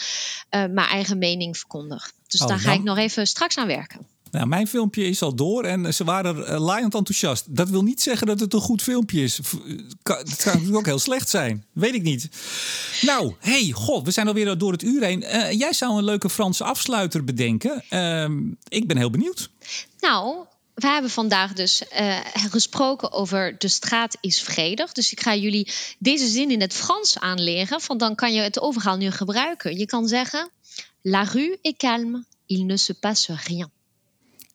eh, 0.50 0.66
mijn 0.66 0.88
eigen 0.88 1.18
mening 1.18 1.58
verkondig. 1.58 2.12
Dus 2.28 2.42
Oh, 2.42 2.48
daar 2.48 2.60
ga 2.60 2.66
dan- 2.70 2.78
ik 2.78 2.84
nog 2.84 2.98
even 2.98 3.28
straks 3.28 3.58
aan 3.58 3.68
werken. 3.68 4.08
Nou, 4.32 4.48
mijn 4.48 4.68
filmpje 4.68 5.04
is 5.04 5.22
al 5.22 5.36
door 5.36 5.64
en 5.64 5.94
ze 5.94 6.04
waren 6.04 6.38
uh, 6.38 6.60
laaiend 6.60 6.96
enthousiast. 6.96 7.56
Dat 7.56 7.70
wil 7.70 7.84
niet 7.84 8.02
zeggen 8.02 8.28
dat 8.28 8.40
het 8.40 8.54
een 8.54 8.60
goed 8.60 8.82
filmpje 8.82 9.24
is. 9.24 9.38
Het 9.38 9.96
kan 10.04 10.18
natuurlijk 10.26 10.76
ook 10.76 10.86
heel 10.86 11.00
slecht 11.00 11.30
zijn. 11.30 11.66
Weet 11.74 11.94
ik 11.94 12.02
niet. 12.02 12.30
Nou, 13.02 13.34
hey, 13.40 13.72
god, 13.72 14.06
we 14.06 14.12
zijn 14.12 14.28
alweer 14.28 14.58
door 14.58 14.72
het 14.72 14.84
uur 14.84 15.04
heen. 15.04 15.24
Eh, 15.24 15.52
jij 15.52 15.74
zou 15.74 15.98
een 15.98 16.04
leuke 16.04 16.30
Franse 16.30 16.64
afsluiter 16.64 17.24
bedenken. 17.24 17.84
Ehm, 17.90 18.38
ik 18.68 18.88
ben 18.88 18.98
heel 18.98 19.10
benieuwd. 19.10 19.50
Nou, 20.00 20.46
we 20.74 20.88
hebben 20.88 21.12
vandaag 21.12 21.54
dus 21.54 21.88
eh, 21.88 22.20
gesproken 22.34 23.12
over 23.12 23.56
de 23.58 23.68
straat 23.68 24.18
is 24.22 24.42
vredig. 24.42 24.92
Dus 24.92 25.12
ik 25.12 25.22
ga 25.22 25.36
jullie 25.36 25.72
deze 26.00 26.28
zin 26.28 26.52
in 26.52 26.62
het 26.62 26.74
Frans 26.74 27.20
aanleren. 27.20 27.82
Van 27.82 27.98
dan 27.98 28.16
kan 28.16 28.34
je 28.34 28.42
het 28.42 28.60
overal 28.60 28.98
nu 28.98 29.12
gebruiken. 29.12 29.78
Je 29.78 29.86
kan 29.86 30.08
zeggen: 30.08 30.50
La 31.02 31.24
rue 31.24 31.60
est 31.62 31.78
calme, 31.78 32.24
il 32.46 32.66
ne 32.66 32.78
se 32.78 32.94
passe 32.94 33.36
rien. 33.48 33.72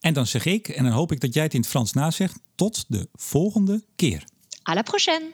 En 0.05 0.13
dan 0.13 0.27
zeg 0.27 0.45
ik, 0.45 0.69
en 0.69 0.85
dan 0.85 0.93
hoop 0.93 1.13
ik 1.13 1.21
dat 1.21 1.35
jij 1.35 1.43
het 1.43 1.55
in 1.55 1.61
het 1.61 1.69
Frans 1.69 1.93
nazegt, 1.93 2.41
tot 2.55 2.85
de 2.89 3.09
volgende 3.13 3.85
keer. 3.97 4.25
À 4.71 4.75
la 4.75 4.83
prochaine! 4.83 5.33